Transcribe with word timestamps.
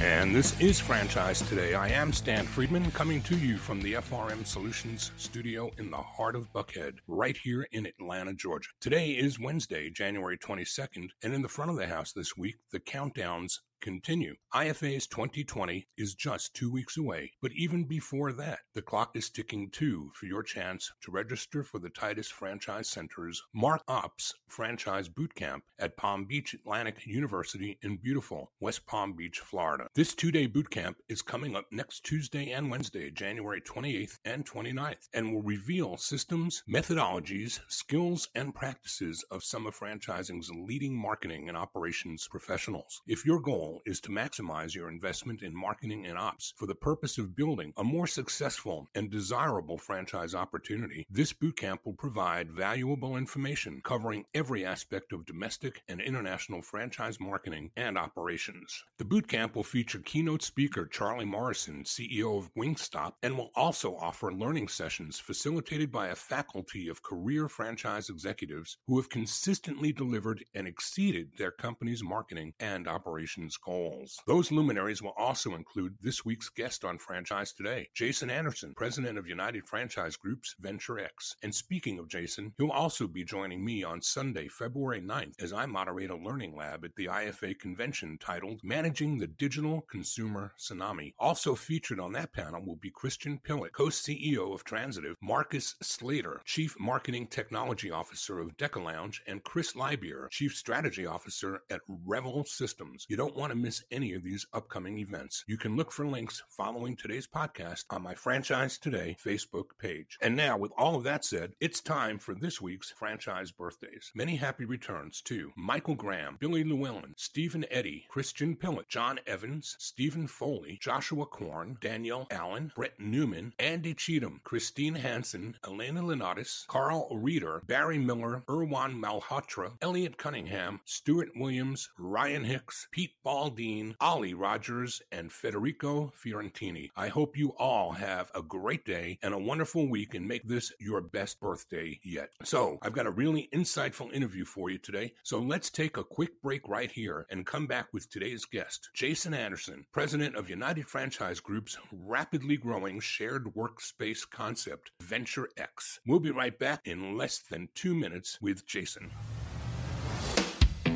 And 0.00 0.34
this 0.34 0.58
is 0.58 0.80
Franchise 0.80 1.42
Today. 1.42 1.74
I 1.74 1.88
am 1.88 2.10
Stan 2.14 2.46
Friedman 2.46 2.90
coming 2.92 3.20
to 3.24 3.36
you 3.36 3.58
from 3.58 3.82
the 3.82 3.94
FRM 3.94 4.46
Solutions 4.46 5.10
studio 5.18 5.70
in 5.76 5.90
the 5.90 5.98
heart 5.98 6.34
of 6.34 6.50
Buckhead, 6.54 6.94
right 7.06 7.36
here 7.36 7.66
in 7.72 7.84
Atlanta, 7.84 8.32
Georgia. 8.32 8.70
Today 8.80 9.10
is 9.10 9.38
Wednesday, 9.38 9.90
January 9.90 10.38
22nd, 10.38 11.10
and 11.22 11.34
in 11.34 11.42
the 11.42 11.48
front 11.48 11.70
of 11.70 11.76
the 11.76 11.86
house 11.86 12.12
this 12.14 12.34
week, 12.34 12.56
the 12.72 12.80
countdowns 12.80 13.58
continue. 13.80 14.34
IFA's 14.54 15.06
2020 15.06 15.86
is 15.96 16.14
just 16.14 16.54
two 16.54 16.70
weeks 16.70 16.96
away, 16.96 17.32
but 17.40 17.52
even 17.52 17.84
before 17.84 18.32
that, 18.32 18.60
the 18.74 18.82
clock 18.82 19.16
is 19.16 19.30
ticking 19.30 19.70
too 19.70 20.10
for 20.14 20.26
your 20.26 20.42
chance 20.42 20.92
to 21.02 21.10
register 21.10 21.62
for 21.62 21.78
the 21.78 21.88
Titus 21.88 22.28
Franchise 22.28 22.88
Center's 22.88 23.42
Mark 23.54 23.82
Ops 23.88 24.34
Franchise 24.48 25.08
Bootcamp 25.08 25.62
at 25.78 25.96
Palm 25.96 26.24
Beach 26.24 26.54
Atlantic 26.54 27.06
University 27.06 27.78
in 27.82 27.96
beautiful 27.96 28.52
West 28.60 28.86
Palm 28.86 29.14
Beach, 29.14 29.40
Florida. 29.40 29.86
This 29.94 30.14
two 30.14 30.30
day 30.30 30.46
bootcamp 30.48 30.96
is 31.08 31.22
coming 31.22 31.56
up 31.56 31.66
next 31.70 32.04
Tuesday 32.04 32.50
and 32.50 32.70
Wednesday, 32.70 33.10
January 33.10 33.60
28th 33.60 34.18
and 34.24 34.44
29th, 34.44 35.08
and 35.14 35.32
will 35.32 35.42
reveal 35.42 35.96
systems, 35.96 36.62
methodologies, 36.68 37.60
skills, 37.68 38.28
and 38.34 38.54
practices 38.54 39.24
of 39.30 39.44
some 39.44 39.66
of 39.66 39.78
franchising's 39.78 40.50
leading 40.50 40.94
marketing 40.94 41.48
and 41.48 41.56
operations 41.56 42.26
professionals. 42.30 43.02
If 43.06 43.24
your 43.24 43.40
goal 43.40 43.69
goal 43.70 43.82
is 43.86 44.00
to 44.00 44.10
maximize 44.10 44.74
your 44.74 44.88
investment 44.88 45.42
in 45.42 45.54
marketing 45.54 46.06
and 46.06 46.18
ops 46.18 46.52
for 46.56 46.66
the 46.66 46.74
purpose 46.74 47.18
of 47.18 47.36
building 47.36 47.72
a 47.76 47.84
more 47.84 48.06
successful 48.06 48.88
and 48.94 49.10
desirable 49.10 49.78
franchise 49.78 50.34
opportunity. 50.34 51.06
This 51.10 51.32
bootcamp 51.32 51.78
will 51.84 51.94
provide 51.94 52.50
valuable 52.50 53.16
information 53.16 53.80
covering 53.84 54.24
every 54.34 54.64
aspect 54.64 55.12
of 55.12 55.26
domestic 55.26 55.82
and 55.88 56.00
international 56.00 56.62
franchise 56.62 57.18
marketing 57.20 57.70
and 57.76 57.96
operations. 57.96 58.84
The 58.98 59.04
bootcamp 59.04 59.54
will 59.54 59.64
feature 59.64 60.00
keynote 60.00 60.42
speaker 60.42 60.86
Charlie 60.86 61.24
Morrison, 61.24 61.84
CEO 61.84 62.38
of 62.38 62.52
Wingstop, 62.54 63.12
and 63.22 63.36
will 63.36 63.50
also 63.54 63.96
offer 63.96 64.32
learning 64.32 64.68
sessions 64.68 65.18
facilitated 65.18 65.92
by 65.92 66.08
a 66.08 66.14
faculty 66.14 66.88
of 66.88 67.02
career 67.02 67.48
franchise 67.48 68.08
executives 68.08 68.78
who 68.86 68.96
have 68.96 69.08
consistently 69.08 69.92
delivered 69.92 70.44
and 70.54 70.66
exceeded 70.66 71.30
their 71.38 71.50
company's 71.50 72.02
marketing 72.02 72.52
and 72.58 72.88
operations 72.88 73.56
goals. 73.64 74.18
Those 74.26 74.52
luminaries 74.52 75.02
will 75.02 75.14
also 75.16 75.54
include 75.54 75.96
this 76.00 76.24
week's 76.24 76.48
guest 76.48 76.84
on 76.84 76.98
Franchise 76.98 77.52
Today, 77.52 77.88
Jason 77.94 78.30
Anderson, 78.30 78.74
president 78.76 79.18
of 79.18 79.26
United 79.26 79.66
Franchise 79.66 80.16
Group's 80.16 80.54
Venture 80.60 80.98
X. 80.98 81.36
And 81.42 81.54
speaking 81.54 81.98
of 81.98 82.08
Jason, 82.08 82.52
he'll 82.58 82.70
also 82.70 83.06
be 83.06 83.24
joining 83.24 83.64
me 83.64 83.82
on 83.84 84.02
Sunday, 84.02 84.48
February 84.48 85.00
9th, 85.00 85.42
as 85.42 85.52
I 85.52 85.66
moderate 85.66 86.10
a 86.10 86.16
learning 86.16 86.56
lab 86.56 86.84
at 86.84 86.94
the 86.96 87.06
IFA 87.06 87.58
convention 87.58 88.18
titled 88.20 88.60
Managing 88.62 89.18
the 89.18 89.26
Digital 89.26 89.82
Consumer 89.90 90.52
Tsunami. 90.58 91.14
Also 91.18 91.54
featured 91.54 92.00
on 92.00 92.12
that 92.12 92.32
panel 92.32 92.64
will 92.64 92.76
be 92.76 92.90
Christian 92.90 93.38
Pillett, 93.38 93.72
co 93.72 93.86
CEO 93.86 94.54
of 94.54 94.64
Transitiv, 94.64 95.14
Marcus 95.20 95.74
Slater, 95.82 96.40
Chief 96.44 96.74
Marketing 96.78 97.26
Technology 97.26 97.90
Officer 97.90 98.40
of 98.40 98.56
Deca 98.56 98.82
Lounge, 98.82 99.22
and 99.26 99.42
Chris 99.44 99.72
Lybeer, 99.74 100.28
Chief 100.30 100.54
Strategy 100.54 101.06
Officer 101.06 101.62
at 101.70 101.80
Revel 102.06 102.44
Systems. 102.44 103.06
You 103.08 103.16
don't 103.16 103.36
want 103.36 103.49
want 103.50 103.58
to 103.58 103.66
miss 103.66 103.82
any 103.90 104.14
of 104.14 104.22
these 104.22 104.46
upcoming 104.52 104.98
events, 104.98 105.42
you 105.48 105.56
can 105.56 105.74
look 105.74 105.90
for 105.90 106.06
links 106.06 106.40
following 106.48 106.94
today's 106.94 107.26
podcast 107.26 107.82
on 107.90 108.00
my 108.00 108.14
Franchise 108.14 108.78
Today 108.78 109.16
Facebook 109.20 109.70
page. 109.76 110.16
And 110.22 110.36
now, 110.36 110.56
with 110.56 110.70
all 110.78 110.94
of 110.94 111.02
that 111.02 111.24
said, 111.24 111.54
it's 111.58 111.80
time 111.80 112.20
for 112.20 112.32
this 112.32 112.60
week's 112.60 112.92
franchise 112.92 113.50
birthdays. 113.50 114.12
Many 114.14 114.36
happy 114.36 114.64
returns 114.64 115.20
to 115.22 115.50
Michael 115.56 115.96
Graham, 115.96 116.36
Billy 116.38 116.62
Llewellyn, 116.62 117.14
Stephen 117.16 117.64
Eddy, 117.72 118.04
Christian 118.08 118.54
Pillett, 118.54 118.86
John 118.86 119.18
Evans, 119.26 119.74
Stephen 119.80 120.28
Foley, 120.28 120.78
Joshua 120.80 121.26
Korn, 121.26 121.76
Danielle 121.80 122.28
Allen, 122.30 122.70
Brett 122.76 123.00
Newman, 123.00 123.52
Andy 123.58 123.94
Cheatham, 123.94 124.40
Christine 124.44 124.94
Hansen, 124.94 125.56
Elena 125.66 126.04
Lenatis, 126.04 126.68
Carl 126.68 127.08
Reeder, 127.10 127.64
Barry 127.66 127.98
Miller, 127.98 128.44
Irwan 128.48 128.96
Malhotra, 128.96 129.72
Elliot 129.82 130.16
Cunningham, 130.18 130.78
Stuart 130.84 131.30
Williams, 131.34 131.88
Ryan 131.98 132.44
Hicks, 132.44 132.86
Pete 132.92 133.14
Ball, 133.24 133.39
Dean, 133.48 133.96
Ollie 134.00 134.34
Rogers, 134.34 135.00
and 135.12 135.32
Federico 135.32 136.12
Fiorentini. 136.22 136.90
I 136.96 137.08
hope 137.08 137.38
you 137.38 137.54
all 137.58 137.92
have 137.92 138.30
a 138.34 138.42
great 138.42 138.84
day 138.84 139.18
and 139.22 139.32
a 139.32 139.38
wonderful 139.38 139.88
week 139.88 140.14
and 140.14 140.28
make 140.28 140.46
this 140.46 140.72
your 140.78 141.00
best 141.00 141.40
birthday 141.40 141.98
yet. 142.02 142.32
So, 142.42 142.78
I've 142.82 142.92
got 142.92 143.06
a 143.06 143.10
really 143.10 143.48
insightful 143.54 144.12
interview 144.12 144.44
for 144.44 144.68
you 144.68 144.78
today. 144.78 145.14
So, 145.22 145.38
let's 145.38 145.70
take 145.70 145.96
a 145.96 146.04
quick 146.04 146.42
break 146.42 146.68
right 146.68 146.90
here 146.90 147.26
and 147.30 147.46
come 147.46 147.66
back 147.66 147.86
with 147.94 148.10
today's 148.10 148.44
guest, 148.44 148.90
Jason 148.94 149.32
Anderson, 149.32 149.86
president 149.92 150.36
of 150.36 150.50
United 150.50 150.86
Franchise 150.86 151.40
Group's 151.40 151.78
rapidly 151.92 152.56
growing 152.56 153.00
shared 153.00 153.44
workspace 153.54 154.28
concept, 154.28 154.90
Venture 155.00 155.48
X. 155.56 156.00
We'll 156.06 156.20
be 156.20 156.32
right 156.32 156.58
back 156.58 156.86
in 156.86 157.16
less 157.16 157.38
than 157.38 157.68
two 157.74 157.94
minutes 157.94 158.38
with 158.42 158.66
Jason. 158.66 159.10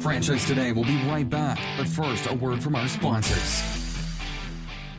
Franchise 0.05 0.45
Today 0.45 0.71
will 0.71 0.85
be 0.85 1.03
right 1.09 1.27
back, 1.27 1.59
but 1.79 1.89
first, 1.89 2.27
a 2.27 2.35
word 2.35 2.63
from 2.63 2.77
our 2.77 2.87
sponsors. 2.89 3.63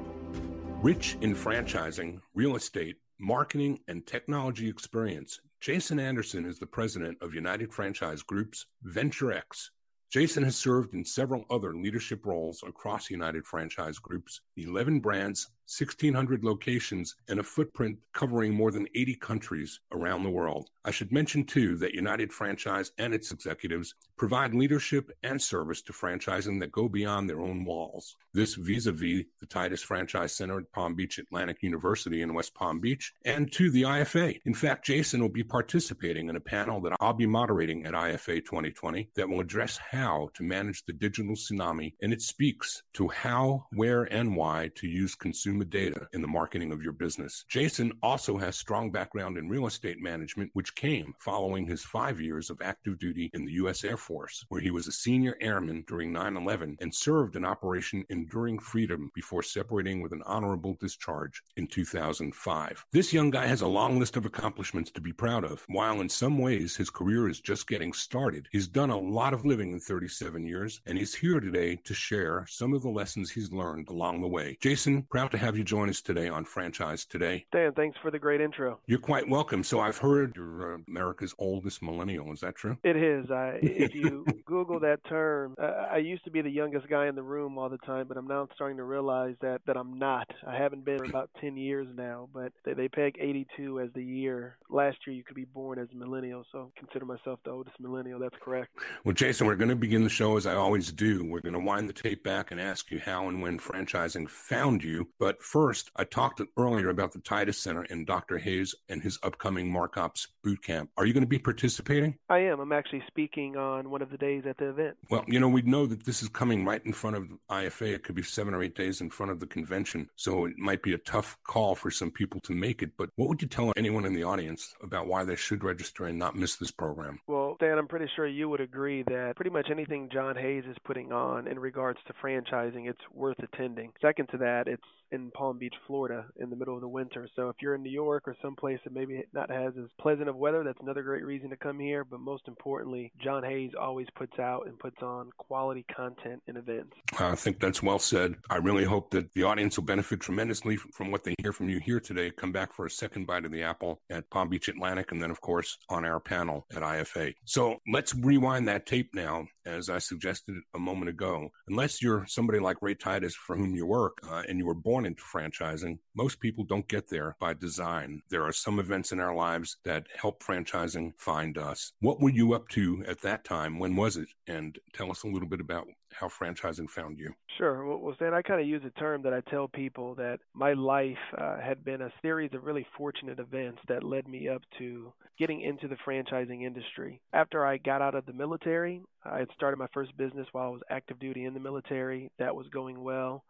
Rich 0.80 1.18
in 1.20 1.34
franchising, 1.34 2.20
real 2.34 2.56
estate, 2.56 2.96
marketing, 3.18 3.80
and 3.88 4.06
technology 4.06 4.68
experience, 4.68 5.40
Jason 5.60 5.98
Anderson 5.98 6.44
is 6.44 6.60
the 6.60 6.66
president 6.66 7.18
of 7.20 7.34
United 7.34 7.72
Franchise 7.72 8.22
Group's 8.22 8.66
Venture 8.82 9.32
X. 9.32 9.72
Jason 10.10 10.42
has 10.42 10.56
served 10.56 10.94
in 10.94 11.04
several 11.04 11.44
other 11.50 11.74
leadership 11.74 12.24
roles 12.24 12.62
across 12.66 13.10
United 13.10 13.46
Franchise 13.46 13.98
Group's 13.98 14.40
the 14.56 14.64
11 14.64 15.00
brands, 15.00 15.50
1,600 15.68 16.44
locations, 16.44 17.14
and 17.28 17.38
a 17.38 17.42
footprint 17.42 17.98
covering 18.14 18.54
more 18.54 18.70
than 18.70 18.88
80 18.94 19.16
countries 19.16 19.80
around 19.92 20.22
the 20.22 20.30
world. 20.30 20.70
I 20.84 20.90
should 20.90 21.12
mention, 21.12 21.44
too, 21.44 21.76
that 21.76 21.92
United 21.92 22.32
Franchise 22.32 22.92
and 22.96 23.12
its 23.12 23.30
executives 23.30 23.94
provide 24.16 24.54
leadership 24.54 25.10
and 25.22 25.40
service 25.40 25.82
to 25.82 25.92
franchising 25.92 26.58
that 26.60 26.72
go 26.72 26.88
beyond 26.88 27.28
their 27.28 27.40
own 27.40 27.66
walls. 27.66 28.16
This 28.32 28.54
vis 28.54 28.86
a 28.86 28.92
vis 28.92 29.24
the 29.40 29.46
Titus 29.46 29.82
Franchise 29.82 30.34
Center 30.34 30.58
at 30.58 30.72
Palm 30.72 30.94
Beach 30.94 31.18
Atlantic 31.18 31.62
University 31.62 32.22
in 32.22 32.34
West 32.34 32.54
Palm 32.54 32.80
Beach 32.80 33.12
and 33.24 33.52
to 33.52 33.70
the 33.70 33.82
IFA. 33.82 34.40
In 34.46 34.54
fact, 34.54 34.86
Jason 34.86 35.20
will 35.20 35.28
be 35.28 35.44
participating 35.44 36.28
in 36.28 36.36
a 36.36 36.40
panel 36.40 36.80
that 36.80 36.96
I'll 37.00 37.12
be 37.12 37.26
moderating 37.26 37.84
at 37.84 37.94
IFA 37.94 38.44
2020 38.44 39.10
that 39.16 39.28
will 39.28 39.40
address 39.40 39.78
how 39.90 40.30
to 40.34 40.42
manage 40.42 40.84
the 40.84 40.92
digital 40.92 41.34
tsunami, 41.34 41.94
and 42.00 42.12
it 42.12 42.22
speaks 42.22 42.82
to 42.94 43.08
how, 43.08 43.66
where, 43.72 44.04
and 44.04 44.36
why 44.36 44.70
to 44.76 44.86
use 44.86 45.14
consumer 45.14 45.57
data 45.64 46.08
in 46.12 46.22
the 46.22 46.28
marketing 46.28 46.72
of 46.72 46.82
your 46.82 46.92
business. 46.92 47.44
Jason 47.48 47.92
also 48.02 48.36
has 48.38 48.56
strong 48.56 48.90
background 48.90 49.38
in 49.38 49.48
real 49.48 49.66
estate 49.66 50.00
management, 50.00 50.50
which 50.54 50.74
came 50.74 51.14
following 51.18 51.66
his 51.66 51.82
five 51.82 52.20
years 52.20 52.50
of 52.50 52.60
active 52.62 52.98
duty 52.98 53.30
in 53.34 53.44
the 53.44 53.52
U.S. 53.52 53.84
Air 53.84 53.96
Force, 53.96 54.44
where 54.48 54.60
he 54.60 54.70
was 54.70 54.86
a 54.86 54.92
senior 54.92 55.36
airman 55.40 55.84
during 55.86 56.12
9 56.12 56.36
11 56.36 56.76
and 56.80 56.94
served 56.94 57.36
in 57.36 57.44
Operation 57.44 58.04
Enduring 58.08 58.58
Freedom 58.58 59.10
before 59.14 59.42
separating 59.42 60.00
with 60.02 60.12
an 60.12 60.22
honorable 60.26 60.76
discharge 60.80 61.42
in 61.56 61.66
2005. 61.66 62.84
This 62.92 63.12
young 63.12 63.30
guy 63.30 63.46
has 63.46 63.62
a 63.62 63.66
long 63.66 63.98
list 63.98 64.16
of 64.16 64.26
accomplishments 64.26 64.90
to 64.92 65.00
be 65.00 65.12
proud 65.12 65.44
of. 65.44 65.64
While 65.68 66.00
in 66.00 66.08
some 66.08 66.38
ways 66.38 66.76
his 66.76 66.90
career 66.90 67.28
is 67.28 67.40
just 67.40 67.66
getting 67.66 67.92
started, 67.92 68.48
he's 68.52 68.68
done 68.68 68.90
a 68.90 68.98
lot 68.98 69.34
of 69.34 69.44
living 69.44 69.72
in 69.72 69.80
37 69.80 70.46
years, 70.46 70.80
and 70.86 70.98
he's 70.98 71.14
here 71.14 71.40
today 71.40 71.76
to 71.84 71.94
share 71.94 72.46
some 72.48 72.72
of 72.74 72.82
the 72.82 72.88
lessons 72.88 73.30
he's 73.30 73.52
learned 73.52 73.88
along 73.88 74.20
the 74.20 74.28
way. 74.28 74.56
Jason, 74.60 75.02
proud 75.02 75.30
to 75.30 75.38
have 75.38 75.47
you 75.56 75.64
join 75.64 75.88
us 75.88 76.00
today 76.00 76.28
on 76.28 76.44
Franchise 76.44 77.04
Today. 77.04 77.46
Dan, 77.52 77.72
thanks 77.72 77.96
for 78.02 78.10
the 78.10 78.18
great 78.18 78.40
intro. 78.40 78.78
You're 78.86 78.98
quite 78.98 79.28
welcome. 79.28 79.62
So 79.62 79.80
I've 79.80 79.98
heard 79.98 80.34
you're 80.36 80.74
uh, 80.74 80.78
America's 80.88 81.34
oldest 81.38 81.82
millennial. 81.82 82.32
Is 82.32 82.40
that 82.40 82.56
true? 82.56 82.76
It 82.82 82.96
is. 82.96 83.30
I, 83.30 83.58
if 83.62 83.94
you 83.94 84.24
Google 84.46 84.80
that 84.80 85.04
term, 85.08 85.54
uh, 85.60 85.86
I 85.90 85.98
used 85.98 86.24
to 86.24 86.30
be 86.30 86.42
the 86.42 86.50
youngest 86.50 86.88
guy 86.88 87.06
in 87.06 87.14
the 87.14 87.22
room 87.22 87.58
all 87.58 87.68
the 87.68 87.78
time, 87.78 88.06
but 88.08 88.16
I'm 88.16 88.26
now 88.26 88.48
starting 88.54 88.76
to 88.78 88.84
realize 88.84 89.34
that 89.40 89.60
that 89.66 89.76
I'm 89.76 89.98
not. 89.98 90.28
I 90.46 90.56
haven't 90.56 90.84
been 90.84 90.98
for 90.98 91.04
about 91.04 91.30
10 91.40 91.56
years 91.56 91.88
now, 91.94 92.28
but 92.32 92.52
they, 92.64 92.74
they 92.74 92.88
peg 92.88 93.16
82 93.20 93.80
as 93.80 93.90
the 93.94 94.02
year. 94.02 94.56
Last 94.70 94.98
year 95.06 95.14
you 95.14 95.24
could 95.24 95.36
be 95.36 95.44
born 95.44 95.78
as 95.78 95.88
a 95.92 95.96
millennial, 95.96 96.44
so 96.52 96.72
consider 96.76 97.04
myself 97.04 97.38
the 97.44 97.50
oldest 97.50 97.78
millennial. 97.80 98.18
That's 98.18 98.36
correct. 98.42 98.70
Well, 99.04 99.14
Jason, 99.14 99.46
we're 99.46 99.56
going 99.56 99.68
to 99.68 99.76
begin 99.76 100.04
the 100.04 100.10
show 100.10 100.36
as 100.36 100.46
I 100.46 100.54
always 100.54 100.92
do. 100.92 101.24
We're 101.24 101.40
going 101.40 101.54
to 101.54 101.60
wind 101.60 101.88
the 101.88 101.92
tape 101.92 102.24
back 102.24 102.50
and 102.50 102.60
ask 102.60 102.90
you 102.90 102.98
how 102.98 103.28
and 103.28 103.40
when 103.42 103.58
franchising 103.58 104.28
found 104.28 104.82
you. 104.82 105.08
But 105.18 105.37
first, 105.40 105.90
I 105.96 106.04
talked 106.04 106.40
earlier 106.56 106.88
about 106.90 107.12
the 107.12 107.20
Titus 107.20 107.58
Center 107.58 107.82
and 107.90 108.06
Dr. 108.06 108.38
Hayes 108.38 108.74
and 108.88 109.02
his 109.02 109.18
upcoming 109.22 109.72
Markops 109.72 110.26
boot 110.42 110.62
camp. 110.62 110.90
Are 110.96 111.06
you 111.06 111.12
going 111.12 111.22
to 111.22 111.28
be 111.28 111.38
participating? 111.38 112.18
I 112.28 112.38
am. 112.38 112.60
I'm 112.60 112.72
actually 112.72 113.02
speaking 113.06 113.56
on 113.56 113.90
one 113.90 114.02
of 114.02 114.10
the 114.10 114.18
days 114.18 114.44
at 114.48 114.58
the 114.58 114.70
event. 114.70 114.96
Well, 115.10 115.24
you 115.26 115.40
know, 115.40 115.48
we 115.48 115.62
know 115.62 115.86
that 115.86 116.04
this 116.04 116.22
is 116.22 116.28
coming 116.28 116.64
right 116.64 116.84
in 116.84 116.92
front 116.92 117.16
of 117.16 117.28
IFA. 117.50 117.94
It 117.94 118.04
could 118.04 118.14
be 118.14 118.22
seven 118.22 118.54
or 118.54 118.62
eight 118.62 118.74
days 118.74 119.00
in 119.00 119.10
front 119.10 119.32
of 119.32 119.40
the 119.40 119.46
convention. 119.46 120.08
So 120.16 120.46
it 120.46 120.58
might 120.58 120.82
be 120.82 120.92
a 120.92 120.98
tough 120.98 121.38
call 121.44 121.74
for 121.74 121.90
some 121.90 122.10
people 122.10 122.40
to 122.40 122.52
make 122.52 122.82
it. 122.82 122.92
But 122.96 123.10
what 123.16 123.28
would 123.28 123.42
you 123.42 123.48
tell 123.48 123.72
anyone 123.76 124.04
in 124.04 124.14
the 124.14 124.24
audience 124.24 124.74
about 124.82 125.06
why 125.06 125.24
they 125.24 125.36
should 125.36 125.64
register 125.64 126.06
and 126.06 126.18
not 126.18 126.36
miss 126.36 126.56
this 126.56 126.70
program? 126.70 127.20
Well, 127.26 127.56
Dan, 127.60 127.78
I'm 127.78 127.88
pretty 127.88 128.10
sure 128.14 128.26
you 128.26 128.48
would 128.48 128.60
agree 128.60 129.02
that 129.04 129.34
pretty 129.36 129.50
much 129.50 129.68
anything 129.70 130.08
John 130.12 130.36
Hayes 130.36 130.64
is 130.68 130.76
putting 130.84 131.12
on 131.12 131.46
in 131.46 131.58
regards 131.58 131.98
to 132.06 132.12
franchising, 132.22 132.88
it's 132.88 133.00
worth 133.12 133.38
attending. 133.38 133.92
Second 134.00 134.28
to 134.30 134.38
that, 134.38 134.68
it's 134.68 134.82
in 135.10 135.30
Palm 135.30 135.58
Beach, 135.58 135.74
Florida, 135.86 136.26
in 136.36 136.50
the 136.50 136.56
middle 136.56 136.74
of 136.74 136.80
the 136.80 136.88
winter. 136.88 137.28
So 137.36 137.48
if 137.48 137.56
you're 137.60 137.74
in 137.74 137.82
New 137.82 137.90
York 137.90 138.24
or 138.26 138.36
someplace 138.42 138.78
that 138.84 138.92
maybe 138.92 139.22
not 139.32 139.50
has 139.50 139.74
as 139.78 139.88
pleasant 140.00 140.28
of 140.28 140.36
weather, 140.36 140.62
that's 140.64 140.80
another 140.80 141.02
great 141.02 141.24
reason 141.24 141.50
to 141.50 141.56
come 141.56 141.78
here. 141.78 142.04
But 142.04 142.20
most 142.20 142.48
importantly, 142.48 143.12
John 143.22 143.42
Hayes 143.42 143.72
always 143.78 144.06
puts 144.16 144.38
out 144.38 144.66
and 144.66 144.78
puts 144.78 145.02
on 145.02 145.30
quality 145.38 145.84
content 145.94 146.42
and 146.46 146.56
events. 146.56 146.92
I 147.18 147.34
think 147.34 147.60
that's 147.60 147.82
well 147.82 147.98
said. 147.98 148.36
I 148.50 148.56
really 148.56 148.84
hope 148.84 149.10
that 149.10 149.32
the 149.32 149.44
audience 149.44 149.76
will 149.76 149.84
benefit 149.84 150.20
tremendously 150.20 150.76
from 150.76 151.10
what 151.10 151.24
they 151.24 151.34
hear 151.40 151.52
from 151.52 151.68
you 151.68 151.80
here 151.80 152.00
today. 152.00 152.30
Come 152.30 152.52
back 152.52 152.72
for 152.72 152.86
a 152.86 152.90
second 152.90 153.26
bite 153.26 153.44
of 153.44 153.52
the 153.52 153.62
apple 153.62 154.00
at 154.10 154.28
Palm 154.30 154.48
Beach 154.48 154.68
Atlantic, 154.68 155.12
and 155.12 155.22
then, 155.22 155.30
of 155.30 155.40
course, 155.40 155.78
on 155.88 156.04
our 156.04 156.20
panel 156.20 156.66
at 156.74 156.82
IFA. 156.82 157.34
So 157.44 157.78
let's 157.90 158.14
rewind 158.14 158.68
that 158.68 158.86
tape 158.86 159.14
now, 159.14 159.46
as 159.68 159.90
I 159.90 159.98
suggested 159.98 160.56
a 160.74 160.78
moment 160.78 161.10
ago. 161.10 161.50
Unless 161.68 162.02
you're 162.02 162.24
somebody 162.26 162.58
like 162.58 162.82
Ray 162.82 162.94
Titus 162.94 163.34
for 163.34 163.56
whom 163.56 163.74
you 163.74 163.86
work 163.86 164.18
uh, 164.28 164.42
and 164.48 164.58
you 164.58 164.66
were 164.66 164.74
born 164.74 165.06
into 165.06 165.22
franchising, 165.22 165.98
most 166.14 166.40
people 166.40 166.64
don't 166.64 166.88
get 166.88 167.08
there 167.08 167.36
by 167.38 167.54
design. 167.54 168.22
There 168.30 168.44
are 168.44 168.52
some 168.52 168.78
events 168.78 169.12
in 169.12 169.20
our 169.20 169.34
lives 169.34 169.76
that 169.84 170.06
help 170.20 170.42
franchising 170.42 171.12
find 171.18 171.58
us. 171.58 171.92
What 172.00 172.20
were 172.20 172.30
you 172.30 172.54
up 172.54 172.68
to 172.70 173.04
at 173.06 173.22
that 173.22 173.44
time? 173.44 173.78
When 173.78 173.96
was 173.96 174.16
it? 174.16 174.28
And 174.46 174.78
tell 174.92 175.10
us 175.10 175.22
a 175.22 175.28
little 175.28 175.48
bit 175.48 175.60
about 175.60 175.86
how 176.12 176.28
franchising 176.28 176.88
found 176.88 177.18
you. 177.18 177.34
Sure. 177.56 177.84
Well, 177.98 178.14
Stan, 178.16 178.34
I 178.34 178.42
kind 178.42 178.60
of 178.60 178.66
use 178.66 178.82
a 178.84 178.98
term 178.98 179.22
that 179.22 179.32
I 179.34 179.40
tell 179.50 179.68
people 179.68 180.14
that 180.16 180.38
my 180.54 180.72
life 180.72 181.16
uh, 181.36 181.58
had 181.60 181.84
been 181.84 182.02
a 182.02 182.12
series 182.22 182.50
of 182.54 182.64
really 182.64 182.86
fortunate 182.96 183.38
events 183.38 183.80
that 183.88 184.04
led 184.04 184.28
me 184.28 184.48
up 184.48 184.62
to 184.78 185.12
getting 185.38 185.60
into 185.60 185.88
the 185.88 185.96
franchising 186.06 186.62
industry. 186.62 187.20
After 187.32 187.64
I 187.64 187.78
got 187.78 188.02
out 188.02 188.14
of 188.14 188.26
the 188.26 188.32
military, 188.32 189.02
I 189.24 189.38
had 189.38 189.48
started 189.54 189.76
my 189.76 189.88
first 189.92 190.16
business 190.16 190.46
while 190.52 190.66
I 190.66 190.70
was 190.70 190.82
active 190.90 191.18
duty 191.18 191.44
in 191.44 191.54
the 191.54 191.60
military. 191.60 192.30
That 192.38 192.54
was 192.54 192.66
going 192.68 193.02
well 193.02 193.44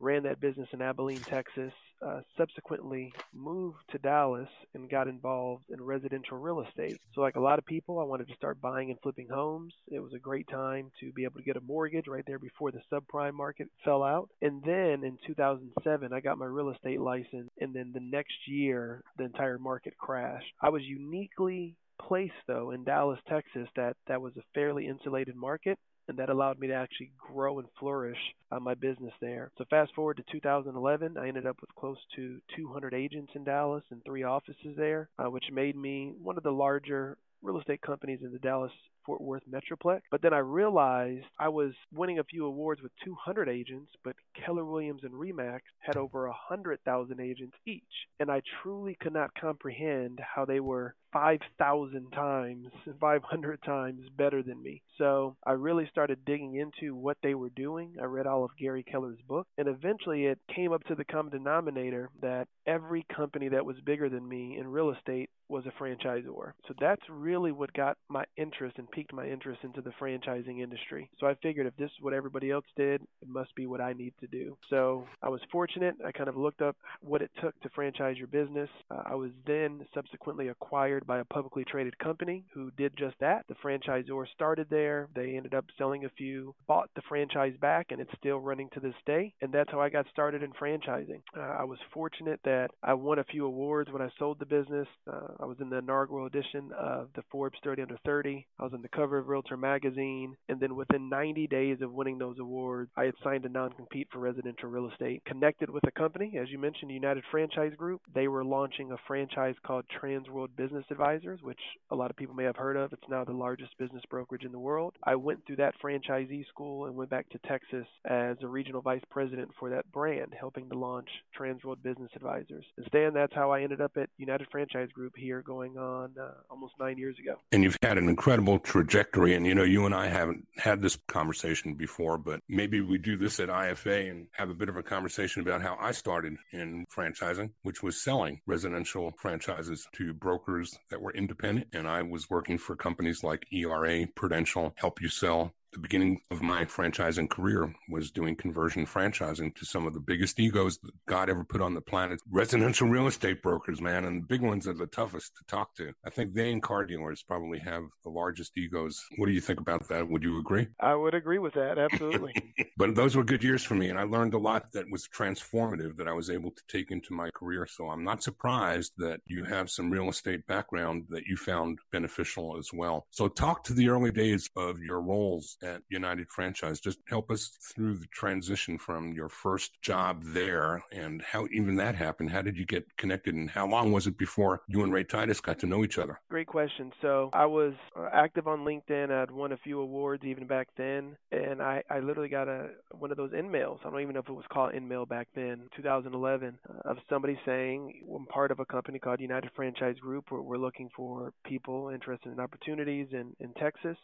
ran 0.00 0.24
that 0.24 0.40
business 0.40 0.68
in 0.72 0.82
Abilene, 0.82 1.20
Texas. 1.20 1.72
Uh, 2.04 2.20
subsequently 2.36 3.14
moved 3.32 3.78
to 3.90 3.98
Dallas 3.98 4.48
and 4.74 4.90
got 4.90 5.08
involved 5.08 5.64
in 5.70 5.82
residential 5.82 6.36
real 6.36 6.60
estate. 6.60 7.00
So, 7.14 7.22
like 7.22 7.36
a 7.36 7.40
lot 7.40 7.58
of 7.58 7.64
people, 7.64 7.98
I 7.98 8.04
wanted 8.04 8.28
to 8.28 8.34
start 8.34 8.60
buying 8.60 8.90
and 8.90 9.00
flipping 9.00 9.28
homes. 9.28 9.72
It 9.88 10.00
was 10.00 10.12
a 10.12 10.18
great 10.18 10.46
time 10.48 10.90
to 11.00 11.12
be 11.12 11.24
able 11.24 11.38
to 11.38 11.44
get 11.44 11.56
a 11.56 11.62
mortgage 11.62 12.06
right 12.06 12.24
there 12.26 12.38
before 12.38 12.72
the 12.72 12.82
subprime 12.92 13.32
market 13.32 13.68
fell 13.84 14.02
out. 14.02 14.28
And 14.42 14.62
then 14.62 15.02
in 15.02 15.16
2007, 15.26 16.12
I 16.12 16.20
got 16.20 16.36
my 16.36 16.46
real 16.46 16.70
estate 16.70 17.00
license. 17.00 17.50
And 17.58 17.72
then 17.74 17.92
the 17.94 18.00
next 18.00 18.34
year, 18.48 19.02
the 19.16 19.24
entire 19.24 19.58
market 19.58 19.96
crashed. 19.96 20.52
I 20.60 20.68
was 20.68 20.82
uniquely 20.82 21.76
placed 22.00 22.32
though 22.46 22.72
in 22.72 22.84
Dallas, 22.84 23.20
Texas 23.28 23.68
that 23.76 23.96
that 24.08 24.20
was 24.20 24.36
a 24.36 24.42
fairly 24.52 24.86
insulated 24.86 25.36
market 25.36 25.78
and 26.08 26.18
that 26.18 26.30
allowed 26.30 26.58
me 26.58 26.68
to 26.68 26.74
actually 26.74 27.10
grow 27.18 27.58
and 27.58 27.68
flourish 27.78 28.18
uh, 28.50 28.60
my 28.60 28.74
business 28.74 29.12
there. 29.20 29.50
So 29.58 29.64
fast 29.70 29.94
forward 29.94 30.16
to 30.18 30.32
2011, 30.32 31.16
I 31.16 31.28
ended 31.28 31.46
up 31.46 31.60
with 31.60 31.74
close 31.74 31.98
to 32.16 32.40
200 32.56 32.94
agents 32.94 33.32
in 33.34 33.44
Dallas 33.44 33.84
and 33.90 34.02
three 34.04 34.22
offices 34.22 34.76
there, 34.76 35.08
uh, 35.18 35.30
which 35.30 35.44
made 35.52 35.76
me 35.76 36.14
one 36.22 36.36
of 36.36 36.42
the 36.42 36.50
larger 36.50 37.16
real 37.42 37.58
estate 37.58 37.82
companies 37.82 38.20
in 38.22 38.32
the 38.32 38.38
Dallas 38.38 38.72
Fort 39.04 39.20
Worth 39.20 39.42
Metroplex. 39.50 40.00
But 40.10 40.22
then 40.22 40.32
I 40.32 40.38
realized 40.38 41.26
I 41.38 41.48
was 41.48 41.72
winning 41.92 42.18
a 42.18 42.24
few 42.24 42.46
awards 42.46 42.82
with 42.82 42.92
200 43.04 43.48
agents, 43.48 43.90
but 44.02 44.16
Keller 44.44 44.64
Williams 44.64 45.02
and 45.04 45.12
Remax 45.12 45.60
had 45.80 45.96
over 45.96 46.26
100,000 46.26 47.20
agents 47.20 47.54
each. 47.66 47.82
And 48.18 48.30
I 48.30 48.40
truly 48.62 48.96
could 49.00 49.12
not 49.12 49.34
comprehend 49.38 50.20
how 50.34 50.44
they 50.44 50.60
were 50.60 50.94
5,000 51.14 52.10
times, 52.10 52.66
500 53.00 53.62
times 53.62 54.02
better 54.18 54.42
than 54.42 54.60
me. 54.60 54.82
So 54.98 55.36
I 55.46 55.52
really 55.52 55.88
started 55.90 56.24
digging 56.26 56.56
into 56.56 56.94
what 56.94 57.16
they 57.22 57.34
were 57.34 57.50
doing. 57.50 57.94
I 58.00 58.04
read 58.04 58.26
all 58.26 58.44
of 58.44 58.50
Gary 58.58 58.82
Keller's 58.82 59.20
book, 59.26 59.46
and 59.56 59.68
eventually 59.68 60.26
it 60.26 60.38
came 60.54 60.72
up 60.72 60.84
to 60.84 60.94
the 60.94 61.04
common 61.04 61.32
denominator 61.32 62.10
that 62.20 62.48
every 62.66 63.06
company 63.14 63.48
that 63.48 63.64
was 63.64 63.76
bigger 63.86 64.08
than 64.08 64.28
me 64.28 64.58
in 64.58 64.66
real 64.68 64.90
estate 64.90 65.30
was 65.48 65.64
a 65.66 65.82
franchisor. 65.82 66.52
So 66.66 66.74
that's 66.80 67.02
really 67.08 67.52
what 67.52 67.72
got 67.74 67.96
my 68.08 68.24
interest 68.36 68.78
and 68.78 68.90
piqued 68.90 69.12
my 69.12 69.26
interest 69.26 69.60
into 69.62 69.82
the 69.82 69.92
franchising 70.00 70.62
industry. 70.62 71.10
So 71.20 71.26
I 71.26 71.34
figured 71.42 71.66
if 71.66 71.76
this 71.76 71.90
is 71.90 72.00
what 72.00 72.14
everybody 72.14 72.50
else 72.50 72.64
did, 72.76 73.02
it 73.20 73.28
must 73.28 73.54
be 73.54 73.66
what 73.66 73.80
I 73.80 73.92
need 73.92 74.14
to 74.20 74.26
do. 74.26 74.56
So 74.70 75.06
I 75.22 75.28
was 75.28 75.40
fortunate. 75.52 75.96
I 76.04 76.12
kind 76.12 76.28
of 76.28 76.36
looked 76.36 76.62
up 76.62 76.76
what 77.02 77.22
it 77.22 77.30
took 77.42 77.58
to 77.60 77.68
franchise 77.70 78.16
your 78.16 78.26
business. 78.26 78.70
Uh, 78.90 79.02
I 79.04 79.14
was 79.14 79.30
then 79.46 79.86
subsequently 79.94 80.48
acquired 80.48 81.03
by 81.06 81.18
a 81.18 81.24
publicly 81.24 81.64
traded 81.64 81.98
company 81.98 82.44
who 82.52 82.70
did 82.72 82.96
just 82.96 83.16
that. 83.20 83.44
The 83.48 83.54
franchisor 83.54 84.26
started 84.34 84.68
there. 84.70 85.08
They 85.14 85.36
ended 85.36 85.54
up 85.54 85.66
selling 85.78 86.04
a 86.04 86.10
few, 86.10 86.54
bought 86.66 86.90
the 86.94 87.02
franchise 87.08 87.54
back, 87.60 87.86
and 87.90 88.00
it's 88.00 88.10
still 88.18 88.38
running 88.38 88.68
to 88.74 88.80
this 88.80 88.94
day. 89.06 89.32
And 89.40 89.52
that's 89.52 89.70
how 89.70 89.80
I 89.80 89.88
got 89.88 90.06
started 90.10 90.42
in 90.42 90.52
franchising. 90.52 91.22
Uh, 91.36 91.40
I 91.40 91.64
was 91.64 91.78
fortunate 91.92 92.40
that 92.44 92.70
I 92.82 92.94
won 92.94 93.18
a 93.18 93.24
few 93.24 93.46
awards 93.46 93.90
when 93.90 94.02
I 94.02 94.08
sold 94.18 94.38
the 94.38 94.46
business. 94.46 94.88
Uh, 95.10 95.34
I 95.40 95.46
was 95.46 95.56
in 95.60 95.70
the 95.70 95.78
inaugural 95.78 96.26
edition 96.26 96.70
of 96.78 97.08
the 97.14 97.22
Forbes 97.30 97.58
30 97.64 97.82
Under 97.82 97.98
30. 98.04 98.46
I 98.58 98.62
was 98.62 98.72
on 98.72 98.82
the 98.82 98.88
cover 98.88 99.18
of 99.18 99.28
Realtor 99.28 99.56
magazine, 99.56 100.36
and 100.48 100.60
then 100.60 100.76
within 100.76 101.08
90 101.08 101.46
days 101.46 101.78
of 101.80 101.92
winning 101.92 102.18
those 102.18 102.38
awards, 102.38 102.90
I 102.96 103.04
had 103.04 103.14
signed 103.22 103.44
a 103.44 103.48
non-compete 103.48 104.08
for 104.12 104.18
residential 104.18 104.68
real 104.68 104.90
estate. 104.90 105.22
Connected 105.26 105.70
with 105.70 105.86
a 105.86 105.90
company, 105.90 106.38
as 106.40 106.50
you 106.50 106.58
mentioned, 106.58 106.90
United 106.90 107.24
Franchise 107.30 107.72
Group. 107.76 108.00
They 108.14 108.28
were 108.28 108.44
launching 108.44 108.92
a 108.92 108.96
franchise 109.06 109.54
called 109.66 109.84
Transworld 110.00 110.56
Business 110.56 110.84
Advisors, 110.94 111.40
which 111.42 111.58
a 111.90 111.96
lot 111.96 112.10
of 112.10 112.16
people 112.16 112.34
may 112.34 112.44
have 112.44 112.56
heard 112.56 112.76
of. 112.76 112.92
It's 112.92 113.02
now 113.08 113.24
the 113.24 113.32
largest 113.32 113.76
business 113.78 114.02
brokerage 114.08 114.44
in 114.44 114.52
the 114.52 114.58
world. 114.58 114.94
I 115.02 115.16
went 115.16 115.44
through 115.44 115.56
that 115.56 115.74
franchisee 115.82 116.46
school 116.46 116.86
and 116.86 116.94
went 116.94 117.10
back 117.10 117.28
to 117.30 117.38
Texas 117.48 117.86
as 118.04 118.36
a 118.42 118.46
regional 118.46 118.80
vice 118.80 119.02
president 119.10 119.50
for 119.58 119.70
that 119.70 119.90
brand, 119.92 120.32
helping 120.38 120.68
to 120.70 120.78
launch 120.78 121.08
Transworld 121.38 121.82
Business 121.82 122.10
Advisors. 122.14 122.64
And 122.76 122.86
Stan, 122.86 123.12
that's 123.12 123.34
how 123.34 123.50
I 123.50 123.62
ended 123.62 123.80
up 123.80 123.92
at 123.96 124.08
United 124.18 124.46
Franchise 124.50 124.88
Group 124.92 125.14
here 125.16 125.42
going 125.42 125.76
on 125.76 126.12
uh, 126.20 126.30
almost 126.48 126.74
nine 126.78 126.96
years 126.96 127.16
ago. 127.18 127.34
And 127.50 127.64
you've 127.64 127.76
had 127.82 127.98
an 127.98 128.08
incredible 128.08 128.58
trajectory. 128.60 129.34
And, 129.34 129.46
you 129.46 129.54
know, 129.54 129.64
you 129.64 129.86
and 129.86 129.94
I 129.94 130.06
haven't 130.06 130.46
had 130.56 130.80
this 130.80 130.96
conversation 131.08 131.74
before, 131.74 132.18
but 132.18 132.40
maybe 132.48 132.80
we 132.80 132.98
do 132.98 133.16
this 133.16 133.40
at 133.40 133.48
IFA 133.48 134.10
and 134.10 134.28
have 134.32 134.50
a 134.50 134.54
bit 134.54 134.68
of 134.68 134.76
a 134.76 134.82
conversation 134.82 135.42
about 135.42 135.60
how 135.60 135.76
I 135.80 135.92
started 135.92 136.36
in 136.52 136.86
franchising, 136.94 137.50
which 137.62 137.82
was 137.82 138.02
selling 138.02 138.40
residential 138.46 139.12
franchises 139.18 139.86
to 139.96 140.12
brokers 140.12 140.73
that 140.90 141.00
were 141.00 141.12
independent. 141.12 141.68
And 141.72 141.88
I 141.88 142.02
was 142.02 142.30
working 142.30 142.58
for 142.58 142.76
companies 142.76 143.22
like 143.22 143.46
ERA, 143.52 144.06
Prudential, 144.14 144.74
Help 144.76 145.00
You 145.00 145.08
Sell, 145.08 145.54
the 145.74 145.80
beginning 145.80 146.20
of 146.30 146.40
my 146.40 146.64
franchising 146.64 147.28
career 147.28 147.74
was 147.88 148.10
doing 148.10 148.36
conversion 148.36 148.86
franchising 148.86 149.54
to 149.56 149.66
some 149.66 149.86
of 149.86 149.92
the 149.92 150.00
biggest 150.00 150.38
egos 150.38 150.78
that 150.78 150.92
God 151.06 151.28
ever 151.28 151.44
put 151.44 151.60
on 151.60 151.74
the 151.74 151.80
planet. 151.80 152.20
Residential 152.30 152.88
real 152.88 153.08
estate 153.08 153.42
brokers, 153.42 153.80
man, 153.80 154.04
and 154.04 154.22
the 154.22 154.26
big 154.26 154.40
ones 154.40 154.68
are 154.68 154.72
the 154.72 154.86
toughest 154.86 155.32
to 155.36 155.44
talk 155.46 155.74
to. 155.74 155.92
I 156.06 156.10
think 156.10 156.32
they 156.32 156.52
and 156.52 156.62
car 156.62 156.84
dealers 156.84 157.24
probably 157.24 157.58
have 157.58 157.82
the 158.04 158.10
largest 158.10 158.56
egos. 158.56 159.04
What 159.16 159.26
do 159.26 159.32
you 159.32 159.40
think 159.40 159.60
about 159.60 159.88
that? 159.88 160.08
Would 160.08 160.22
you 160.22 160.38
agree? 160.38 160.68
I 160.80 160.94
would 160.94 161.14
agree 161.14 161.38
with 161.38 161.54
that, 161.54 161.76
absolutely. 161.76 162.32
but 162.76 162.94
those 162.94 163.16
were 163.16 163.24
good 163.24 163.42
years 163.42 163.64
for 163.64 163.74
me, 163.74 163.90
and 163.90 163.98
I 163.98 164.04
learned 164.04 164.34
a 164.34 164.38
lot 164.38 164.72
that 164.72 164.90
was 164.90 165.08
transformative 165.08 165.96
that 165.96 166.08
I 166.08 166.12
was 166.12 166.30
able 166.30 166.52
to 166.52 166.62
take 166.68 166.92
into 166.92 167.12
my 167.12 167.30
career. 167.30 167.66
So 167.66 167.88
I'm 167.88 168.04
not 168.04 168.22
surprised 168.22 168.92
that 168.98 169.20
you 169.26 169.44
have 169.44 169.70
some 169.70 169.90
real 169.90 170.08
estate 170.08 170.46
background 170.46 171.06
that 171.10 171.24
you 171.26 171.36
found 171.36 171.80
beneficial 171.90 172.56
as 172.56 172.70
well. 172.72 173.06
So 173.10 173.26
talk 173.26 173.64
to 173.64 173.72
the 173.72 173.88
early 173.88 174.12
days 174.12 174.48
of 174.56 174.78
your 174.78 175.00
roles 175.00 175.56
at 175.64 175.82
United 175.88 176.28
Franchise. 176.28 176.80
Just 176.80 176.98
help 177.08 177.30
us 177.30 177.48
through 177.48 177.94
the 177.94 178.06
transition 178.06 178.78
from 178.78 179.12
your 179.12 179.28
first 179.28 179.80
job 179.82 180.22
there 180.24 180.82
and 180.92 181.22
how 181.22 181.46
even 181.52 181.76
that 181.76 181.94
happened. 181.94 182.30
How 182.30 182.42
did 182.42 182.56
you 182.56 182.66
get 182.66 182.96
connected 182.96 183.34
and 183.34 183.50
how 183.50 183.66
long 183.66 183.92
was 183.92 184.06
it 184.06 184.18
before 184.18 184.62
you 184.68 184.82
and 184.82 184.92
Ray 184.92 185.04
Titus 185.04 185.40
got 185.40 185.58
to 185.60 185.66
know 185.66 185.84
each 185.84 185.98
other? 185.98 186.20
Great 186.30 186.46
question. 186.46 186.92
So 187.00 187.30
I 187.32 187.46
was 187.46 187.74
uh, 187.96 188.08
active 188.12 188.46
on 188.46 188.60
LinkedIn. 188.60 189.10
I'd 189.10 189.30
won 189.30 189.52
a 189.52 189.56
few 189.56 189.80
awards 189.80 190.24
even 190.24 190.46
back 190.46 190.68
then. 190.76 191.16
And 191.32 191.62
I, 191.62 191.82
I 191.90 192.00
literally 192.00 192.28
got 192.28 192.48
a 192.48 192.68
one 192.92 193.10
of 193.10 193.16
those 193.16 193.32
InMails. 193.32 193.78
I 193.84 193.90
don't 193.90 194.00
even 194.00 194.14
know 194.14 194.20
if 194.20 194.28
it 194.28 194.32
was 194.32 194.44
called 194.52 194.72
InMail 194.72 195.08
back 195.08 195.28
then, 195.34 195.68
2011, 195.76 196.58
uh, 196.68 196.90
of 196.90 196.98
somebody 197.08 197.38
saying, 197.44 198.02
I'm 198.14 198.26
part 198.26 198.50
of 198.50 198.60
a 198.60 198.64
company 198.64 198.98
called 198.98 199.20
United 199.20 199.50
Franchise 199.56 199.96
Group. 200.00 200.30
We're 200.30 200.58
looking 200.58 200.90
for 200.96 201.32
people 201.44 201.88
interested 201.88 202.32
in 202.32 202.40
opportunities 202.40 203.08
in, 203.12 203.34
in 203.40 203.52
Texas. 203.54 203.96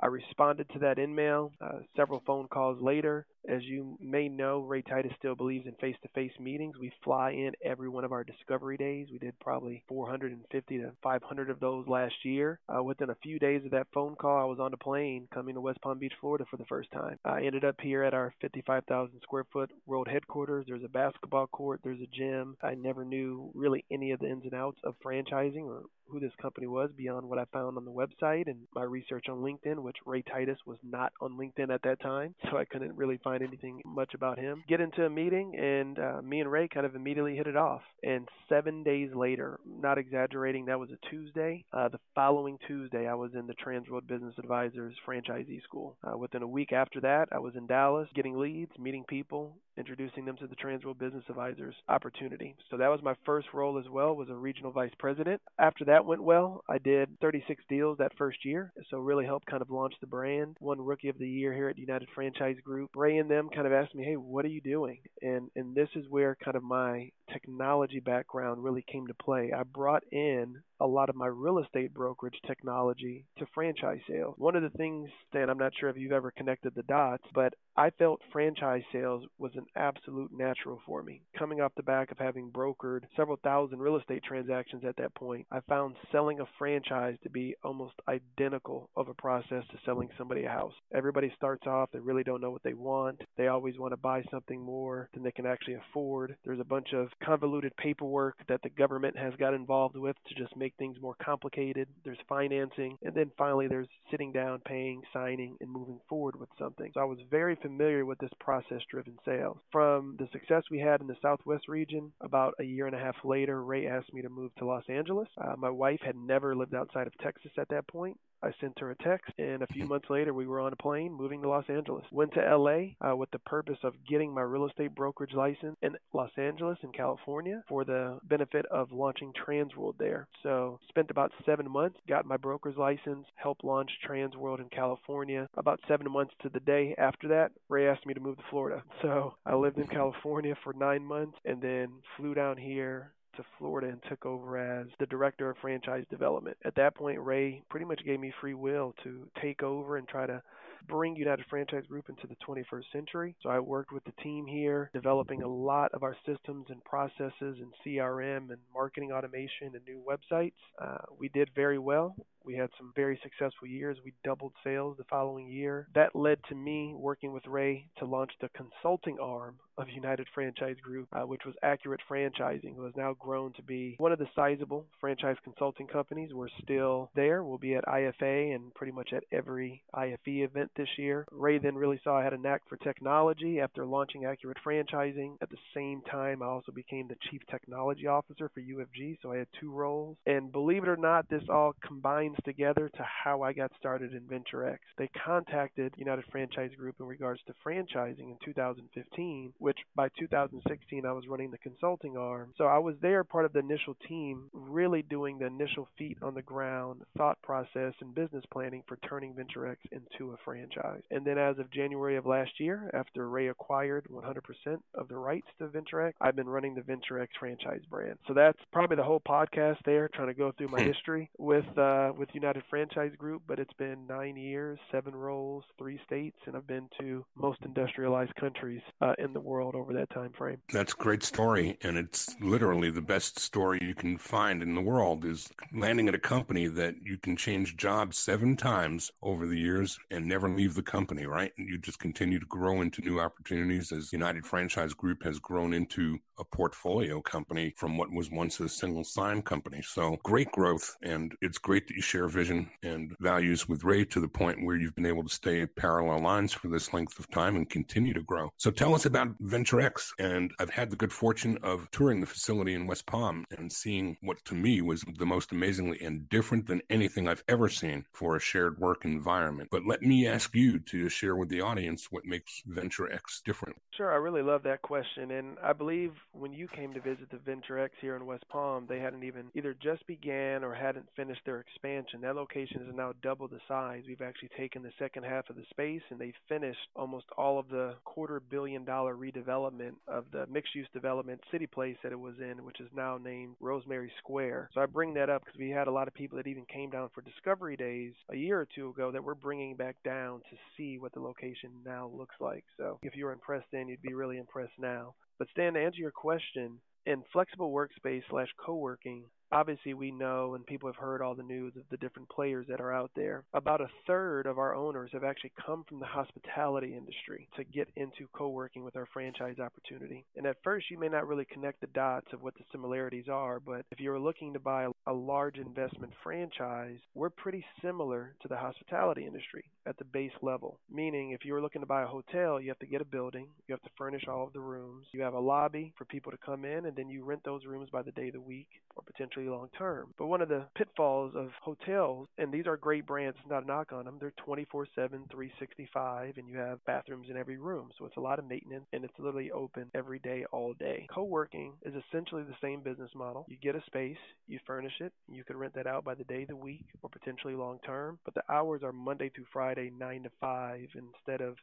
I 0.00 0.06
responded 0.06 0.68
to 0.70 0.78
that 0.80 0.98
InMail 0.98 1.52
uh, 1.60 1.78
several 1.96 2.22
phone 2.26 2.48
calls 2.48 2.80
later. 2.82 3.26
As 3.48 3.62
you 3.64 3.98
may 4.00 4.28
know, 4.28 4.60
Ray 4.60 4.82
Titus 4.82 5.12
still 5.18 5.34
believes 5.34 5.66
in 5.66 5.74
face 5.74 5.96
to 6.02 6.08
face 6.08 6.32
meetings. 6.40 6.76
We 6.78 6.92
fly 7.02 7.32
in 7.32 7.52
every 7.64 7.88
one 7.88 8.04
of 8.04 8.12
our 8.12 8.24
discovery 8.24 8.76
days. 8.76 9.08
We 9.12 9.18
did 9.18 9.38
probably 9.40 9.82
450 9.88 10.78
to 10.78 10.92
500 11.02 11.50
of 11.50 11.60
those 11.60 11.86
last 11.86 12.14
year. 12.24 12.58
Uh, 12.68 12.82
within 12.82 13.10
a 13.10 13.16
few 13.22 13.38
days 13.38 13.64
of 13.64 13.72
that 13.72 13.88
phone 13.92 14.16
call, 14.16 14.40
I 14.40 14.44
was 14.44 14.58
on 14.60 14.70
the 14.70 14.76
plane 14.76 15.28
coming 15.32 15.54
to 15.54 15.60
West 15.60 15.80
Palm 15.82 15.98
Beach, 15.98 16.14
Florida 16.20 16.44
for 16.50 16.56
the 16.56 16.64
first 16.66 16.90
time. 16.92 17.18
I 17.24 17.42
ended 17.42 17.64
up 17.64 17.76
here 17.80 18.02
at 18.02 18.14
our 18.14 18.32
55,000 18.40 19.20
square 19.22 19.44
foot 19.52 19.70
world 19.86 20.08
headquarters. 20.10 20.64
There's 20.66 20.84
a 20.84 20.88
basketball 20.88 21.46
court, 21.48 21.80
there's 21.84 22.00
a 22.00 22.16
gym. 22.16 22.56
I 22.62 22.74
never 22.74 23.04
knew 23.04 23.50
really 23.54 23.84
any 23.90 24.12
of 24.12 24.20
the 24.20 24.28
ins 24.28 24.44
and 24.44 24.54
outs 24.54 24.78
of 24.84 24.94
franchising 25.04 25.64
or 25.64 25.82
who 26.08 26.20
this 26.20 26.32
company 26.40 26.66
was 26.66 26.90
beyond 26.96 27.28
what 27.28 27.38
I 27.38 27.44
found 27.52 27.76
on 27.76 27.84
the 27.84 27.90
website 27.90 28.46
and 28.46 28.66
my 28.74 28.82
research 28.82 29.26
on 29.28 29.38
LinkedIn, 29.38 29.78
which 29.78 29.96
Ray 30.04 30.22
Titus 30.22 30.58
was 30.66 30.78
not 30.82 31.12
on 31.20 31.38
LinkedIn 31.38 31.72
at 31.72 31.82
that 31.82 32.00
time, 32.00 32.34
so 32.50 32.56
I 32.56 32.64
couldn't 32.64 32.96
really 32.96 33.18
find 33.22 33.33
anything 33.42 33.80
much 33.84 34.14
about 34.14 34.38
him. 34.38 34.62
Get 34.68 34.80
into 34.80 35.04
a 35.04 35.10
meeting, 35.10 35.56
and 35.56 35.98
uh, 35.98 36.22
me 36.22 36.40
and 36.40 36.50
Ray 36.50 36.68
kind 36.68 36.86
of 36.86 36.94
immediately 36.94 37.36
hit 37.36 37.46
it 37.46 37.56
off. 37.56 37.82
And 38.02 38.28
seven 38.48 38.82
days 38.82 39.10
later, 39.14 39.58
not 39.66 39.98
exaggerating, 39.98 40.66
that 40.66 40.78
was 40.78 40.90
a 40.90 41.10
Tuesday. 41.10 41.64
Uh, 41.72 41.88
the 41.88 41.98
following 42.14 42.58
Tuesday, 42.66 43.06
I 43.06 43.14
was 43.14 43.32
in 43.34 43.46
the 43.46 43.54
Transworld 43.54 44.06
Business 44.06 44.34
Advisors 44.38 44.94
franchisee 45.06 45.62
school. 45.62 45.96
Uh, 46.04 46.16
within 46.16 46.42
a 46.42 46.46
week 46.46 46.72
after 46.72 47.00
that, 47.00 47.28
I 47.32 47.38
was 47.38 47.54
in 47.56 47.66
Dallas 47.66 48.08
getting 48.14 48.38
leads, 48.38 48.72
meeting 48.78 49.04
people, 49.08 49.56
introducing 49.76 50.24
them 50.24 50.36
to 50.36 50.46
the 50.46 50.56
Transworld 50.56 50.98
Business 50.98 51.24
Advisors 51.28 51.74
opportunity. 51.88 52.54
So 52.70 52.76
that 52.76 52.88
was 52.88 53.00
my 53.02 53.14
first 53.24 53.48
role 53.52 53.78
as 53.78 53.88
well, 53.90 54.14
was 54.14 54.28
a 54.28 54.34
regional 54.34 54.72
vice 54.72 54.92
president. 54.98 55.40
After 55.58 55.84
that 55.86 56.04
went 56.04 56.22
well, 56.22 56.62
I 56.68 56.78
did 56.78 57.18
36 57.20 57.62
deals 57.68 57.98
that 57.98 58.16
first 58.16 58.44
year, 58.44 58.72
so 58.90 58.98
really 58.98 59.24
helped 59.24 59.46
kind 59.46 59.62
of 59.62 59.70
launch 59.70 59.94
the 60.00 60.06
brand. 60.06 60.56
One 60.60 60.80
Rookie 60.80 61.08
of 61.08 61.18
the 61.18 61.28
Year 61.28 61.52
here 61.52 61.68
at 61.68 61.78
United 61.78 62.08
Franchise 62.14 62.56
Group. 62.64 62.90
Ray 62.94 63.16
and 63.24 63.30
them 63.30 63.48
kind 63.54 63.66
of 63.66 63.72
asked 63.72 63.94
me, 63.94 64.04
"Hey, 64.04 64.16
what 64.16 64.44
are 64.44 64.48
you 64.48 64.60
doing?" 64.60 65.00
And 65.22 65.50
and 65.56 65.74
this 65.74 65.88
is 65.96 66.04
where 66.08 66.36
kind 66.44 66.56
of 66.56 66.62
my 66.62 67.10
technology 67.32 68.00
background 68.00 68.62
really 68.62 68.84
came 68.90 69.06
to 69.06 69.14
play. 69.14 69.52
I 69.52 69.62
brought 69.62 70.04
in 70.10 70.62
a 70.80 70.86
lot 70.86 71.08
of 71.08 71.16
my 71.16 71.26
real 71.26 71.58
estate 71.58 71.94
brokerage 71.94 72.38
technology 72.46 73.24
to 73.38 73.46
franchise 73.54 74.00
sales. 74.08 74.34
One 74.38 74.56
of 74.56 74.62
the 74.62 74.76
things, 74.76 75.08
Dan, 75.32 75.48
I'm 75.48 75.58
not 75.58 75.72
sure 75.78 75.88
if 75.88 75.96
you've 75.96 76.12
ever 76.12 76.30
connected 76.30 76.74
the 76.74 76.82
dots, 76.82 77.24
but 77.34 77.54
I 77.76 77.90
felt 77.90 78.20
franchise 78.32 78.82
sales 78.92 79.24
was 79.38 79.52
an 79.54 79.66
absolute 79.76 80.30
natural 80.36 80.80
for 80.86 81.02
me. 81.02 81.22
Coming 81.38 81.60
off 81.60 81.72
the 81.76 81.82
back 81.82 82.10
of 82.10 82.18
having 82.18 82.50
brokered 82.50 83.00
several 83.16 83.38
thousand 83.42 83.78
real 83.78 83.96
estate 83.96 84.22
transactions 84.24 84.84
at 84.86 84.96
that 84.96 85.14
point, 85.14 85.46
I 85.50 85.60
found 85.68 85.96
selling 86.12 86.40
a 86.40 86.46
franchise 86.58 87.16
to 87.22 87.30
be 87.30 87.54
almost 87.64 87.94
identical 88.08 88.90
of 88.96 89.08
a 89.08 89.14
process 89.14 89.64
to 89.70 89.78
selling 89.84 90.08
somebody 90.18 90.44
a 90.44 90.50
house. 90.50 90.74
Everybody 90.94 91.32
starts 91.36 91.66
off, 91.66 91.90
they 91.92 91.98
really 91.98 92.24
don't 92.24 92.40
know 92.40 92.50
what 92.50 92.62
they 92.62 92.74
want. 92.74 93.22
They 93.36 93.48
always 93.48 93.78
want 93.78 93.92
to 93.92 93.96
buy 93.96 94.22
something 94.30 94.60
more 94.60 95.08
than 95.14 95.22
they 95.22 95.32
can 95.32 95.46
actually 95.46 95.74
afford. 95.74 96.36
There's 96.44 96.60
a 96.60 96.64
bunch 96.64 96.92
of 96.92 97.08
convoluted 97.22 97.76
paperwork 97.76 98.36
that 98.48 98.62
the 98.62 98.70
government 98.70 99.16
has 99.16 99.34
got 99.38 99.54
involved 99.54 99.96
with 99.96 100.16
to 100.28 100.34
just 100.34 100.56
make 100.56 100.74
things 100.78 100.96
more 101.00 101.16
complicated. 101.22 101.88
There's 102.04 102.18
financing, 102.28 102.96
and 103.02 103.14
then 103.14 103.30
finally 103.36 103.68
there's 103.68 103.88
sitting 104.10 104.32
down, 104.32 104.60
paying, 104.64 105.02
signing, 105.12 105.56
and 105.60 105.70
moving 105.70 106.00
forward 106.08 106.38
with 106.38 106.48
something. 106.58 106.90
So 106.94 107.00
I 107.00 107.04
was 107.04 107.18
very 107.30 107.56
familiar 107.56 108.04
with 108.04 108.18
this 108.18 108.30
process 108.40 108.80
driven 108.90 109.16
sales. 109.24 109.58
From 109.70 110.16
the 110.18 110.28
success 110.32 110.64
we 110.70 110.78
had 110.80 111.00
in 111.00 111.06
the 111.06 111.16
Southwest 111.22 111.68
region, 111.68 112.12
about 112.20 112.54
a 112.60 112.64
year 112.64 112.86
and 112.86 112.94
a 112.94 112.98
half 112.98 113.16
later, 113.24 113.62
Ray 113.62 113.86
asked 113.86 114.12
me 114.12 114.22
to 114.22 114.28
move 114.28 114.54
to 114.56 114.64
Los 114.64 114.84
Angeles. 114.88 115.28
Uh, 115.38 115.54
my 115.56 115.70
wife 115.70 116.00
had 116.04 116.16
never 116.16 116.54
lived 116.54 116.74
outside 116.74 117.06
of 117.06 117.16
Texas 117.18 117.52
at 117.58 117.68
that 117.68 117.86
point. 117.86 118.18
I 118.44 118.52
sent 118.60 118.78
her 118.78 118.90
a 118.90 118.96
text, 118.96 119.32
and 119.38 119.62
a 119.62 119.66
few 119.68 119.84
months 119.88 120.10
later, 120.10 120.34
we 120.34 120.46
were 120.46 120.60
on 120.60 120.72
a 120.72 120.76
plane 120.76 121.12
moving 121.12 121.42
to 121.42 121.48
Los 121.48 121.64
Angeles. 121.68 122.04
Went 122.12 122.34
to 122.34 122.56
LA 122.56 122.94
uh, 123.00 123.16
with 123.16 123.30
the 123.30 123.38
purpose 123.40 123.78
of 123.82 123.94
getting 124.08 124.32
my 124.32 124.42
real 124.42 124.66
estate 124.66 124.94
brokerage 124.94 125.32
license 125.32 125.76
in 125.82 125.96
Los 126.12 126.30
Angeles 126.36 126.78
in 126.82 126.92
California 126.92 127.62
for 127.68 127.84
the 127.84 128.18
benefit 128.24 128.66
of 128.66 128.92
launching 128.92 129.32
Transworld 129.32 129.96
there. 129.98 130.28
So, 130.42 130.78
spent 130.88 131.10
about 131.10 131.32
seven 131.46 131.70
months, 131.70 131.98
got 132.08 132.26
my 132.26 132.36
broker's 132.36 132.76
license, 132.76 133.26
helped 133.36 133.64
launch 133.64 133.90
Transworld 134.06 134.60
in 134.60 134.68
California. 134.68 135.48
About 135.56 135.80
seven 135.88 136.10
months 136.10 136.34
to 136.42 136.48
the 136.50 136.60
day 136.60 136.94
after 136.98 137.28
that, 137.28 137.52
Ray 137.68 137.88
asked 137.88 138.06
me 138.06 138.14
to 138.14 138.20
move 138.20 138.36
to 138.36 138.42
Florida. 138.50 138.82
So, 139.02 139.34
I 139.46 139.54
lived 139.54 139.78
in 139.78 139.86
California 139.88 140.54
for 140.62 140.74
nine 140.74 141.04
months 141.04 141.38
and 141.44 141.62
then 141.62 141.88
flew 142.16 142.34
down 142.34 142.56
here 142.56 143.12
to 143.36 143.44
Florida 143.58 143.88
and 143.88 144.00
took 144.08 144.26
over 144.26 144.58
as 144.58 144.86
the 144.98 145.06
director 145.06 145.50
of 145.50 145.56
franchise 145.58 146.04
development. 146.10 146.56
At 146.64 146.74
that 146.76 146.94
point, 146.94 147.20
Ray 147.20 147.62
pretty 147.68 147.86
much 147.86 148.04
gave 148.04 148.20
me 148.20 148.32
free 148.40 148.54
will 148.54 148.94
to 149.04 149.26
take 149.40 149.62
over 149.62 149.96
and 149.96 150.06
try 150.08 150.26
to 150.26 150.42
bring 150.88 151.16
United 151.16 151.46
Franchise 151.48 151.84
Group 151.88 152.08
into 152.08 152.26
the 152.26 152.36
21st 152.46 152.84
century. 152.92 153.36
So 153.42 153.48
I 153.48 153.58
worked 153.58 153.92
with 153.92 154.04
the 154.04 154.12
team 154.22 154.46
here, 154.46 154.90
developing 154.92 155.42
a 155.42 155.48
lot 155.48 155.92
of 155.94 156.02
our 156.02 156.16
systems 156.26 156.66
and 156.68 156.82
processes 156.84 157.32
and 157.40 157.72
CRM 157.84 158.50
and 158.50 158.58
marketing 158.72 159.12
automation 159.12 159.72
and 159.74 159.80
new 159.86 160.02
websites. 160.06 160.52
Uh, 160.80 160.98
we 161.18 161.28
did 161.30 161.48
very 161.54 161.78
well. 161.78 162.14
We 162.44 162.54
had 162.54 162.70
some 162.78 162.92
very 162.94 163.18
successful 163.22 163.66
years. 163.68 163.98
We 164.04 164.12
doubled 164.22 164.52
sales 164.62 164.96
the 164.98 165.04
following 165.04 165.48
year. 165.48 165.88
That 165.94 166.14
led 166.14 166.38
to 166.48 166.54
me 166.54 166.94
working 166.96 167.32
with 167.32 167.46
Ray 167.46 167.86
to 167.98 168.04
launch 168.04 168.32
the 168.40 168.50
consulting 168.50 169.18
arm 169.18 169.56
of 169.76 169.88
United 169.88 170.26
Franchise 170.34 170.76
Group, 170.82 171.08
uh, 171.12 171.26
which 171.26 171.42
was 171.44 171.54
Accurate 171.62 172.00
Franchising, 172.08 172.76
who 172.76 172.84
has 172.84 172.94
now 172.96 173.14
grown 173.18 173.52
to 173.54 173.62
be 173.62 173.96
one 173.98 174.12
of 174.12 174.18
the 174.18 174.28
sizable 174.34 174.86
franchise 175.00 175.36
consulting 175.42 175.86
companies. 175.86 176.32
We're 176.32 176.48
still 176.62 177.10
there. 177.16 177.42
We'll 177.42 177.58
be 177.58 177.74
at 177.74 177.84
IFA 177.84 178.54
and 178.54 178.72
pretty 178.74 178.92
much 178.92 179.12
at 179.12 179.24
every 179.32 179.82
IFE 179.94 180.18
event 180.26 180.70
this 180.76 180.88
year. 180.96 181.26
Ray 181.32 181.58
then 181.58 181.74
really 181.74 182.00
saw 182.04 182.18
I 182.18 182.24
had 182.24 182.32
a 182.32 182.38
knack 182.38 182.62
for 182.68 182.76
technology 182.76 183.60
after 183.60 183.84
launching 183.84 184.24
Accurate 184.24 184.58
Franchising. 184.64 185.36
At 185.42 185.50
the 185.50 185.56
same 185.74 186.02
time, 186.02 186.42
I 186.42 186.46
also 186.46 186.72
became 186.72 187.08
the 187.08 187.16
Chief 187.30 187.40
Technology 187.50 188.06
Officer 188.06 188.50
for 188.54 188.60
UFG, 188.60 189.18
so 189.22 189.32
I 189.32 189.38
had 189.38 189.48
two 189.60 189.72
roles. 189.72 190.16
And 190.26 190.52
believe 190.52 190.84
it 190.84 190.88
or 190.88 190.96
not, 190.96 191.28
this 191.28 191.42
all 191.48 191.74
combined 191.86 192.33
brains 192.34 192.44
together 192.44 192.90
to 192.96 193.02
how 193.02 193.42
I 193.42 193.52
got 193.52 193.70
started 193.78 194.12
in 194.12 194.20
VentureX. 194.22 194.78
They 194.98 195.10
contacted 195.24 195.94
United 195.96 196.24
Franchise 196.30 196.70
Group 196.78 196.96
in 197.00 197.06
regards 197.06 197.40
to 197.46 197.54
franchising 197.66 198.30
in 198.30 198.36
2015, 198.44 199.52
which 199.58 199.78
by 199.94 200.08
2016 200.18 201.06
I 201.06 201.12
was 201.12 201.24
running 201.28 201.50
the 201.50 201.58
consulting 201.58 202.16
arm. 202.16 202.52
So 202.56 202.64
I 202.64 202.78
was 202.78 202.96
there 203.00 203.24
part 203.24 203.44
of 203.44 203.52
the 203.52 203.58
initial 203.60 203.96
team, 204.08 204.50
really 204.52 205.02
doing 205.02 205.38
the 205.38 205.46
initial 205.46 205.88
feet 205.98 206.18
on 206.22 206.34
the 206.34 206.42
ground 206.42 207.02
thought 207.16 207.40
process 207.42 207.94
and 208.00 208.14
business 208.14 208.44
planning 208.52 208.82
for 208.86 208.98
turning 209.08 209.34
VentureX 209.34 209.76
into 209.92 210.32
a 210.32 210.36
franchise. 210.44 211.02
And 211.10 211.24
then 211.24 211.38
as 211.38 211.58
of 211.58 211.70
January 211.70 212.16
of 212.16 212.26
last 212.26 212.52
year, 212.58 212.90
after 212.94 213.28
Ray 213.28 213.48
acquired 213.48 214.06
100% 214.10 214.78
of 214.94 215.08
the 215.08 215.16
rights 215.16 215.46
to 215.58 215.66
VentureX, 215.66 216.12
I've 216.20 216.36
been 216.36 216.48
running 216.48 216.74
the 216.74 216.82
VentureX 216.82 217.28
franchise 217.38 217.82
brand. 217.90 218.18
So 218.26 218.34
that's 218.34 218.58
probably 218.72 218.96
the 218.96 219.02
whole 219.02 219.22
podcast 219.26 219.78
there, 219.84 220.08
trying 220.08 220.28
to 220.28 220.34
go 220.34 220.52
through 220.56 220.68
my 220.68 220.80
hmm. 220.80 220.88
history 220.88 221.30
with 221.38 221.66
uh, 221.78 222.12
with 222.16 222.23
United 222.32 222.62
Franchise 222.70 223.12
Group. 223.18 223.42
But 223.46 223.58
it's 223.58 223.72
been 223.74 224.06
nine 224.06 224.36
years, 224.36 224.78
seven 224.90 225.14
roles, 225.14 225.64
three 225.78 226.00
states, 226.06 226.36
and 226.46 226.56
I've 226.56 226.66
been 226.66 226.88
to 227.00 227.24
most 227.36 227.58
industrialized 227.64 228.34
countries 228.36 228.82
uh, 229.00 229.14
in 229.18 229.32
the 229.32 229.40
world 229.40 229.74
over 229.74 229.92
that 229.94 230.10
time 230.10 230.32
frame. 230.36 230.58
That's 230.72 230.92
a 230.92 230.96
great 230.96 231.22
story, 231.22 231.78
and 231.82 231.96
it's 231.96 232.34
literally 232.40 232.90
the 232.90 233.02
best 233.02 233.38
story 233.38 233.78
you 233.82 233.94
can 233.94 234.18
find 234.18 234.62
in 234.62 234.74
the 234.74 234.80
world. 234.80 235.24
Is 235.24 235.50
landing 235.74 236.08
at 236.08 236.14
a 236.14 236.18
company 236.18 236.66
that 236.66 236.94
you 237.02 237.18
can 237.18 237.36
change 237.36 237.76
jobs 237.76 238.18
seven 238.18 238.56
times 238.56 239.10
over 239.22 239.46
the 239.46 239.58
years 239.58 239.98
and 240.10 240.26
never 240.26 240.48
leave 240.48 240.74
the 240.74 240.82
company. 240.82 241.26
Right? 241.26 241.52
You 241.56 241.78
just 241.78 241.98
continue 241.98 242.38
to 242.38 242.46
grow 242.46 242.80
into 242.80 243.02
new 243.02 243.20
opportunities 243.20 243.92
as 243.92 244.12
United 244.12 244.46
Franchise 244.46 244.94
Group 244.94 245.22
has 245.24 245.38
grown 245.38 245.74
into 245.74 246.18
a 246.38 246.44
portfolio 246.44 247.20
company 247.20 247.74
from 247.76 247.96
what 247.96 248.10
was 248.10 248.30
once 248.30 248.60
a 248.60 248.68
single 248.68 249.04
sign 249.04 249.42
company. 249.42 249.82
So 249.82 250.18
great 250.22 250.50
growth. 250.52 250.96
And 251.02 251.34
it's 251.40 251.58
great 251.58 251.86
that 251.88 251.96
you 251.96 252.02
share 252.14 252.28
vision 252.28 252.70
and 252.84 253.12
values 253.18 253.68
with 253.68 253.82
Ray 253.82 254.04
to 254.04 254.20
the 254.20 254.28
point 254.28 254.64
where 254.64 254.76
you've 254.76 254.94
been 254.94 255.04
able 255.04 255.24
to 255.24 255.34
stay 255.34 255.62
at 255.62 255.74
parallel 255.74 256.20
lines 256.20 256.52
for 256.52 256.68
this 256.68 256.94
length 256.94 257.18
of 257.18 257.28
time 257.28 257.56
and 257.56 257.68
continue 257.68 258.14
to 258.14 258.22
grow. 258.22 258.50
So 258.56 258.70
tell 258.70 258.94
us 258.94 259.04
about 259.04 259.36
VentureX. 259.42 260.12
And 260.20 260.52
I've 260.60 260.70
had 260.70 260.90
the 260.90 260.96
good 260.96 261.12
fortune 261.12 261.58
of 261.64 261.90
touring 261.90 262.20
the 262.20 262.26
facility 262.26 262.74
in 262.74 262.86
West 262.86 263.06
Palm 263.06 263.44
and 263.58 263.72
seeing 263.72 264.16
what 264.20 264.44
to 264.44 264.54
me 264.54 264.80
was 264.80 265.04
the 265.18 265.26
most 265.26 265.50
amazingly 265.50 266.00
and 266.00 266.28
different 266.28 266.68
than 266.68 266.82
anything 266.88 267.26
I've 267.26 267.42
ever 267.48 267.68
seen 267.68 268.04
for 268.12 268.36
a 268.36 268.40
shared 268.40 268.78
work 268.78 269.04
environment. 269.04 269.70
But 269.72 269.84
let 269.84 270.02
me 270.02 270.28
ask 270.28 270.54
you 270.54 270.78
to 270.78 271.08
share 271.08 271.34
with 271.34 271.48
the 271.48 271.62
audience 271.62 272.12
what 272.12 272.24
makes 272.24 272.62
VentureX 272.70 273.42
different. 273.44 273.76
Sure. 273.96 274.12
I 274.12 274.16
really 274.16 274.42
love 274.42 274.62
that 274.62 274.82
question. 274.82 275.32
And 275.32 275.56
I 275.60 275.72
believe 275.72 276.12
when 276.32 276.52
you 276.52 276.68
came 276.68 276.92
to 276.94 277.00
visit 277.00 277.28
the 277.30 277.38
VentureX 277.38 277.90
here 278.00 278.14
in 278.14 278.24
West 278.24 278.44
Palm, 278.48 278.86
they 278.88 279.00
hadn't 279.00 279.24
even 279.24 279.46
either 279.56 279.74
just 279.82 280.06
began 280.06 280.62
or 280.62 280.74
hadn't 280.74 281.06
finished 281.16 281.42
their 281.44 281.58
expansion. 281.58 282.03
That 282.22 282.36
location 282.36 282.82
is 282.88 282.94
now 282.94 283.12
double 283.22 283.48
the 283.48 283.60
size. 283.68 284.02
We've 284.06 284.22
actually 284.22 284.50
taken 284.56 284.82
the 284.82 284.92
second 284.98 285.24
half 285.24 285.50
of 285.50 285.56
the 285.56 285.64
space 285.70 286.02
and 286.10 286.18
they 286.18 286.32
finished 286.48 286.78
almost 286.96 287.26
all 287.36 287.58
of 287.58 287.68
the 287.68 287.94
quarter 288.04 288.40
billion 288.40 288.84
dollar 288.84 289.14
redevelopment 289.14 289.92
of 290.08 290.24
the 290.32 290.46
mixed 290.46 290.74
use 290.74 290.88
development 290.92 291.40
CityPlace 291.52 291.96
that 292.02 292.12
it 292.12 292.18
was 292.18 292.34
in, 292.40 292.64
which 292.64 292.80
is 292.80 292.88
now 292.94 293.18
named 293.22 293.56
Rosemary 293.60 294.10
Square. 294.18 294.70
So 294.74 294.80
I 294.80 294.86
bring 294.86 295.14
that 295.14 295.28
up 295.30 295.44
because 295.44 295.58
we 295.58 295.70
had 295.70 295.88
a 295.88 295.92
lot 295.92 296.08
of 296.08 296.14
people 296.14 296.38
that 296.38 296.46
even 296.46 296.64
came 296.72 296.90
down 296.90 297.10
for 297.14 297.20
discovery 297.20 297.76
days 297.76 298.12
a 298.30 298.36
year 298.36 298.60
or 298.60 298.68
two 298.74 298.90
ago 298.90 299.10
that 299.12 299.22
we're 299.22 299.34
bringing 299.34 299.76
back 299.76 299.96
down 300.04 300.40
to 300.50 300.56
see 300.76 300.98
what 300.98 301.12
the 301.12 301.20
location 301.20 301.70
now 301.84 302.10
looks 302.14 302.36
like. 302.40 302.64
So 302.78 302.98
if 303.02 303.16
you 303.16 303.26
were 303.26 303.32
impressed 303.32 303.66
then, 303.72 303.88
you'd 303.88 304.02
be 304.02 304.14
really 304.14 304.38
impressed 304.38 304.78
now. 304.78 305.14
But 305.38 305.48
Stan, 305.50 305.74
to 305.74 305.80
answer 305.80 305.98
your 306.00 306.10
question, 306.10 306.78
in 307.06 307.22
flexible 307.32 307.72
workspace 307.72 308.22
slash 308.30 308.48
co-working, 308.64 309.24
obviously 309.52 309.94
we 309.94 310.10
know 310.10 310.54
and 310.54 310.66
people 310.66 310.88
have 310.88 310.96
heard 310.96 311.22
all 311.22 311.34
the 311.34 311.42
news 311.42 311.74
of 311.76 311.82
the 311.90 311.96
different 311.96 312.28
players 312.28 312.66
that 312.68 312.80
are 312.80 312.92
out 312.92 313.10
there. 313.14 313.44
About 313.54 313.80
a 313.80 313.88
third 314.06 314.46
of 314.46 314.58
our 314.58 314.74
owners 314.74 315.10
have 315.12 315.24
actually 315.24 315.52
come 315.64 315.84
from 315.88 316.00
the 316.00 316.06
hospitality 316.06 316.94
industry 316.96 317.48
to 317.56 317.64
get 317.64 317.88
into 317.96 318.28
co-working 318.32 318.84
with 318.84 318.96
our 318.96 319.06
franchise 319.12 319.58
opportunity. 319.58 320.24
And 320.36 320.46
at 320.46 320.56
first 320.62 320.90
you 320.90 320.98
may 320.98 321.08
not 321.08 321.26
really 321.26 321.44
connect 321.44 321.80
the 321.80 321.86
dots 321.88 322.32
of 322.32 322.42
what 322.42 322.54
the 322.54 322.64
similarities 322.72 323.28
are, 323.28 323.60
but 323.60 323.84
if 323.90 324.00
you're 324.00 324.18
looking 324.18 324.52
to 324.52 324.58
buy 324.58 324.88
a 325.06 325.12
large 325.12 325.56
investment 325.56 326.12
franchise, 326.22 326.98
we're 327.14 327.30
pretty 327.30 327.64
similar 327.82 328.34
to 328.42 328.48
the 328.48 328.56
hospitality 328.56 329.26
industry 329.26 329.64
at 329.86 329.96
the 329.98 330.04
base 330.04 330.32
level. 330.42 330.78
Meaning 330.90 331.32
if 331.32 331.44
you're 331.44 331.60
looking 331.60 331.82
to 331.82 331.86
buy 331.86 332.02
a 332.02 332.06
hotel, 332.06 332.60
you 332.60 332.68
have 332.68 332.78
to 332.78 332.86
get 332.86 333.00
a 333.00 333.04
building, 333.04 333.48
you 333.66 333.72
have 333.72 333.82
to 333.82 333.90
furnish 333.96 334.24
all 334.28 334.46
of 334.46 334.52
the 334.52 334.60
rooms, 334.60 335.06
you 335.12 335.22
have 335.22 335.34
a 335.34 335.40
lobby 335.40 335.92
for 335.96 336.04
people 336.04 336.32
to 336.32 336.38
come 336.44 336.64
in 336.64 336.86
and 336.86 336.96
then 336.96 337.08
you 337.08 337.24
rent 337.24 337.42
those 337.44 337.64
rooms 337.66 337.88
by 337.92 338.02
the 338.02 338.12
day 338.12 338.28
of 338.28 338.34
the 338.34 338.40
week 338.40 338.68
or 338.96 339.02
potentially 339.02 339.33
long 339.42 339.68
term. 339.76 340.14
But 340.18 340.26
one 340.26 340.40
of 340.40 340.48
the 340.48 340.64
pitfalls 340.76 341.32
of 341.34 341.50
hotels, 341.62 342.28
and 342.38 342.52
these 342.52 342.66
are 342.66 342.76
great 342.76 343.06
brands, 343.06 343.36
not 343.48 343.64
a 343.64 343.66
knock 343.66 343.92
on 343.92 344.04
them, 344.04 344.16
they're 344.20 344.32
24 344.44 344.86
7, 344.94 345.26
365, 345.30 346.34
and 346.36 346.48
you 346.48 346.58
have 346.58 346.84
bathrooms 346.84 347.28
in 347.30 347.36
every 347.36 347.58
room. 347.58 347.90
So 347.98 348.06
it's 348.06 348.16
a 348.16 348.20
lot 348.20 348.38
of 348.38 348.48
maintenance 348.48 348.86
and 348.92 349.04
it's 349.04 349.18
literally 349.18 349.50
open 349.50 349.90
every 349.94 350.18
day, 350.18 350.44
all 350.52 350.74
day. 350.74 351.06
Co 351.12 351.24
working 351.24 351.72
is 351.84 351.94
essentially 351.94 352.42
the 352.42 352.56
same 352.62 352.80
business 352.80 353.10
model. 353.14 353.46
You 353.48 353.56
get 353.62 353.76
a 353.76 353.82
space, 353.86 354.16
you 354.46 354.58
furnish 354.66 355.00
it, 355.00 355.12
you 355.28 355.44
can 355.44 355.56
rent 355.56 355.74
that 355.74 355.86
out 355.86 356.04
by 356.04 356.14
the 356.14 356.24
day, 356.24 356.44
the 356.44 356.56
week, 356.56 356.86
or 357.02 357.10
potentially 357.10 357.54
long 357.54 357.78
term. 357.84 358.18
But 358.24 358.34
the 358.34 358.42
hours 358.52 358.82
are 358.82 358.92
Monday 358.92 359.30
through 359.34 359.46
Friday, 359.52 359.90
9 359.98 360.22
to 360.24 360.30
5, 360.40 360.88
instead 360.94 361.40
of 361.40 361.56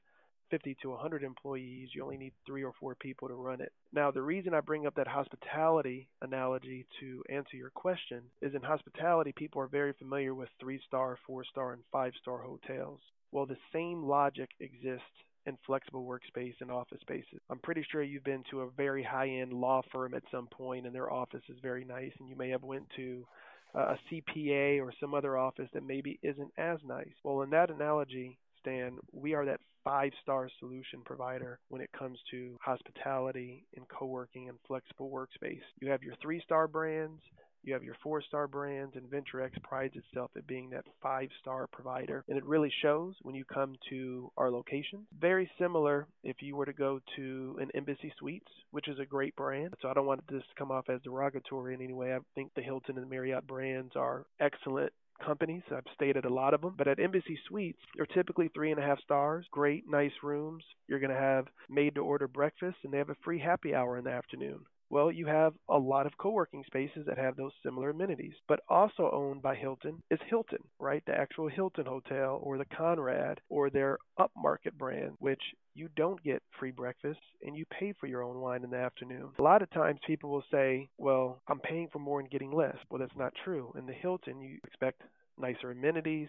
50 0.51 0.77
to 0.81 0.89
100 0.89 1.23
employees, 1.23 1.89
you 1.95 2.03
only 2.03 2.17
need 2.17 2.33
three 2.45 2.63
or 2.63 2.73
four 2.79 2.93
people 2.93 3.27
to 3.27 3.33
run 3.33 3.61
it. 3.61 3.71
Now, 3.93 4.11
the 4.11 4.21
reason 4.21 4.53
I 4.53 4.59
bring 4.59 4.85
up 4.85 4.95
that 4.95 5.07
hospitality 5.07 6.07
analogy 6.21 6.85
to 6.99 7.23
answer 7.29 7.55
your 7.57 7.71
question 7.71 8.21
is 8.41 8.53
in 8.53 8.61
hospitality, 8.61 9.33
people 9.35 9.61
are 9.61 9.67
very 9.67 9.93
familiar 9.93 10.35
with 10.35 10.49
three 10.59 10.79
star, 10.85 11.17
four 11.25 11.43
star, 11.45 11.73
and 11.73 11.81
five 11.91 12.13
star 12.21 12.39
hotels. 12.39 12.99
Well, 13.31 13.45
the 13.45 13.57
same 13.73 14.03
logic 14.03 14.49
exists 14.59 15.05
in 15.47 15.57
flexible 15.65 16.05
workspace 16.05 16.53
and 16.59 16.69
office 16.69 16.99
spaces. 17.01 17.39
I'm 17.49 17.59
pretty 17.59 17.85
sure 17.91 18.03
you've 18.03 18.23
been 18.23 18.43
to 18.51 18.61
a 18.61 18.69
very 18.69 19.03
high-end 19.03 19.53
law 19.53 19.81
firm 19.91 20.13
at 20.13 20.23
some 20.31 20.47
point 20.47 20.85
and 20.85 20.93
their 20.93 21.11
office 21.11 21.41
is 21.49 21.57
very 21.61 21.83
nice 21.83 22.11
and 22.19 22.29
you 22.29 22.35
may 22.35 22.49
have 22.49 22.63
went 22.63 22.83
to 22.97 23.25
a 23.73 23.97
CPA 24.11 24.81
or 24.81 24.93
some 24.99 25.13
other 25.13 25.37
office 25.37 25.69
that 25.73 25.85
maybe 25.85 26.19
isn't 26.21 26.51
as 26.57 26.77
nice. 26.85 27.13
Well, 27.23 27.41
in 27.41 27.49
that 27.51 27.71
analogy, 27.71 28.37
Stan, 28.59 28.97
we 29.13 29.33
are 29.33 29.45
that 29.45 29.61
five 29.83 30.11
star 30.21 30.49
solution 30.59 31.01
provider 31.05 31.59
when 31.69 31.81
it 31.81 31.89
comes 31.97 32.19
to 32.31 32.57
hospitality 32.61 33.65
and 33.75 33.85
co 33.87 34.05
working 34.05 34.49
and 34.49 34.57
flexible 34.67 35.09
workspace. 35.09 35.61
You 35.81 35.91
have 35.91 36.03
your 36.03 36.15
three 36.21 36.41
star 36.45 36.67
brands, 36.67 37.21
you 37.63 37.73
have 37.73 37.83
your 37.83 37.95
four 38.01 38.21
star 38.21 38.47
brands, 38.47 38.95
and 38.95 39.05
VentureX 39.09 39.51
prides 39.63 39.95
itself 39.95 40.31
at 40.35 40.47
being 40.47 40.69
that 40.71 40.85
five 41.01 41.29
star 41.41 41.67
provider. 41.67 42.23
And 42.27 42.37
it 42.37 42.45
really 42.45 42.71
shows 42.81 43.15
when 43.21 43.35
you 43.35 43.45
come 43.45 43.75
to 43.89 44.31
our 44.37 44.49
locations. 44.49 45.05
Very 45.19 45.49
similar 45.59 46.07
if 46.23 46.37
you 46.41 46.55
were 46.55 46.65
to 46.65 46.73
go 46.73 46.99
to 47.17 47.57
an 47.61 47.69
Embassy 47.75 48.11
Suites, 48.17 48.51
which 48.71 48.87
is 48.87 48.99
a 48.99 49.05
great 49.05 49.35
brand. 49.35 49.73
So 49.81 49.89
I 49.89 49.93
don't 49.93 50.07
want 50.07 50.23
this 50.27 50.41
to 50.41 50.55
come 50.57 50.71
off 50.71 50.89
as 50.89 51.01
derogatory 51.03 51.75
in 51.75 51.81
any 51.81 51.93
way. 51.93 52.13
I 52.13 52.19
think 52.35 52.51
the 52.55 52.61
Hilton 52.61 52.97
and 52.97 53.05
the 53.05 53.09
Marriott 53.09 53.45
brands 53.45 53.95
are 53.95 54.25
excellent 54.39 54.91
companies. 55.25 55.63
I've 55.71 55.83
stayed 55.95 56.17
at 56.17 56.25
a 56.25 56.33
lot 56.33 56.53
of 56.53 56.61
them. 56.61 56.75
But 56.77 56.87
at 56.87 56.99
Embassy 56.99 57.37
Suites, 57.47 57.79
they're 57.95 58.05
typically 58.05 58.49
three 58.53 58.71
and 58.71 58.79
a 58.79 58.83
half 58.83 58.99
stars, 59.01 59.45
great, 59.51 59.89
nice 59.89 60.11
rooms. 60.23 60.63
You're 60.87 60.99
going 60.99 61.13
to 61.13 61.19
have 61.19 61.47
made 61.69 61.95
to 61.95 62.01
order 62.01 62.27
breakfast, 62.27 62.77
and 62.83 62.93
they 62.93 62.97
have 62.97 63.09
a 63.09 63.15
free 63.23 63.39
happy 63.39 63.73
hour 63.75 63.97
in 63.97 64.03
the 64.03 64.11
afternoon. 64.11 64.59
Well, 64.91 65.09
you 65.09 65.25
have 65.27 65.53
a 65.69 65.77
lot 65.77 66.05
of 66.05 66.17
co-working 66.17 66.65
spaces 66.67 67.05
that 67.07 67.17
have 67.17 67.37
those 67.37 67.53
similar 67.63 67.91
amenities. 67.91 68.33
But 68.49 68.59
also 68.67 69.09
owned 69.09 69.41
by 69.41 69.55
Hilton 69.55 70.03
is 70.11 70.19
Hilton, 70.29 70.59
right? 70.79 71.01
The 71.05 71.17
actual 71.17 71.47
Hilton 71.47 71.85
Hotel 71.85 72.41
or 72.43 72.57
the 72.57 72.65
Conrad 72.65 73.39
or 73.47 73.69
their 73.69 73.99
upmarket 74.19 74.73
brand, 74.77 75.13
which 75.19 75.41
you 75.75 75.87
don't 75.95 76.21
get 76.23 76.43
free 76.59 76.71
breakfast 76.71 77.21
and 77.41 77.55
you 77.55 77.63
pay 77.79 77.93
for 77.93 78.07
your 78.07 78.21
own 78.21 78.41
wine 78.41 78.65
in 78.65 78.69
the 78.69 78.77
afternoon. 78.77 79.29
A 79.39 79.41
lot 79.41 79.61
of 79.61 79.69
times 79.71 80.01
people 80.05 80.29
will 80.29 80.43
say, 80.51 80.89
well, 80.97 81.41
I'm 81.47 81.61
paying 81.61 81.87
for 81.93 81.99
more 81.99 82.19
and 82.19 82.29
getting 82.29 82.51
less. 82.51 82.75
Well, 82.89 82.99
that's 82.99 83.17
not 83.17 83.33
true. 83.45 83.73
In 83.77 83.85
the 83.85 83.93
Hilton, 83.93 84.41
you 84.41 84.57
expect 84.67 85.03
nicer 85.39 85.71
amenities, 85.71 86.27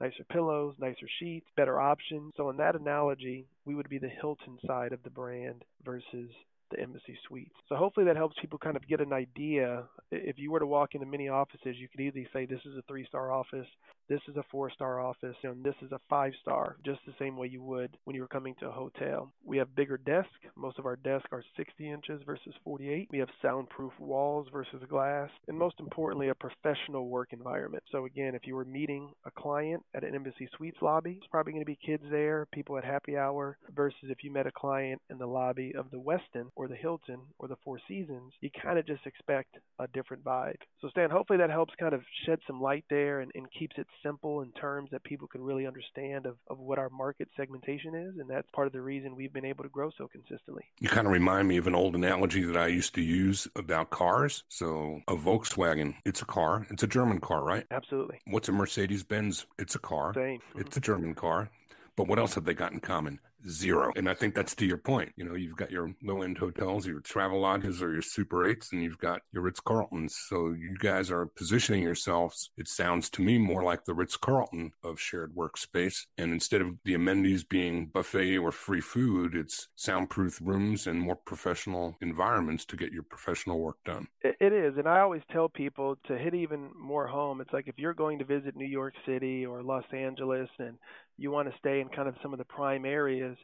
nicer 0.00 0.22
pillows, 0.30 0.76
nicer 0.78 1.08
sheets, 1.18 1.48
better 1.56 1.80
options. 1.80 2.32
So, 2.36 2.48
in 2.50 2.58
that 2.58 2.76
analogy, 2.76 3.48
we 3.64 3.74
would 3.74 3.88
be 3.88 3.98
the 3.98 4.08
Hilton 4.08 4.58
side 4.64 4.92
of 4.92 5.02
the 5.02 5.10
brand 5.10 5.64
versus 5.84 6.30
the 6.70 6.80
Embassy 6.80 7.16
Suites. 7.26 7.54
So 7.68 7.76
hopefully 7.76 8.06
that 8.06 8.16
helps 8.16 8.36
people 8.40 8.58
kind 8.58 8.76
of 8.76 8.86
get 8.88 9.00
an 9.00 9.12
idea. 9.12 9.84
If 10.10 10.38
you 10.38 10.50
were 10.50 10.60
to 10.60 10.66
walk 10.66 10.94
into 10.94 11.06
many 11.06 11.28
offices, 11.28 11.76
you 11.78 11.88
could 11.88 12.00
easily 12.00 12.26
say 12.32 12.46
this 12.46 12.64
is 12.64 12.76
a 12.76 12.82
three-star 12.88 13.30
office, 13.32 13.66
this 14.08 14.20
is 14.28 14.36
a 14.36 14.44
four-star 14.50 15.00
office, 15.00 15.36
and 15.42 15.64
this 15.64 15.74
is 15.82 15.92
a 15.92 16.00
five-star, 16.08 16.76
just 16.84 17.00
the 17.06 17.14
same 17.18 17.36
way 17.36 17.48
you 17.48 17.62
would 17.62 17.96
when 18.04 18.14
you 18.14 18.22
were 18.22 18.28
coming 18.28 18.54
to 18.60 18.68
a 18.68 18.72
hotel. 18.72 19.32
We 19.44 19.58
have 19.58 19.74
bigger 19.74 19.98
desks. 19.98 20.30
Most 20.56 20.78
of 20.78 20.86
our 20.86 20.96
desks 20.96 21.28
are 21.32 21.42
60 21.56 21.90
inches 21.90 22.20
versus 22.26 22.54
48. 22.64 23.08
We 23.10 23.18
have 23.18 23.28
soundproof 23.42 23.92
walls 23.98 24.48
versus 24.52 24.82
glass, 24.88 25.30
and 25.48 25.58
most 25.58 25.80
importantly, 25.80 26.28
a 26.28 26.34
professional 26.34 27.08
work 27.08 27.32
environment. 27.32 27.82
So 27.90 28.06
again, 28.06 28.34
if 28.34 28.46
you 28.46 28.54
were 28.54 28.64
meeting 28.64 29.10
a 29.24 29.30
client 29.30 29.82
at 29.94 30.04
an 30.04 30.14
Embassy 30.14 30.48
Suites 30.56 30.78
lobby, 30.82 31.16
it's 31.18 31.26
probably 31.30 31.52
going 31.52 31.62
to 31.62 31.66
be 31.66 31.78
kids 31.84 32.04
there, 32.10 32.46
people 32.52 32.76
at 32.76 32.84
happy 32.84 33.16
hour, 33.16 33.56
versus 33.74 34.10
if 34.10 34.22
you 34.22 34.32
met 34.32 34.46
a 34.46 34.52
client 34.52 35.00
in 35.10 35.18
the 35.18 35.26
lobby 35.26 35.72
of 35.76 35.90
the 35.90 36.00
Westin 36.00 36.48
or 36.56 36.68
the 36.68 36.76
Hilton 36.76 37.20
or 37.38 37.48
the 37.48 37.56
Four 37.64 37.78
Seasons, 37.88 38.32
you 38.40 38.50
kind 38.62 38.78
of 38.78 38.86
just 38.86 39.06
expect 39.06 39.56
a 39.78 39.86
different 39.88 40.24
vibe. 40.24 40.56
So, 40.80 40.88
Stan, 40.88 41.10
hopefully 41.10 41.38
that 41.38 41.50
helps 41.50 41.74
kind 41.78 41.94
of 41.94 42.02
shed 42.26 42.38
some 42.46 42.60
light 42.60 42.84
there 42.90 43.20
and, 43.20 43.32
and 43.34 43.46
keeps 43.58 43.76
it 43.78 43.86
simple 44.02 44.42
in 44.42 44.50
terms 44.52 44.90
that 44.92 45.04
people 45.04 45.28
can 45.28 45.42
really 45.42 45.66
understand 45.66 46.26
of, 46.26 46.36
of 46.48 46.58
what 46.58 46.78
our 46.78 46.90
market 46.90 47.28
segmentation 47.36 47.94
is. 47.94 48.18
And 48.18 48.28
that's 48.28 48.48
part 48.52 48.66
of 48.66 48.72
the 48.72 48.80
reason 48.80 49.16
we've 49.16 49.32
been 49.32 49.44
able 49.44 49.64
to 49.64 49.70
grow 49.70 49.90
so 49.96 50.08
consistently. 50.08 50.64
You 50.80 50.88
kind 50.88 51.06
of 51.06 51.12
remind 51.12 51.48
me 51.48 51.56
of 51.56 51.66
an 51.66 51.74
old 51.74 51.94
analogy 51.94 52.42
that 52.44 52.56
I 52.56 52.68
used 52.68 52.94
to 52.94 53.02
use 53.02 53.48
about 53.56 53.90
cars. 53.90 54.44
So, 54.48 55.00
a 55.08 55.14
Volkswagen, 55.14 55.94
it's 56.04 56.22
a 56.22 56.26
car, 56.26 56.66
it's 56.70 56.82
a 56.82 56.88
German 56.88 57.20
car, 57.20 57.44
right? 57.44 57.64
Absolutely. 57.70 58.20
What's 58.26 58.48
a 58.48 58.52
Mercedes 58.52 59.02
Benz? 59.02 59.46
It's 59.58 59.74
a 59.74 59.78
car. 59.78 60.12
Same. 60.14 60.40
It's 60.56 60.76
a 60.76 60.80
German 60.80 61.14
car. 61.14 61.50
But 61.96 62.08
what 62.08 62.18
else 62.18 62.34
have 62.34 62.44
they 62.44 62.54
got 62.54 62.72
in 62.72 62.80
common? 62.80 63.20
Zero. 63.48 63.92
And 63.96 64.08
I 64.08 64.14
think 64.14 64.34
that's 64.34 64.54
to 64.56 64.66
your 64.66 64.78
point. 64.78 65.12
You 65.16 65.24
know, 65.24 65.34
you've 65.34 65.56
got 65.56 65.70
your 65.70 65.92
low 66.02 66.22
end 66.22 66.38
hotels, 66.38 66.86
your 66.86 67.00
travel 67.00 67.40
lodges, 67.40 67.82
or 67.82 67.92
your 67.92 68.02
Super 68.02 68.44
8s, 68.44 68.72
and 68.72 68.82
you've 68.82 68.98
got 68.98 69.22
your 69.32 69.42
Ritz 69.42 69.60
Carltons. 69.60 70.16
So 70.28 70.52
you 70.52 70.76
guys 70.78 71.10
are 71.10 71.26
positioning 71.26 71.82
yourselves, 71.82 72.50
it 72.56 72.68
sounds 72.68 73.10
to 73.10 73.22
me 73.22 73.38
more 73.38 73.62
like 73.62 73.84
the 73.84 73.94
Ritz 73.94 74.16
Carlton 74.16 74.72
of 74.82 75.00
shared 75.00 75.34
workspace. 75.34 76.06
And 76.18 76.32
instead 76.32 76.60
of 76.60 76.74
the 76.84 76.94
amenities 76.94 77.44
being 77.44 77.86
buffet 77.86 78.38
or 78.38 78.52
free 78.52 78.80
food, 78.80 79.34
it's 79.34 79.68
soundproof 79.76 80.40
rooms 80.42 80.86
and 80.86 81.00
more 81.00 81.16
professional 81.16 81.96
environments 82.00 82.64
to 82.66 82.76
get 82.76 82.92
your 82.92 83.02
professional 83.02 83.58
work 83.58 83.76
done. 83.84 84.08
It 84.22 84.52
is. 84.52 84.76
And 84.76 84.88
I 84.88 85.00
always 85.00 85.22
tell 85.32 85.48
people 85.48 85.96
to 86.06 86.16
hit 86.16 86.34
even 86.34 86.70
more 86.78 87.06
home. 87.06 87.40
It's 87.40 87.52
like 87.52 87.68
if 87.68 87.78
you're 87.78 87.94
going 87.94 88.18
to 88.18 88.24
visit 88.24 88.56
New 88.56 88.66
York 88.66 88.94
City 89.06 89.44
or 89.46 89.62
Los 89.62 89.84
Angeles 89.92 90.48
and 90.58 90.76
you 91.16 91.30
want 91.30 91.50
to 91.50 91.58
stay 91.58 91.80
in 91.80 91.88
kind 91.88 92.08
of 92.08 92.14
some 92.22 92.32
of 92.32 92.38
the 92.38 92.44
prime 92.44 92.84
areas, 92.84 93.36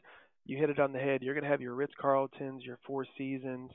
you 0.45 0.57
hit 0.57 0.69
it 0.69 0.79
on 0.79 0.91
the 0.91 0.99
head. 0.99 1.21
You're 1.21 1.33
going 1.33 1.43
to 1.43 1.49
have 1.49 1.61
your 1.61 1.75
Ritz 1.75 1.93
Carltons, 1.99 2.63
your 2.63 2.79
Four 2.85 3.05
Seasons, 3.17 3.71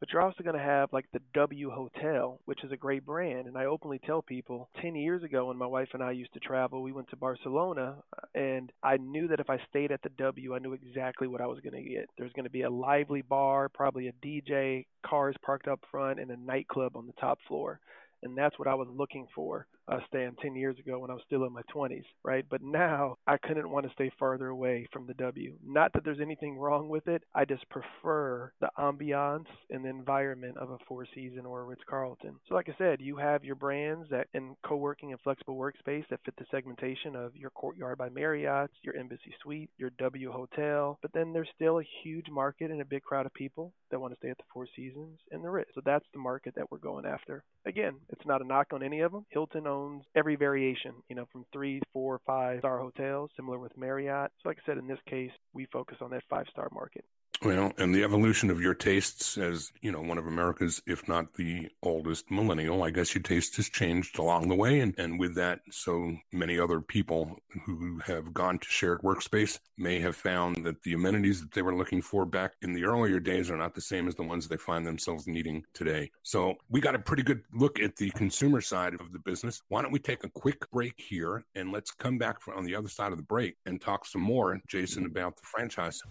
but 0.00 0.10
you're 0.12 0.22
also 0.22 0.42
going 0.42 0.56
to 0.56 0.62
have 0.62 0.92
like 0.92 1.06
the 1.12 1.20
W 1.34 1.70
Hotel, 1.70 2.40
which 2.44 2.64
is 2.64 2.72
a 2.72 2.76
great 2.76 3.04
brand. 3.04 3.46
And 3.46 3.56
I 3.56 3.66
openly 3.66 4.00
tell 4.04 4.22
people 4.22 4.68
10 4.82 4.94
years 4.94 5.22
ago 5.22 5.46
when 5.46 5.56
my 5.56 5.66
wife 5.66 5.88
and 5.94 6.02
I 6.02 6.12
used 6.12 6.32
to 6.34 6.40
travel, 6.40 6.82
we 6.82 6.92
went 6.92 7.08
to 7.10 7.16
Barcelona 7.16 7.96
uh, 8.16 8.26
and 8.38 8.72
I 8.82 8.96
knew 8.98 9.28
that 9.28 9.40
if 9.40 9.48
I 9.48 9.58
stayed 9.68 9.92
at 9.92 10.02
the 10.02 10.10
W, 10.18 10.54
I 10.54 10.58
knew 10.58 10.74
exactly 10.74 11.28
what 11.28 11.40
I 11.40 11.46
was 11.46 11.60
going 11.60 11.82
to 11.82 11.88
get. 11.88 12.08
There's 12.18 12.32
going 12.32 12.44
to 12.44 12.50
be 12.50 12.62
a 12.62 12.70
lively 12.70 13.22
bar, 13.22 13.68
probably 13.68 14.08
a 14.08 14.26
DJ, 14.26 14.86
cars 15.04 15.36
parked 15.42 15.68
up 15.68 15.80
front, 15.90 16.20
and 16.20 16.30
a 16.30 16.36
nightclub 16.36 16.96
on 16.96 17.06
the 17.06 17.14
top 17.14 17.38
floor 17.48 17.80
and 18.26 18.36
that's 18.36 18.58
what 18.58 18.68
I 18.68 18.74
was 18.74 18.88
looking 18.90 19.26
for, 19.34 19.66
uh, 19.88 19.98
Stan, 20.08 20.36
10 20.42 20.54
years 20.56 20.78
ago 20.78 20.98
when 20.98 21.10
I 21.10 21.14
was 21.14 21.22
still 21.26 21.44
in 21.44 21.52
my 21.52 21.62
20s, 21.74 22.04
right? 22.24 22.44
But 22.48 22.62
now 22.62 23.16
I 23.26 23.36
couldn't 23.38 23.70
want 23.70 23.86
to 23.86 23.92
stay 23.92 24.10
farther 24.18 24.48
away 24.48 24.86
from 24.92 25.06
the 25.06 25.14
W. 25.14 25.54
Not 25.64 25.92
that 25.92 26.04
there's 26.04 26.20
anything 26.20 26.58
wrong 26.58 26.88
with 26.88 27.06
it. 27.08 27.22
I 27.34 27.44
just 27.44 27.68
prefer 27.70 28.52
the 28.60 28.70
ambiance 28.78 29.46
and 29.70 29.84
the 29.84 29.88
environment 29.88 30.56
of 30.58 30.70
a 30.70 30.78
Four 30.88 31.06
Season 31.14 31.46
or 31.46 31.60
a 31.60 31.64
Ritz 31.64 31.82
Carlton. 31.88 32.36
So, 32.48 32.54
like 32.54 32.68
I 32.68 32.74
said, 32.78 33.00
you 33.00 33.16
have 33.16 33.44
your 33.44 33.54
brands 33.54 34.08
that 34.10 34.26
in 34.34 34.56
co-working 34.64 35.12
and 35.12 35.20
flexible 35.20 35.56
workspace 35.56 36.04
that 36.10 36.20
fit 36.24 36.34
the 36.36 36.46
segmentation 36.50 37.14
of 37.14 37.36
your 37.36 37.50
Courtyard 37.50 37.98
by 37.98 38.08
Marriott, 38.08 38.70
your 38.82 38.96
Embassy 38.96 39.34
Suite, 39.42 39.70
your 39.78 39.90
W 39.98 40.32
Hotel. 40.32 40.98
But 41.00 41.12
then 41.12 41.32
there's 41.32 41.48
still 41.54 41.78
a 41.78 41.88
huge 42.02 42.28
market 42.28 42.70
and 42.70 42.80
a 42.80 42.84
big 42.84 43.02
crowd 43.02 43.26
of 43.26 43.34
people 43.34 43.72
that 43.90 44.00
want 44.00 44.12
to 44.12 44.18
stay 44.18 44.30
at 44.30 44.38
the 44.38 44.44
Four 44.52 44.66
Seasons 44.74 45.18
and 45.30 45.44
the 45.44 45.50
Ritz. 45.50 45.70
So 45.74 45.80
that's 45.84 46.04
the 46.12 46.18
market 46.18 46.54
that 46.56 46.70
we're 46.70 46.78
going 46.78 47.06
after. 47.06 47.44
Again, 47.66 47.96
it's 48.16 48.26
not 48.26 48.42
a 48.42 48.44
knock 48.44 48.68
on 48.72 48.82
any 48.82 49.00
of 49.00 49.12
them. 49.12 49.24
Hilton 49.30 49.66
owns 49.66 50.04
every 50.14 50.36
variation, 50.36 50.94
you 51.08 51.16
know, 51.16 51.26
from 51.32 51.44
three, 51.52 51.80
four, 51.92 52.20
five 52.26 52.60
star 52.60 52.78
hotels, 52.78 53.30
similar 53.36 53.58
with 53.58 53.76
Marriott. 53.76 54.30
So, 54.42 54.48
like 54.48 54.58
I 54.62 54.66
said, 54.66 54.78
in 54.78 54.86
this 54.86 54.98
case, 55.08 55.30
we 55.52 55.66
focus 55.66 55.98
on 56.00 56.10
that 56.10 56.22
five 56.28 56.46
star 56.50 56.68
market. 56.72 57.04
Well, 57.42 57.72
and 57.76 57.94
the 57.94 58.02
evolution 58.02 58.50
of 58.50 58.62
your 58.62 58.74
tastes 58.74 59.36
as, 59.36 59.70
you 59.82 59.92
know, 59.92 60.00
one 60.00 60.16
of 60.16 60.26
America's, 60.26 60.80
if 60.86 61.06
not 61.06 61.34
the 61.34 61.68
oldest 61.82 62.30
millennial, 62.30 62.82
I 62.82 62.90
guess 62.90 63.14
your 63.14 63.22
taste 63.22 63.56
has 63.56 63.68
changed 63.68 64.18
along 64.18 64.48
the 64.48 64.54
way. 64.54 64.80
And, 64.80 64.94
and 64.98 65.20
with 65.20 65.34
that, 65.34 65.60
so 65.70 66.16
many 66.32 66.58
other 66.58 66.80
people 66.80 67.38
who 67.66 67.98
have 68.06 68.32
gone 68.32 68.58
to 68.58 68.68
shared 68.68 69.02
workspace 69.02 69.58
may 69.76 70.00
have 70.00 70.16
found 70.16 70.64
that 70.64 70.82
the 70.82 70.94
amenities 70.94 71.42
that 71.42 71.52
they 71.52 71.62
were 71.62 71.76
looking 71.76 72.00
for 72.00 72.24
back 72.24 72.54
in 72.62 72.72
the 72.72 72.84
earlier 72.84 73.20
days 73.20 73.50
are 73.50 73.58
not 73.58 73.74
the 73.74 73.80
same 73.80 74.08
as 74.08 74.14
the 74.14 74.22
ones 74.22 74.48
they 74.48 74.56
find 74.56 74.86
themselves 74.86 75.26
needing 75.26 75.62
today. 75.74 76.10
So 76.22 76.54
we 76.70 76.80
got 76.80 76.94
a 76.94 77.00
pretty 77.00 77.22
good 77.22 77.42
look 77.52 77.78
at 77.78 77.96
the 77.96 78.10
consumer 78.10 78.62
side 78.62 78.94
of 78.94 79.12
the 79.12 79.18
business. 79.18 79.60
Why 79.68 79.82
don't 79.82 79.92
we 79.92 79.98
take 79.98 80.24
a 80.24 80.30
quick 80.30 80.70
break 80.70 80.94
here 80.96 81.44
and 81.54 81.70
let's 81.70 81.90
come 81.90 82.16
back 82.16 82.38
on 82.56 82.64
the 82.64 82.74
other 82.74 82.88
side 82.88 83.12
of 83.12 83.18
the 83.18 83.24
break 83.24 83.56
and 83.66 83.80
talk 83.80 84.06
some 84.06 84.22
more, 84.22 84.58
Jason, 84.66 85.04
mm-hmm. 85.04 85.12
about 85.12 85.36
the 85.36 85.44
franchise. 85.44 86.02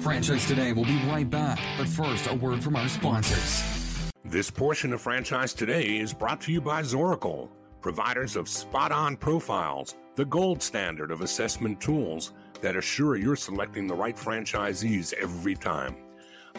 Franchise 0.00 0.46
Today 0.46 0.72
will 0.72 0.86
be 0.86 0.98
right 1.08 1.28
back, 1.28 1.60
but 1.76 1.86
first, 1.86 2.26
a 2.30 2.34
word 2.34 2.64
from 2.64 2.74
our 2.74 2.88
sponsors. 2.88 4.10
This 4.24 4.50
portion 4.50 4.94
of 4.94 5.00
Franchise 5.02 5.52
Today 5.52 5.98
is 5.98 6.14
brought 6.14 6.40
to 6.42 6.52
you 6.52 6.60
by 6.62 6.80
Zoracle, 6.80 7.50
providers 7.82 8.34
of 8.34 8.48
spot 8.48 8.92
on 8.92 9.14
profiles, 9.14 9.96
the 10.14 10.24
gold 10.24 10.62
standard 10.62 11.10
of 11.10 11.20
assessment 11.20 11.82
tools 11.82 12.32
that 12.62 12.76
assure 12.76 13.16
you're 13.16 13.36
selecting 13.36 13.86
the 13.86 13.94
right 13.94 14.16
franchisees 14.16 15.12
every 15.20 15.54
time. 15.54 15.94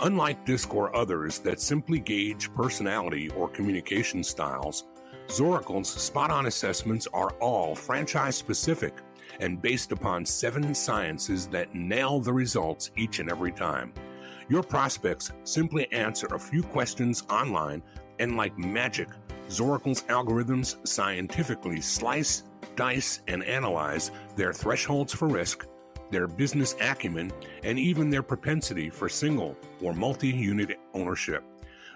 Unlike 0.03 0.45
DISC 0.45 0.75
or 0.75 0.95
others 0.95 1.39
that 1.39 1.59
simply 1.59 1.99
gauge 1.99 2.53
personality 2.53 3.29
or 3.29 3.49
communication 3.49 4.23
styles, 4.23 4.85
Zoracle's 5.27 5.89
spot 5.89 6.29
on 6.29 6.45
assessments 6.45 7.07
are 7.11 7.31
all 7.39 7.73
franchise 7.73 8.35
specific 8.35 8.93
and 9.39 9.61
based 9.61 9.91
upon 9.91 10.25
seven 10.25 10.73
sciences 10.75 11.47
that 11.47 11.73
nail 11.73 12.19
the 12.19 12.33
results 12.33 12.91
each 12.95 13.19
and 13.19 13.29
every 13.29 13.51
time. 13.51 13.93
Your 14.49 14.63
prospects 14.63 15.31
simply 15.43 15.91
answer 15.91 16.27
a 16.27 16.39
few 16.39 16.61
questions 16.61 17.23
online, 17.29 17.81
and 18.19 18.35
like 18.35 18.57
magic, 18.57 19.07
Zoracle's 19.49 20.03
algorithms 20.03 20.85
scientifically 20.87 21.81
slice, 21.81 22.43
dice, 22.75 23.21
and 23.27 23.43
analyze 23.43 24.11
their 24.35 24.53
thresholds 24.53 25.13
for 25.13 25.27
risk, 25.27 25.67
their 26.09 26.27
business 26.27 26.75
acumen, 26.81 27.31
and 27.63 27.79
even 27.79 28.09
their 28.09 28.23
propensity 28.23 28.89
for 28.89 29.09
single 29.09 29.55
or 29.81 29.93
multi 29.93 30.29
unit 30.29 30.77
ownership. 30.93 31.43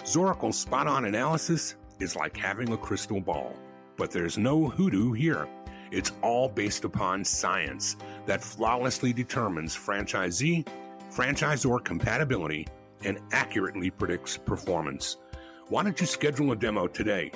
Zoracle's 0.04 0.58
spot 0.58 0.88
on 0.88 1.06
analysis 1.06 1.76
is 2.00 2.16
like 2.16 2.38
having 2.38 2.72
a 2.72 2.78
crystal 2.78 3.22
ball, 3.22 3.56
but 3.98 4.12
there's 4.12 4.38
no 4.38 4.70
hoodoo 4.70 5.14
here. 5.14 5.48
It's 5.96 6.12
all 6.22 6.48
based 6.50 6.84
upon 6.84 7.24
science 7.24 7.96
that 8.26 8.44
flawlessly 8.44 9.14
determines 9.14 9.78
franchisee, 9.78 10.68
franchisor 11.10 11.82
compatibility, 11.86 12.68
and 13.06 13.20
accurately 13.32 13.92
predicts 13.92 14.36
performance. 14.36 15.16
Why 15.70 15.84
don't 15.84 15.98
you 16.02 16.06
schedule 16.06 16.52
a 16.52 16.56
demo 16.58 16.88
today 16.88 17.32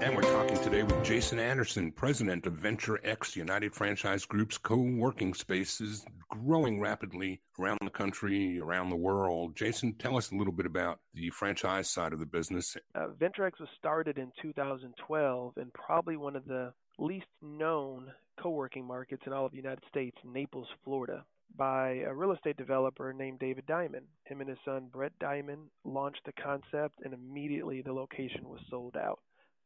and 0.00 0.16
we're 0.16 0.22
talking 0.22 0.56
today 0.62 0.82
with 0.82 1.04
Jason 1.04 1.38
Anderson, 1.38 1.92
president 1.92 2.46
of 2.46 2.54
Venture 2.54 2.98
X 3.04 3.36
United 3.36 3.74
Franchise 3.74 4.24
Group's 4.24 4.56
co 4.56 4.76
working 4.76 5.34
spaces, 5.34 6.06
growing 6.30 6.80
rapidly 6.80 7.42
around 7.58 7.78
the 7.82 7.90
country, 7.90 8.58
around 8.58 8.88
the 8.88 8.96
world. 8.96 9.54
Jason, 9.54 9.94
tell 9.94 10.16
us 10.16 10.32
a 10.32 10.36
little 10.36 10.54
bit 10.54 10.64
about 10.64 11.00
the 11.12 11.28
franchise 11.30 11.90
side 11.90 12.14
of 12.14 12.18
the 12.18 12.26
business. 12.26 12.76
Uh, 12.94 13.08
Venture 13.08 13.44
X 13.44 13.60
was 13.60 13.68
started 13.78 14.16
in 14.16 14.32
2012 14.40 15.52
and 15.58 15.72
probably 15.74 16.16
one 16.16 16.34
of 16.34 16.46
the 16.46 16.72
least 16.98 17.26
known 17.42 18.10
co 18.42 18.48
working 18.50 18.86
markets 18.86 19.22
in 19.26 19.34
all 19.34 19.44
of 19.44 19.52
the 19.52 19.58
United 19.58 19.84
States, 19.90 20.16
Naples, 20.24 20.68
Florida 20.82 21.24
by 21.56 22.04
a 22.06 22.14
real 22.14 22.32
estate 22.32 22.56
developer 22.56 23.12
named 23.12 23.38
David 23.38 23.66
Diamond. 23.66 24.06
Him 24.24 24.40
and 24.40 24.48
his 24.48 24.58
son 24.64 24.88
Brett 24.90 25.12
Diamond 25.18 25.62
launched 25.84 26.20
the 26.24 26.32
concept, 26.32 27.00
and 27.04 27.12
immediately 27.12 27.82
the 27.82 27.92
location 27.92 28.48
was 28.48 28.60
sold 28.70 28.96
out. 28.96 29.18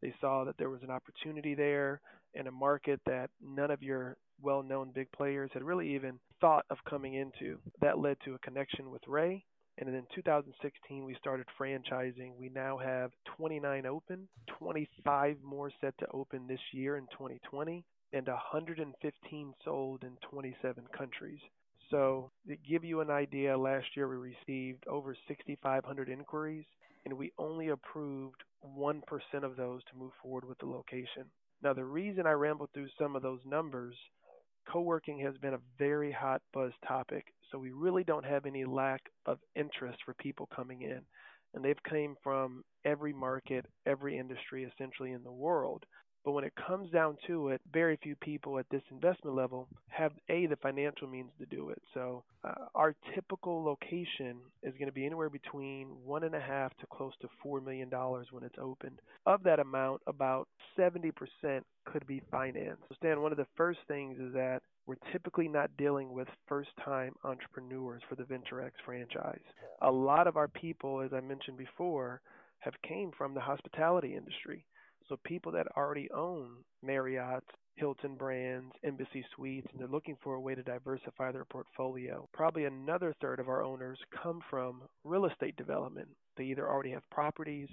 They 0.04 0.14
saw 0.20 0.44
that 0.44 0.58
there 0.58 0.68
was 0.68 0.82
an 0.82 0.90
opportunity 0.90 1.54
there 1.54 2.02
in 2.34 2.46
a 2.46 2.52
market 2.52 3.00
that 3.06 3.30
none 3.42 3.70
of 3.70 3.82
your 3.82 4.18
well 4.42 4.62
known 4.62 4.90
big 4.94 5.10
players 5.12 5.50
had 5.54 5.62
really 5.62 5.94
even 5.94 6.20
thought 6.42 6.66
of 6.68 6.76
coming 6.86 7.14
into. 7.14 7.58
That 7.80 7.98
led 7.98 8.18
to 8.26 8.34
a 8.34 8.38
connection 8.40 8.90
with 8.90 9.00
Ray. 9.08 9.46
And 9.78 9.88
then 9.88 9.94
in 9.94 10.06
2016, 10.14 11.06
we 11.06 11.14
started 11.14 11.46
franchising. 11.58 12.36
We 12.38 12.50
now 12.50 12.76
have 12.76 13.12
29 13.38 13.86
open, 13.86 14.28
25 14.58 15.38
more 15.42 15.72
set 15.80 15.96
to 15.98 16.06
open 16.12 16.46
this 16.46 16.60
year 16.72 16.98
in 16.98 17.06
2020, 17.06 17.82
and 18.12 18.26
115 18.26 19.54
sold 19.64 20.04
in 20.04 20.18
27 20.30 20.84
countries. 20.96 21.40
So, 21.90 22.30
to 22.46 22.56
give 22.56 22.84
you 22.84 23.00
an 23.00 23.10
idea, 23.10 23.56
last 23.56 23.86
year 23.96 24.06
we 24.06 24.34
received 24.46 24.86
over 24.86 25.16
6,500 25.28 26.08
inquiries, 26.10 26.66
and 27.04 27.16
we 27.16 27.32
only 27.38 27.68
approved 27.68 28.42
1% 28.64 29.02
of 29.42 29.56
those 29.56 29.82
to 29.84 29.98
move 29.98 30.12
forward 30.22 30.44
with 30.44 30.58
the 30.58 30.66
location. 30.66 31.24
Now, 31.62 31.72
the 31.72 31.84
reason 31.84 32.26
I 32.26 32.32
rambled 32.32 32.70
through 32.72 32.88
some 32.98 33.16
of 33.16 33.22
those 33.22 33.40
numbers 33.44 33.94
co 34.70 34.80
working 34.80 35.18
has 35.20 35.36
been 35.38 35.54
a 35.54 35.60
very 35.78 36.12
hot 36.12 36.42
buzz 36.52 36.72
topic. 36.86 37.26
So 37.50 37.58
we 37.58 37.70
really 37.70 38.04
don't 38.04 38.24
have 38.24 38.46
any 38.46 38.64
lack 38.64 39.02
of 39.26 39.38
interest 39.54 39.98
for 40.04 40.14
people 40.14 40.48
coming 40.54 40.82
in. 40.82 41.00
And 41.54 41.64
they've 41.64 41.82
came 41.88 42.16
from 42.22 42.64
every 42.84 43.12
market, 43.12 43.66
every 43.86 44.18
industry 44.18 44.64
essentially 44.64 45.12
in 45.12 45.22
the 45.22 45.32
world. 45.32 45.84
But 46.24 46.32
when 46.32 46.44
it 46.44 46.54
comes 46.66 46.90
down 46.90 47.18
to 47.26 47.48
it, 47.48 47.60
very 47.72 47.98
few 48.02 48.16
people 48.16 48.58
at 48.58 48.66
this 48.70 48.82
investment 48.90 49.36
level 49.36 49.68
have 49.88 50.12
a 50.30 50.46
the 50.46 50.56
financial 50.56 51.06
means 51.06 51.30
to 51.38 51.46
do 51.46 51.68
it. 51.68 51.80
So 51.92 52.24
uh, 52.44 52.66
our 52.74 52.94
typical 53.14 53.62
location 53.62 54.38
is 54.62 54.72
going 54.78 54.86
to 54.86 54.92
be 54.92 55.04
anywhere 55.04 55.28
between 55.28 55.88
one 56.04 56.24
and 56.24 56.34
a 56.34 56.40
half 56.40 56.74
to 56.78 56.86
close 56.86 57.12
to 57.20 57.28
four 57.42 57.60
million 57.60 57.90
dollars 57.90 58.28
when 58.30 58.42
it's 58.42 58.56
opened. 58.60 59.00
Of 59.26 59.42
that 59.42 59.60
amount, 59.60 60.00
about 60.06 60.48
70% 60.78 61.12
could 61.84 62.06
be 62.06 62.22
financed. 62.30 62.82
So 62.88 62.94
Stan, 62.96 63.20
one 63.20 63.32
of 63.32 63.38
the 63.38 63.46
first 63.56 63.80
things 63.86 64.18
is 64.18 64.32
that 64.32 64.62
we're 64.86 64.96
typically 65.12 65.48
not 65.48 65.70
dealing 65.76 66.12
with 66.12 66.28
first 66.46 66.70
time 66.84 67.14
entrepreneurs 67.24 68.02
for 68.08 68.16
the 68.16 68.24
VentureX 68.24 68.72
franchise. 68.84 69.40
A 69.82 69.90
lot 69.90 70.26
of 70.26 70.36
our 70.36 70.48
people, 70.48 71.00
as 71.00 71.12
I 71.12 71.20
mentioned 71.20 71.56
before, 71.56 72.20
have 72.60 72.74
came 72.86 73.10
from 73.16 73.34
the 73.34 73.40
hospitality 73.40 74.14
industry. 74.16 74.64
So 75.08 75.18
people 75.24 75.52
that 75.52 75.66
already 75.76 76.08
own 76.12 76.56
Marriott, 76.82 77.44
Hilton 77.76 78.14
brands, 78.14 78.72
Embassy 78.84 79.24
Suites, 79.34 79.66
and 79.72 79.80
they're 79.80 79.88
looking 79.88 80.16
for 80.22 80.34
a 80.34 80.40
way 80.40 80.54
to 80.54 80.62
diversify 80.62 81.32
their 81.32 81.44
portfolio. 81.44 82.28
Probably 82.32 82.64
another 82.64 83.14
third 83.20 83.40
of 83.40 83.48
our 83.48 83.62
owners 83.62 83.98
come 84.22 84.40
from 84.48 84.82
real 85.02 85.26
estate 85.26 85.56
development. 85.56 86.08
They 86.36 86.44
either 86.44 86.68
already 86.68 86.90
have 86.92 87.08
properties 87.10 87.68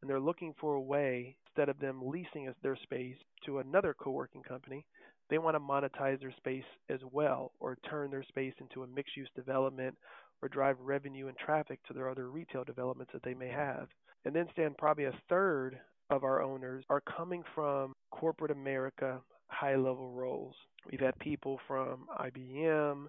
and 0.00 0.10
they're 0.10 0.20
looking 0.20 0.54
for 0.60 0.74
a 0.74 0.80
way, 0.80 1.36
instead 1.46 1.68
of 1.68 1.80
them 1.80 2.02
leasing 2.04 2.52
their 2.62 2.76
space 2.76 3.16
to 3.46 3.58
another 3.58 3.94
co 3.98 4.10
working 4.10 4.42
company, 4.42 4.84
they 5.30 5.38
want 5.38 5.56
to 5.56 5.60
monetize 5.60 6.20
their 6.20 6.34
space 6.36 6.64
as 6.88 7.00
well 7.10 7.52
or 7.58 7.78
turn 7.88 8.10
their 8.10 8.22
space 8.22 8.54
into 8.60 8.82
a 8.82 8.86
mixed 8.86 9.16
use 9.16 9.30
development 9.34 9.96
or 10.42 10.48
drive 10.48 10.76
revenue 10.80 11.28
and 11.28 11.36
traffic 11.38 11.80
to 11.84 11.94
their 11.94 12.10
other 12.10 12.30
retail 12.30 12.62
developments 12.62 13.12
that 13.12 13.22
they 13.22 13.34
may 13.34 13.48
have. 13.48 13.88
And 14.24 14.34
then 14.34 14.46
Stan 14.52 14.74
probably 14.78 15.04
a 15.04 15.18
third 15.28 15.78
of 16.10 16.24
our 16.24 16.42
owners 16.42 16.84
are 16.88 17.00
coming 17.00 17.42
from 17.54 17.92
corporate 18.10 18.50
America 18.50 19.20
high 19.48 19.76
level 19.76 20.10
roles. 20.10 20.54
We've 20.90 21.00
had 21.00 21.18
people 21.18 21.58
from 21.66 22.06
IBM, 22.20 23.06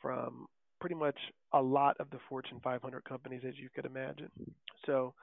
from 0.00 0.46
pretty 0.80 0.96
much 0.96 1.18
a 1.52 1.62
lot 1.62 1.96
of 2.00 2.10
the 2.10 2.18
Fortune 2.28 2.60
500 2.62 3.04
companies, 3.04 3.42
as 3.46 3.54
you 3.56 3.68
could 3.74 3.84
imagine. 3.84 4.30
So 4.86 5.14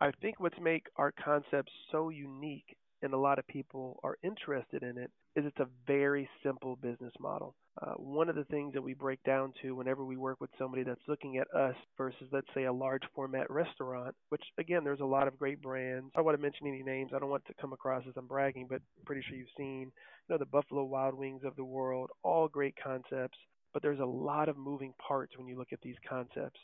I 0.00 0.10
think 0.22 0.38
what's 0.38 0.58
make 0.60 0.86
our 0.96 1.12
concept 1.12 1.70
so 1.90 2.08
unique 2.08 2.76
and 3.02 3.12
a 3.12 3.18
lot 3.18 3.38
of 3.38 3.46
people 3.48 3.98
are 4.02 4.16
interested 4.22 4.82
in 4.82 4.98
it 4.98 5.10
is 5.36 5.44
it's 5.46 5.60
a 5.60 5.68
very 5.86 6.28
simple 6.42 6.76
business 6.76 7.12
model. 7.20 7.54
Uh, 7.80 7.92
one 7.92 8.28
of 8.28 8.34
the 8.34 8.44
things 8.44 8.74
that 8.74 8.82
we 8.82 8.94
break 8.94 9.22
down 9.22 9.52
to 9.62 9.74
whenever 9.76 10.04
we 10.04 10.16
work 10.16 10.40
with 10.40 10.50
somebody 10.58 10.82
that's 10.82 11.00
looking 11.06 11.38
at 11.38 11.46
us 11.54 11.76
versus, 11.96 12.26
let's 12.32 12.48
say, 12.54 12.64
a 12.64 12.72
large 12.72 13.02
format 13.14 13.48
restaurant, 13.50 14.14
which 14.30 14.42
again, 14.58 14.82
there's 14.82 15.00
a 15.00 15.04
lot 15.04 15.28
of 15.28 15.38
great 15.38 15.62
brands. 15.62 16.10
I 16.14 16.18
don't 16.18 16.26
want 16.26 16.36
to 16.36 16.42
mention 16.42 16.66
any 16.66 16.82
names. 16.82 17.12
I 17.14 17.20
don't 17.20 17.30
want 17.30 17.44
to 17.46 17.54
come 17.60 17.72
across 17.72 18.02
as 18.08 18.14
I'm 18.16 18.26
bragging, 18.26 18.66
but 18.68 18.82
I'm 18.98 19.04
pretty 19.04 19.22
sure 19.26 19.36
you've 19.36 19.46
seen, 19.56 19.92
you 20.28 20.34
know, 20.34 20.38
the 20.38 20.46
Buffalo 20.46 20.84
Wild 20.84 21.14
Wings 21.14 21.42
of 21.44 21.54
the 21.56 21.64
world, 21.64 22.10
all 22.22 22.48
great 22.48 22.74
concepts. 22.82 23.38
But 23.72 23.82
there's 23.82 24.00
a 24.00 24.04
lot 24.04 24.48
of 24.48 24.58
moving 24.58 24.92
parts 25.06 25.38
when 25.38 25.46
you 25.46 25.56
look 25.56 25.72
at 25.72 25.80
these 25.80 25.96
concepts 26.08 26.58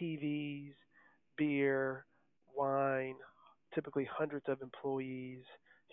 TVs, 0.00 0.72
beer, 1.36 2.04
wine, 2.56 3.16
typically 3.74 4.08
hundreds 4.10 4.46
of 4.48 4.62
employees, 4.62 5.42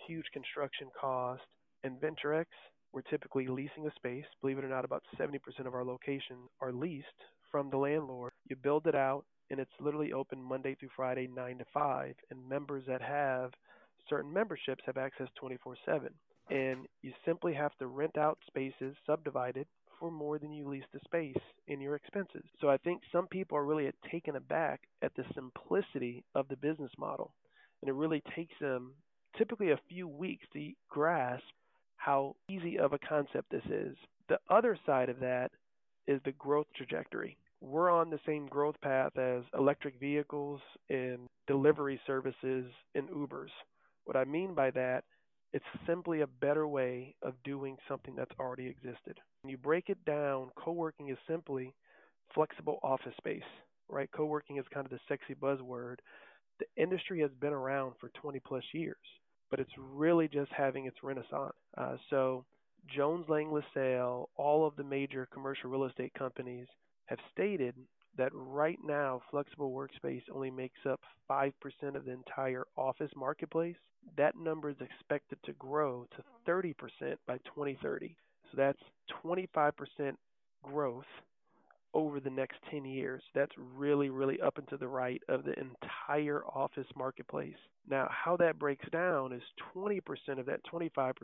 huge 0.06 0.26
construction 0.32 0.88
cost. 0.98 1.42
And 1.84 2.00
VentureX, 2.00 2.46
we're 2.92 3.02
typically 3.02 3.46
leasing 3.46 3.86
a 3.86 3.94
space. 3.94 4.24
Believe 4.40 4.58
it 4.58 4.64
or 4.64 4.68
not, 4.68 4.84
about 4.84 5.02
70% 5.18 5.38
of 5.66 5.74
our 5.74 5.84
locations 5.84 6.48
are 6.60 6.72
leased 6.72 7.06
from 7.50 7.70
the 7.70 7.76
landlord. 7.76 8.32
You 8.48 8.56
build 8.56 8.86
it 8.86 8.94
out, 8.94 9.24
and 9.50 9.60
it's 9.60 9.70
literally 9.80 10.12
open 10.12 10.42
Monday 10.42 10.74
through 10.74 10.90
Friday, 10.96 11.28
9 11.34 11.58
to 11.58 11.64
5. 11.72 12.14
And 12.30 12.48
members 12.48 12.84
that 12.88 13.02
have 13.02 13.50
certain 14.08 14.32
memberships 14.32 14.82
have 14.86 14.96
access 14.96 15.28
24 15.38 15.76
7. 15.84 16.08
And 16.48 16.86
you 17.02 17.12
simply 17.24 17.54
have 17.54 17.76
to 17.78 17.86
rent 17.86 18.16
out 18.16 18.38
spaces 18.46 18.94
subdivided 19.04 19.66
for 19.98 20.10
more 20.10 20.38
than 20.38 20.52
you 20.52 20.68
lease 20.68 20.84
the 20.92 21.00
space 21.04 21.42
in 21.68 21.80
your 21.80 21.96
expenses. 21.96 22.44
So 22.60 22.68
I 22.68 22.76
think 22.76 23.02
some 23.10 23.26
people 23.26 23.58
are 23.58 23.64
really 23.64 23.90
taken 24.10 24.36
aback 24.36 24.82
at 25.02 25.14
the 25.16 25.24
simplicity 25.34 26.24
of 26.34 26.48
the 26.48 26.56
business 26.56 26.92
model. 26.98 27.32
And 27.82 27.88
it 27.88 27.94
really 27.94 28.22
takes 28.34 28.54
them 28.60 28.92
typically 29.36 29.70
a 29.70 29.80
few 29.88 30.08
weeks 30.08 30.46
to 30.52 30.72
grasp 30.88 31.44
how 31.96 32.36
easy 32.48 32.78
of 32.78 32.92
a 32.92 32.98
concept 32.98 33.50
this 33.50 33.64
is. 33.70 33.96
The 34.28 34.38
other 34.50 34.78
side 34.86 35.08
of 35.08 35.20
that 35.20 35.50
is 36.06 36.20
the 36.24 36.32
growth 36.32 36.66
trajectory. 36.76 37.36
We're 37.60 37.90
on 37.90 38.10
the 38.10 38.20
same 38.26 38.46
growth 38.46 38.76
path 38.82 39.16
as 39.16 39.42
electric 39.58 39.98
vehicles 39.98 40.60
and 40.90 41.26
delivery 41.46 42.00
services 42.06 42.66
and 42.94 43.08
Ubers. 43.08 43.50
What 44.04 44.16
I 44.16 44.24
mean 44.24 44.54
by 44.54 44.70
that, 44.72 45.04
it's 45.52 45.64
simply 45.86 46.20
a 46.20 46.26
better 46.26 46.68
way 46.68 47.14
of 47.22 47.34
doing 47.44 47.76
something 47.88 48.14
that's 48.14 48.34
already 48.38 48.66
existed. 48.66 49.18
When 49.42 49.50
you 49.50 49.56
break 49.56 49.88
it 49.88 50.04
down, 50.04 50.50
co 50.56 50.72
working 50.72 51.08
is 51.08 51.18
simply 51.28 51.74
flexible 52.34 52.78
office 52.82 53.14
space, 53.16 53.42
right? 53.88 54.10
Co 54.12 54.26
working 54.26 54.58
is 54.58 54.64
kind 54.72 54.84
of 54.84 54.90
the 54.90 55.00
sexy 55.08 55.34
buzzword. 55.34 55.96
The 56.58 56.66
industry 56.76 57.20
has 57.20 57.30
been 57.40 57.52
around 57.52 57.94
for 58.00 58.10
20 58.20 58.40
plus 58.40 58.64
years 58.72 58.96
but 59.50 59.60
it's 59.60 59.70
really 59.78 60.28
just 60.28 60.50
having 60.52 60.86
its 60.86 60.96
renaissance. 61.02 61.54
Uh, 61.76 61.96
so 62.10 62.44
Jones 62.94 63.26
Lang 63.28 63.52
LaSalle, 63.52 64.28
all 64.36 64.66
of 64.66 64.76
the 64.76 64.84
major 64.84 65.28
commercial 65.32 65.70
real 65.70 65.84
estate 65.84 66.12
companies 66.14 66.66
have 67.06 67.18
stated 67.32 67.74
that 68.16 68.30
right 68.32 68.78
now 68.84 69.20
flexible 69.30 69.72
workspace 69.72 70.22
only 70.32 70.50
makes 70.50 70.78
up 70.88 71.00
5% 71.30 71.52
of 71.94 72.04
the 72.04 72.12
entire 72.12 72.64
office 72.76 73.10
marketplace. 73.14 73.76
That 74.16 74.36
number 74.36 74.70
is 74.70 74.76
expected 74.80 75.38
to 75.44 75.52
grow 75.54 76.06
to 76.16 76.50
30% 76.50 76.74
by 77.26 77.38
2030. 77.38 78.16
So 78.50 78.56
that's 78.56 78.78
25% 79.24 79.72
growth 80.62 81.04
over 81.96 82.20
the 82.20 82.28
next 82.28 82.58
10 82.70 82.84
years. 82.84 83.22
That's 83.34 83.54
really, 83.56 84.10
really 84.10 84.38
up 84.42 84.58
and 84.58 84.68
to 84.68 84.76
the 84.76 84.86
right 84.86 85.22
of 85.30 85.44
the 85.44 85.54
entire 85.54 86.44
office 86.44 86.86
marketplace. 86.94 87.56
Now, 87.88 88.06
how 88.10 88.36
that 88.36 88.58
breaks 88.58 88.86
down 88.90 89.32
is 89.32 89.42
20% 89.74 90.02
of 90.38 90.44
that 90.44 90.60
25% 90.70 91.14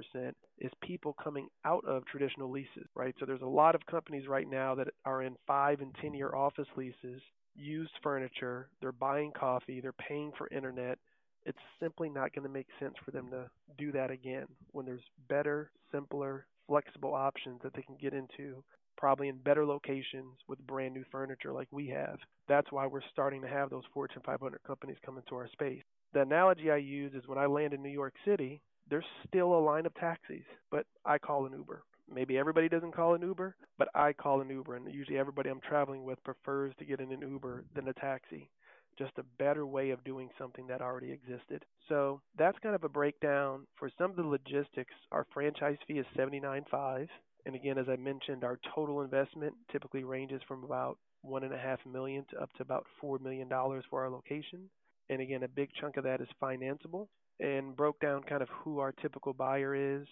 is 0.59 0.73
people 0.83 1.15
coming 1.23 1.49
out 1.67 1.85
of 1.85 2.07
traditional 2.07 2.51
leases, 2.51 2.87
right? 2.95 3.15
So 3.21 3.27
there's 3.27 3.43
a 3.43 3.47
lot 3.47 3.75
of 3.75 3.85
companies 3.85 4.27
right 4.27 4.49
now 4.49 4.75
that 4.77 4.89
are 5.05 5.23
in 5.23 5.37
five 5.47 5.83
and 5.83 5.95
10 6.01 6.15
year 6.15 6.35
office 6.35 6.69
leases, 6.75 7.21
used 7.55 7.93
furniture, 8.03 8.71
they're 8.81 8.93
buying 8.93 9.31
coffee, 9.33 9.81
they're 9.83 9.93
paying 9.93 10.33
for 10.39 10.49
internet. 10.49 10.99
It's 11.45 11.59
simply 11.81 12.09
not 12.09 12.35
going 12.35 12.45
to 12.45 12.53
make 12.53 12.69
sense 12.81 12.95
for 13.05 13.11
them 13.11 13.29
to 13.31 13.51
do 13.77 13.93
that 13.93 14.11
again 14.11 14.47
when 14.71 14.87
there's 14.87 15.03
better, 15.29 15.71
simpler, 15.93 16.47
flexible 16.67 17.13
options 17.13 17.61
that 17.63 17.75
they 17.75 17.83
can 17.83 17.97
get 18.01 18.15
into 18.15 18.63
probably 19.03 19.27
in 19.27 19.37
better 19.39 19.67
locations 19.67 20.39
with 20.47 20.65
brand 20.65 20.95
new 20.95 21.03
furniture 21.11 21.53
like 21.53 21.67
we 21.73 21.89
have. 21.89 22.21
That's 22.47 22.71
why 22.71 22.87
we're 22.87 23.01
starting 23.11 23.43
to 23.43 23.49
have 23.49 23.69
those 23.69 23.83
Fortune 23.93 24.23
500 24.25 24.63
companies 24.65 24.97
come 25.05 25.19
into 25.19 25.35
our 25.35 25.49
space. 25.49 25.83
The 26.15 26.21
analogy 26.21 26.71
I 26.71 26.77
use 26.77 27.13
is 27.13 27.27
when 27.27 27.37
I 27.37 27.47
land 27.47 27.75
in 27.75 27.83
New 27.83 27.89
York 27.89 28.15
City, 28.25 28.63
there's 28.89 29.05
still 29.27 29.55
a 29.55 29.59
line 29.59 29.87
of 29.87 29.95
taxis, 29.95 30.45
but 30.71 30.87
I 31.05 31.19
call 31.19 31.47
an 31.47 31.53
Uber. 31.53 31.83
Maybe 32.15 32.39
everybody 32.39 32.69
doesn't 32.69 32.95
call 32.95 33.15
an 33.15 33.23
Uber, 33.23 33.57
but 33.77 33.89
I 33.93 34.13
call 34.13 34.41
an 34.41 34.51
Uber, 34.51 34.77
and 34.77 34.95
usually 34.95 35.19
everybody 35.19 35.51
I'm 35.51 35.61
traveling 35.69 36.05
with 36.05 36.23
prefers 36.23 36.73
to 36.79 36.85
get 36.85 37.01
in 37.01 37.11
an 37.11 37.23
Uber 37.23 37.65
than 37.75 37.89
a 37.89 37.95
taxi. 37.95 38.49
Just 38.97 39.19
a 39.19 39.25
better 39.37 39.67
way 39.67 39.91
of 39.91 40.05
doing 40.05 40.29
something 40.39 40.69
that 40.69 40.81
already 40.81 41.11
existed. 41.11 41.65
So 41.89 42.21
that's 42.39 42.59
kind 42.61 42.77
of 42.77 42.85
a 42.85 42.89
breakdown. 42.89 43.67
For 43.81 43.91
some 43.99 44.11
of 44.11 44.17
the 44.17 44.23
logistics, 44.23 44.95
our 45.11 45.27
franchise 45.35 45.79
fee 45.89 45.99
is 45.99 46.07
$79.5. 46.17 47.09
And 47.45 47.55
again, 47.55 47.79
as 47.79 47.89
I 47.89 47.97
mentioned, 47.97 48.45
our 48.45 48.59
total 48.75 49.03
investment 49.03 49.55
typically 49.71 50.05
ranges 50.05 50.41
from 50.47 50.65
about 50.65 50.99
one 51.23 51.45
and 51.45 51.55
a 51.55 51.59
half 51.59 51.79
million 51.91 52.25
to 52.31 52.41
up 52.41 52.53
to 52.55 52.63
about 52.63 52.87
four 53.01 53.19
million 53.19 53.49
dollars 53.49 53.85
for 53.91 54.03
our 54.03 54.11
location. 54.11 54.69
And 55.09 55.21
again, 55.21 55.43
a 55.43 55.49
big 55.49 55.71
chunk 55.81 55.97
of 55.97 56.05
that 56.05 56.21
is 56.21 56.29
financeable 56.41 57.09
and 57.41 57.77
broke 57.77 57.99
down 58.01 58.23
kind 58.23 58.43
of 58.43 58.49
who 58.49 58.79
our 58.79 58.93
typical 58.93 59.33
buyer 59.33 59.75
is 59.75 60.07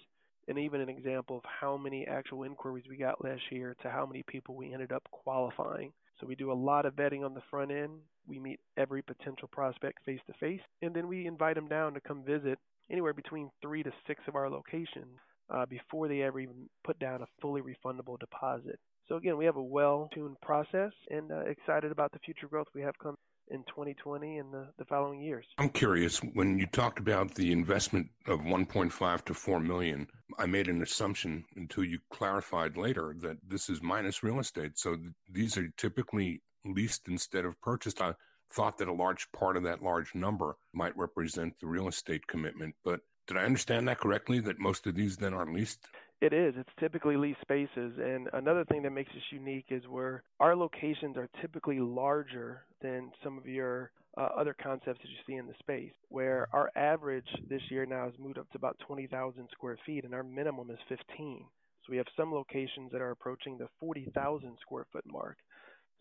and 0.48 0.58
even 0.58 0.80
an 0.80 0.88
example 0.88 1.36
of 1.36 1.42
how 1.44 1.76
many 1.76 2.06
actual 2.06 2.42
inquiries 2.42 2.84
we 2.88 2.96
got 2.96 3.22
last 3.22 3.42
year 3.50 3.76
to 3.82 3.90
how 3.90 4.04
many 4.04 4.24
people 4.26 4.56
we 4.56 4.72
ended 4.72 4.90
up 4.90 5.02
qualifying. 5.12 5.92
So 6.20 6.26
we 6.26 6.34
do 6.34 6.50
a 6.50 6.54
lot 6.54 6.86
of 6.86 6.96
vetting 6.96 7.24
on 7.24 7.34
the 7.34 7.42
front 7.50 7.70
end. 7.70 7.92
We 8.26 8.38
meet 8.40 8.60
every 8.76 9.02
potential 9.02 9.48
prospect 9.50 10.04
face 10.04 10.20
to 10.26 10.32
face, 10.40 10.60
and 10.82 10.94
then 10.94 11.08
we 11.08 11.26
invite 11.26 11.54
them 11.54 11.68
down 11.68 11.94
to 11.94 12.00
come 12.00 12.24
visit 12.24 12.58
anywhere 12.90 13.14
between 13.14 13.50
three 13.62 13.82
to 13.82 13.92
six 14.06 14.20
of 14.26 14.34
our 14.34 14.50
locations 14.50 15.18
uh, 15.50 15.66
before 15.66 16.08
they 16.08 16.22
ever 16.22 16.40
even 16.40 16.68
put 16.84 16.98
down 16.98 17.22
a 17.22 17.26
fully 17.40 17.60
refundable 17.62 18.18
deposit. 18.18 18.78
So 19.08 19.16
again, 19.16 19.36
we 19.36 19.44
have 19.44 19.56
a 19.56 19.62
well-tuned 19.62 20.40
process 20.40 20.92
and 21.10 21.32
uh, 21.32 21.40
excited 21.40 21.90
about 21.90 22.12
the 22.12 22.20
future 22.20 22.46
growth 22.46 22.68
we 22.74 22.82
have 22.82 22.98
come 23.02 23.16
in 23.50 23.64
2020 23.64 24.38
and 24.38 24.54
the, 24.54 24.68
the 24.78 24.84
following 24.84 25.20
years. 25.20 25.44
I'm 25.58 25.70
curious 25.70 26.18
when 26.18 26.58
you 26.58 26.66
talked 26.66 26.98
about 26.98 27.34
the 27.34 27.50
investment 27.50 28.08
of 28.26 28.40
1.5 28.40 29.24
to 29.24 29.34
4 29.34 29.60
million. 29.60 30.06
I 30.38 30.46
made 30.46 30.68
an 30.68 30.82
assumption 30.82 31.44
until 31.56 31.84
you 31.84 31.98
clarified 32.12 32.76
later 32.76 33.14
that 33.20 33.38
this 33.46 33.68
is 33.68 33.82
minus 33.82 34.22
real 34.22 34.38
estate. 34.38 34.78
So 34.78 34.94
th- 34.94 35.08
these 35.28 35.56
are 35.56 35.68
typically 35.76 36.42
leased 36.64 37.08
instead 37.08 37.44
of 37.44 37.60
purchased. 37.60 38.00
I 38.00 38.14
thought 38.52 38.78
that 38.78 38.88
a 38.88 38.92
large 38.92 39.30
part 39.32 39.56
of 39.56 39.64
that 39.64 39.82
large 39.82 40.14
number 40.14 40.56
might 40.72 40.96
represent 40.96 41.54
the 41.60 41.66
real 41.66 41.88
estate 41.88 42.26
commitment, 42.26 42.74
but 42.84 43.00
did 43.30 43.38
I 43.38 43.44
understand 43.44 43.86
that 43.86 44.00
correctly? 44.00 44.40
That 44.40 44.58
most 44.58 44.88
of 44.88 44.96
these 44.96 45.16
then 45.16 45.34
are 45.34 45.46
leased? 45.46 45.86
It 46.20 46.32
is. 46.32 46.54
It's 46.56 46.70
typically 46.80 47.16
leased 47.16 47.40
spaces. 47.40 47.92
And 47.96 48.28
another 48.32 48.64
thing 48.64 48.82
that 48.82 48.90
makes 48.90 49.10
us 49.12 49.22
unique 49.30 49.66
is 49.70 49.84
where 49.88 50.24
our 50.40 50.56
locations 50.56 51.16
are 51.16 51.28
typically 51.40 51.78
larger 51.78 52.64
than 52.82 53.12
some 53.22 53.38
of 53.38 53.46
your 53.46 53.92
uh, 54.18 54.28
other 54.36 54.54
concepts 54.60 54.98
that 55.00 55.08
you 55.08 55.16
see 55.26 55.36
in 55.36 55.46
the 55.46 55.54
space, 55.60 55.92
where 56.08 56.48
our 56.52 56.72
average 56.74 57.28
this 57.48 57.62
year 57.70 57.86
now 57.86 58.06
has 58.06 58.14
moved 58.18 58.36
up 58.36 58.50
to 58.50 58.58
about 58.58 58.76
20,000 58.84 59.48
square 59.52 59.78
feet, 59.86 60.04
and 60.04 60.12
our 60.12 60.24
minimum 60.24 60.68
is 60.70 60.78
15. 60.88 61.46
So 61.82 61.90
we 61.90 61.96
have 61.98 62.06
some 62.16 62.32
locations 62.32 62.90
that 62.90 63.00
are 63.00 63.12
approaching 63.12 63.56
the 63.56 63.68
40,000 63.78 64.58
square 64.60 64.86
foot 64.92 65.04
mark. 65.06 65.36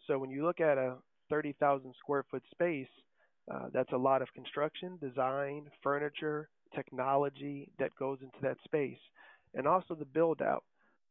So 0.07 0.17
when 0.17 0.31
you 0.31 0.43
look 0.43 0.59
at 0.59 0.79
a 0.79 0.95
30,000 1.29 1.93
square 1.99 2.25
foot 2.31 2.43
space, 2.51 2.87
uh, 3.53 3.67
that's 3.71 3.91
a 3.93 3.97
lot 3.97 4.23
of 4.23 4.33
construction, 4.33 4.97
design, 4.99 5.67
furniture, 5.83 6.49
technology 6.75 7.69
that 7.79 7.95
goes 7.97 8.19
into 8.21 8.37
that 8.41 8.57
space, 8.63 8.99
and 9.53 9.67
also 9.67 9.95
the 9.95 10.05
build 10.05 10.41
out. 10.41 10.63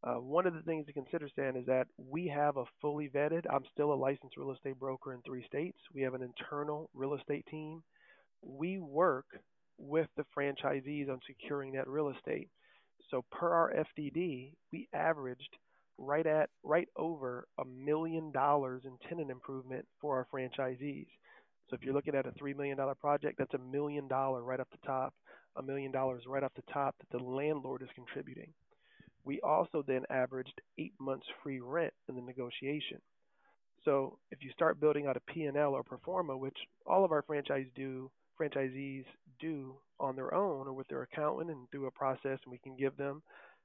Uh, 0.04 0.14
one 0.14 0.46
of 0.46 0.54
the 0.54 0.62
things 0.62 0.86
to 0.86 0.92
consider, 0.92 1.28
Stan, 1.28 1.56
is 1.56 1.66
that 1.66 1.88
we 1.96 2.28
have 2.28 2.56
a 2.56 2.64
fully 2.80 3.08
vetted, 3.08 3.42
I'm 3.52 3.64
still 3.72 3.92
a 3.92 3.94
licensed 3.94 4.36
real 4.36 4.52
estate 4.52 4.78
broker 4.78 5.12
in 5.12 5.22
three 5.22 5.44
states. 5.46 5.78
We 5.92 6.02
have 6.02 6.14
an 6.14 6.22
internal 6.22 6.88
real 6.94 7.14
estate 7.14 7.46
team. 7.50 7.82
We 8.42 8.78
work 8.78 9.26
with 9.76 10.08
the 10.16 10.24
franchisees 10.36 11.08
on 11.08 11.20
securing 11.26 11.72
that 11.72 11.88
real 11.88 12.10
estate. 12.10 12.48
So 13.10 13.24
per 13.32 13.50
our 13.50 13.72
FDD, 13.72 14.52
we 14.72 14.88
averaged 14.92 15.56
right 15.96 16.26
at 16.26 16.50
right 16.62 16.88
over 16.96 17.48
a 17.58 17.64
million 17.64 18.30
dollars 18.30 18.82
in 18.84 18.92
tenant 19.08 19.30
improvement 19.30 19.84
for 20.00 20.16
our 20.16 20.26
franchisees. 20.32 21.06
So 21.68 21.76
if 21.76 21.82
you're 21.82 21.94
looking 21.94 22.14
at 22.14 22.26
a 22.26 22.32
three 22.38 22.54
million 22.54 22.76
dollar 22.76 22.94
project, 22.94 23.36
that's 23.38 23.54
a 23.54 23.58
million 23.58 24.08
dollar 24.08 24.42
right 24.42 24.60
off 24.60 24.68
the 24.70 24.86
top, 24.86 25.14
a 25.58 25.62
million 25.62 25.92
dollars 25.92 26.24
right 26.26 26.42
off 26.42 26.52
the 26.54 26.72
top 26.72 26.94
that 26.98 27.18
the 27.18 27.22
landlord 27.22 27.82
is 27.82 27.88
contributing. 27.94 28.52
We 29.24 29.40
also 29.40 29.82
then 29.86 30.04
averaged 30.10 30.60
eight 30.78 30.94
months 30.98 31.26
free 31.42 31.60
rent 31.60 31.92
in 32.08 32.14
the 32.14 32.22
negotiation. 32.22 32.98
So 33.84 34.18
if 34.30 34.42
you 34.42 34.50
start 34.52 34.80
building 34.80 35.06
out 35.06 35.16
a 35.16 35.32
P&L 35.32 35.56
or 35.56 35.82
performa, 35.82 36.38
which 36.38 36.56
all 36.86 37.04
of 37.04 37.12
our 37.12 37.22
franchise 37.22 37.66
do, 37.74 38.10
franchisees 38.40 39.04
do 39.40 39.74
on 40.00 40.16
their 40.16 40.34
own 40.34 40.66
or 40.66 40.72
with 40.72 40.88
their 40.88 41.02
accountant 41.02 41.50
and 41.50 41.70
through 41.70 41.86
a 41.86 41.90
process, 41.90 42.38
and 42.44 42.50
we 42.50 42.58
can 42.58 42.76
give 42.76 42.96
them 42.96 43.22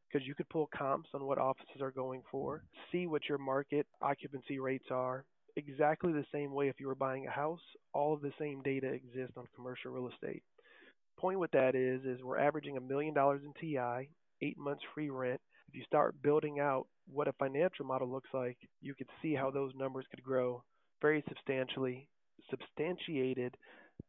because 0.08 0.28
you 0.28 0.36
could 0.36 0.50
pull 0.50 0.70
comps 0.76 1.10
on 1.14 1.26
what 1.26 1.40
offices 1.40 1.82
are 1.82 1.92
going 1.92 2.22
for, 2.30 2.64
see 2.92 3.08
what 3.08 3.28
your 3.28 3.38
market 3.38 3.88
occupancy 4.02 4.60
rates 4.60 4.86
are. 4.92 5.26
Exactly 5.56 6.12
the 6.12 6.26
same 6.32 6.54
way 6.54 6.68
if 6.68 6.80
you 6.80 6.88
were 6.88 6.96
buying 6.96 7.28
a 7.28 7.32
house, 7.32 7.62
all 7.94 8.14
of 8.14 8.22
the 8.22 8.34
same 8.40 8.62
data 8.64 8.88
exists 8.88 9.38
on 9.38 9.46
commercial 9.56 9.92
real 9.92 10.10
estate. 10.10 10.44
Point 11.17 11.39
with 11.39 11.52
that 11.52 11.76
is 11.76 12.04
is 12.06 12.23
we're 12.23 12.39
averaging 12.39 12.78
a 12.78 12.82
million 12.82 13.13
dollars 13.13 13.41
in 13.45 13.54
TI, 13.54 14.10
eight 14.41 14.58
months 14.58 14.84
free 14.93 15.10
rent. 15.10 15.39
If 15.69 15.76
you 15.76 15.84
start 15.86 16.21
building 16.21 16.60
out 16.60 16.88
what 17.12 17.28
a 17.28 17.34
financial 17.34 17.86
model 17.86 18.10
looks 18.10 18.30
like, 18.34 18.58
you 18.82 18.93
could 18.93 19.08
see 19.21 19.34
how 19.34 19.49
those 19.52 19.71
numbers 19.76 20.06
could 20.10 20.23
grow 20.23 20.63
very 21.02 21.23
substantially, 21.28 22.08
substantiated 22.49 23.56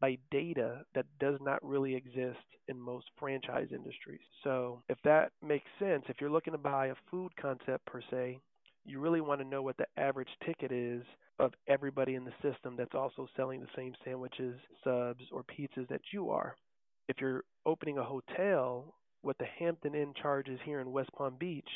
by 0.00 0.18
data 0.30 0.82
that 0.94 1.06
does 1.20 1.38
not 1.40 1.64
really 1.64 1.94
exist 1.94 2.38
in 2.68 2.80
most 2.80 3.06
franchise 3.18 3.68
industries. 3.72 4.20
So, 4.42 4.82
if 4.88 4.98
that 5.04 5.32
makes 5.42 5.66
sense, 5.78 6.04
if 6.08 6.16
you're 6.20 6.30
looking 6.30 6.52
to 6.52 6.58
buy 6.58 6.86
a 6.86 6.94
food 7.10 7.30
concept 7.40 7.84
per 7.86 8.00
se, 8.10 8.38
you 8.84 9.00
really 9.00 9.20
want 9.20 9.40
to 9.40 9.46
know 9.46 9.62
what 9.62 9.76
the 9.76 9.86
average 9.96 10.28
ticket 10.44 10.72
is 10.72 11.02
of 11.38 11.52
everybody 11.68 12.14
in 12.14 12.24
the 12.24 12.32
system 12.42 12.76
that's 12.76 12.94
also 12.94 13.26
selling 13.36 13.60
the 13.60 13.66
same 13.76 13.94
sandwiches, 14.04 14.58
subs, 14.82 15.24
or 15.32 15.42
pizzas 15.44 15.88
that 15.88 16.00
you 16.12 16.30
are. 16.30 16.56
If 17.08 17.16
you're 17.20 17.44
opening 17.66 17.98
a 17.98 18.04
hotel, 18.04 18.94
what 19.22 19.36
the 19.38 19.46
Hampton 19.58 19.94
Inn 19.94 20.12
charges 20.20 20.58
here 20.64 20.80
in 20.80 20.92
West 20.92 21.10
Palm 21.16 21.36
Beach 21.38 21.68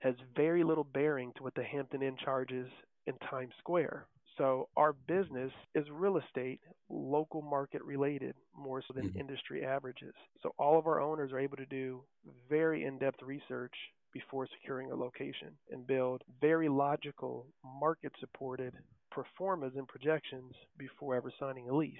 has 0.00 0.14
very 0.34 0.64
little 0.64 0.84
bearing 0.84 1.32
to 1.36 1.42
what 1.42 1.54
the 1.54 1.62
Hampton 1.62 2.02
Inn 2.02 2.16
charges 2.22 2.68
in 3.06 3.14
Times 3.30 3.52
Square. 3.58 4.06
So 4.38 4.68
our 4.76 4.94
business 4.94 5.52
is 5.74 5.84
real 5.92 6.16
estate, 6.16 6.60
local 6.88 7.42
market 7.42 7.82
related, 7.82 8.34
more 8.56 8.82
so 8.86 8.94
than 8.94 9.08
mm-hmm. 9.08 9.20
industry 9.20 9.64
averages. 9.66 10.14
So 10.42 10.54
all 10.58 10.78
of 10.78 10.86
our 10.86 11.00
owners 11.00 11.32
are 11.32 11.38
able 11.38 11.58
to 11.58 11.66
do 11.66 12.02
very 12.48 12.84
in-depth 12.84 13.22
research 13.22 13.74
before 14.14 14.48
securing 14.58 14.90
a 14.90 14.96
location 14.96 15.48
and 15.70 15.86
build 15.86 16.22
very 16.40 16.68
logical, 16.68 17.46
market 17.80 18.12
supported 18.18 18.72
performance 19.10 19.74
and 19.76 19.86
projections 19.86 20.52
before 20.78 21.14
ever 21.14 21.32
signing 21.38 21.68
a 21.68 21.76
lease. 21.76 21.98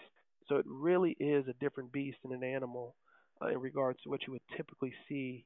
So 0.48 0.56
it 0.56 0.64
really 0.66 1.16
is 1.20 1.46
a 1.48 1.52
different 1.54 1.92
beast 1.92 2.18
and 2.24 2.32
an 2.32 2.42
animal 2.44 2.94
uh, 3.42 3.48
in 3.48 3.58
regards 3.58 4.00
to 4.02 4.10
what 4.10 4.26
you 4.26 4.32
would 4.32 4.56
typically 4.56 4.92
see 5.08 5.44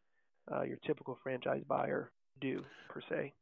uh, 0.52 0.62
your 0.62 0.78
typical 0.86 1.18
franchise 1.22 1.62
buyer 1.68 2.10
do 2.40 2.64
per 2.88 3.00
se. 3.08 3.32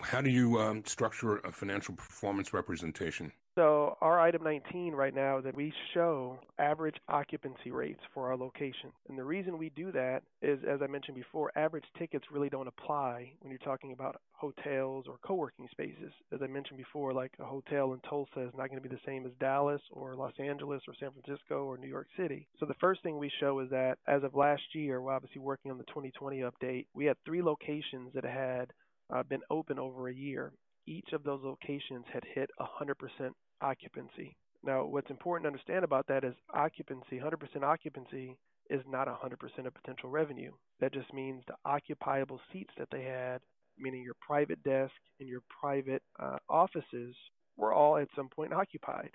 How 0.00 0.20
do 0.20 0.30
you 0.30 0.60
um, 0.60 0.84
structure 0.84 1.38
a 1.38 1.52
financial 1.52 1.94
performance 1.94 2.52
representation? 2.52 3.32
So 3.54 3.98
our 4.00 4.18
item 4.18 4.42
19 4.44 4.94
right 4.94 5.14
now 5.14 5.42
that 5.42 5.54
we 5.54 5.74
show 5.92 6.38
average 6.58 6.96
occupancy 7.10 7.70
rates 7.70 8.00
for 8.14 8.30
our 8.30 8.36
location. 8.36 8.90
And 9.10 9.18
the 9.18 9.24
reason 9.24 9.58
we 9.58 9.68
do 9.68 9.92
that 9.92 10.22
is, 10.40 10.58
as 10.66 10.80
I 10.80 10.86
mentioned 10.86 11.18
before, 11.18 11.52
average 11.54 11.84
tickets 11.98 12.24
really 12.32 12.48
don't 12.48 12.66
apply 12.66 13.32
when 13.40 13.50
you're 13.50 13.58
talking 13.58 13.92
about 13.92 14.22
hotels 14.32 15.04
or 15.06 15.18
co-working 15.22 15.68
spaces. 15.70 16.12
As 16.32 16.40
I 16.42 16.46
mentioned 16.46 16.78
before, 16.78 17.12
like 17.12 17.32
a 17.40 17.44
hotel 17.44 17.92
in 17.92 18.00
Tulsa 18.08 18.40
is 18.40 18.54
not 18.56 18.70
going 18.70 18.82
to 18.82 18.88
be 18.88 18.94
the 18.94 19.00
same 19.04 19.26
as 19.26 19.32
Dallas 19.38 19.82
or 19.90 20.16
Los 20.16 20.32
Angeles 20.38 20.80
or 20.88 20.94
San 20.98 21.10
Francisco 21.10 21.64
or 21.64 21.76
New 21.76 21.88
York 21.88 22.08
City. 22.16 22.48
So 22.58 22.64
the 22.64 22.74
first 22.80 23.02
thing 23.02 23.18
we 23.18 23.30
show 23.38 23.60
is 23.60 23.68
that 23.68 23.98
as 24.08 24.24
of 24.24 24.34
last 24.34 24.62
year, 24.72 25.02
we're 25.02 25.12
obviously 25.12 25.42
working 25.42 25.70
on 25.70 25.76
the 25.76 25.84
2020 25.84 26.40
update, 26.40 26.86
we 26.94 27.04
had 27.04 27.18
three 27.26 27.42
locations 27.42 28.14
that 28.14 28.24
had 28.24 28.72
uh, 29.12 29.22
been 29.22 29.42
open 29.50 29.78
over 29.78 30.08
a 30.08 30.14
year. 30.14 30.52
Each 30.86 31.12
of 31.12 31.22
those 31.22 31.40
locations 31.44 32.04
had 32.12 32.24
hit 32.34 32.50
100% 32.60 33.30
occupancy. 33.60 34.36
Now, 34.64 34.84
what's 34.84 35.10
important 35.10 35.44
to 35.44 35.48
understand 35.48 35.84
about 35.84 36.06
that 36.08 36.24
is 36.24 36.34
occupancy, 36.54 37.20
100% 37.20 37.62
occupancy 37.62 38.36
is 38.70 38.80
not 38.88 39.08
100% 39.08 39.66
of 39.66 39.74
potential 39.74 40.08
revenue. 40.08 40.52
That 40.80 40.94
just 40.94 41.12
means 41.12 41.42
the 41.46 41.54
occupiable 41.64 42.40
seats 42.52 42.72
that 42.78 42.88
they 42.90 43.02
had, 43.02 43.40
meaning 43.78 44.02
your 44.02 44.16
private 44.20 44.62
desk 44.62 44.92
and 45.20 45.28
your 45.28 45.42
private 45.60 46.02
uh, 46.18 46.38
offices, 46.48 47.14
were 47.56 47.72
all 47.72 47.96
at 47.98 48.08
some 48.16 48.28
point 48.28 48.52
occupied. 48.52 49.10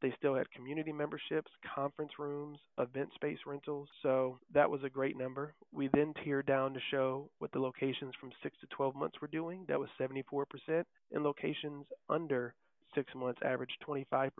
They 0.00 0.12
still 0.16 0.34
had 0.34 0.50
community 0.52 0.92
memberships, 0.92 1.50
conference 1.74 2.12
rooms, 2.18 2.58
event 2.78 3.10
space 3.14 3.38
rentals. 3.46 3.88
So 4.02 4.38
that 4.54 4.70
was 4.70 4.82
a 4.84 4.90
great 4.90 5.16
number. 5.16 5.54
We 5.72 5.88
then 5.92 6.14
tiered 6.24 6.46
down 6.46 6.74
to 6.74 6.80
show 6.90 7.30
what 7.38 7.52
the 7.52 7.58
locations 7.60 8.14
from 8.20 8.30
6 8.42 8.56
to 8.60 8.66
12 8.68 8.94
months 8.94 9.20
were 9.20 9.28
doing. 9.28 9.64
That 9.68 9.80
was 9.80 9.88
74%. 10.00 10.84
And 11.12 11.24
locations 11.24 11.86
under 12.08 12.54
six 12.94 13.14
months 13.14 13.40
average 13.44 13.70
25%. 13.86 14.30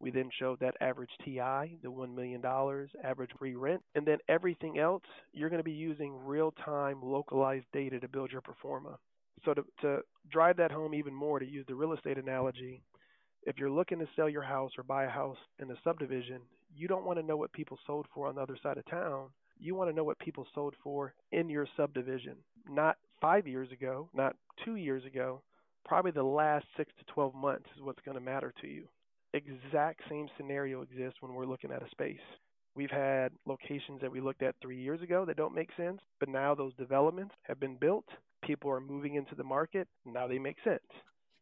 We 0.00 0.10
then 0.10 0.30
showed 0.38 0.60
that 0.60 0.74
average 0.80 1.10
TI, 1.24 1.78
the 1.82 1.90
$1 1.90 2.14
million, 2.14 2.42
average 3.04 3.30
free 3.38 3.54
rent, 3.54 3.82
and 3.94 4.06
then 4.06 4.18
everything 4.28 4.78
else, 4.78 5.02
you're 5.32 5.50
going 5.50 5.60
to 5.60 5.64
be 5.64 5.72
using 5.72 6.16
real 6.24 6.52
time 6.64 7.00
localized 7.02 7.66
data 7.72 8.00
to 8.00 8.08
build 8.08 8.30
your 8.32 8.42
performa. 8.42 8.96
So 9.44 9.54
to, 9.54 9.64
to 9.82 9.98
drive 10.30 10.56
that 10.58 10.70
home 10.70 10.94
even 10.94 11.14
more, 11.14 11.38
to 11.38 11.46
use 11.46 11.64
the 11.66 11.74
real 11.74 11.92
estate 11.92 12.18
analogy, 12.18 12.82
if 13.44 13.58
you're 13.58 13.70
looking 13.70 13.98
to 13.98 14.08
sell 14.16 14.28
your 14.28 14.42
house 14.42 14.72
or 14.76 14.84
buy 14.84 15.04
a 15.04 15.10
house 15.10 15.38
in 15.58 15.70
a 15.70 15.76
subdivision, 15.82 16.40
you 16.74 16.88
don't 16.88 17.04
want 17.04 17.18
to 17.18 17.26
know 17.26 17.36
what 17.36 17.52
people 17.52 17.78
sold 17.86 18.06
for 18.14 18.26
on 18.26 18.34
the 18.34 18.40
other 18.40 18.58
side 18.62 18.78
of 18.78 18.86
town. 18.86 19.28
You 19.58 19.74
want 19.74 19.90
to 19.90 19.96
know 19.96 20.04
what 20.04 20.18
people 20.18 20.46
sold 20.54 20.74
for 20.82 21.14
in 21.32 21.50
your 21.50 21.66
subdivision, 21.76 22.36
not 22.68 22.96
five 23.20 23.46
years 23.46 23.70
ago, 23.72 24.08
not 24.14 24.36
two 24.64 24.76
years 24.76 25.04
ago, 25.04 25.42
probably 25.84 26.12
the 26.12 26.22
last 26.22 26.64
six 26.76 26.92
to 26.98 27.12
12 27.12 27.34
months 27.34 27.66
is 27.76 27.82
what's 27.82 28.00
going 28.04 28.14
to 28.16 28.24
matter 28.24 28.54
to 28.60 28.66
you. 28.66 28.84
Exact 29.34 30.00
same 30.08 30.28
scenario 30.36 30.82
exists 30.82 31.18
when 31.20 31.34
we're 31.34 31.46
looking 31.46 31.72
at 31.72 31.82
a 31.82 31.90
space. 31.90 32.18
We've 32.74 32.90
had 32.90 33.32
locations 33.46 34.00
that 34.00 34.12
we 34.12 34.20
looked 34.20 34.42
at 34.42 34.54
three 34.62 34.80
years 34.80 35.02
ago 35.02 35.24
that 35.24 35.36
don't 35.36 35.54
make 35.54 35.70
sense, 35.76 36.00
but 36.20 36.28
now 36.28 36.54
those 36.54 36.74
developments 36.76 37.34
have 37.42 37.60
been 37.60 37.76
built. 37.76 38.06
People 38.42 38.70
are 38.70 38.80
moving 38.80 39.16
into 39.16 39.34
the 39.34 39.44
market. 39.44 39.88
Now 40.06 40.26
they 40.26 40.38
make 40.38 40.56
sense 40.64 40.80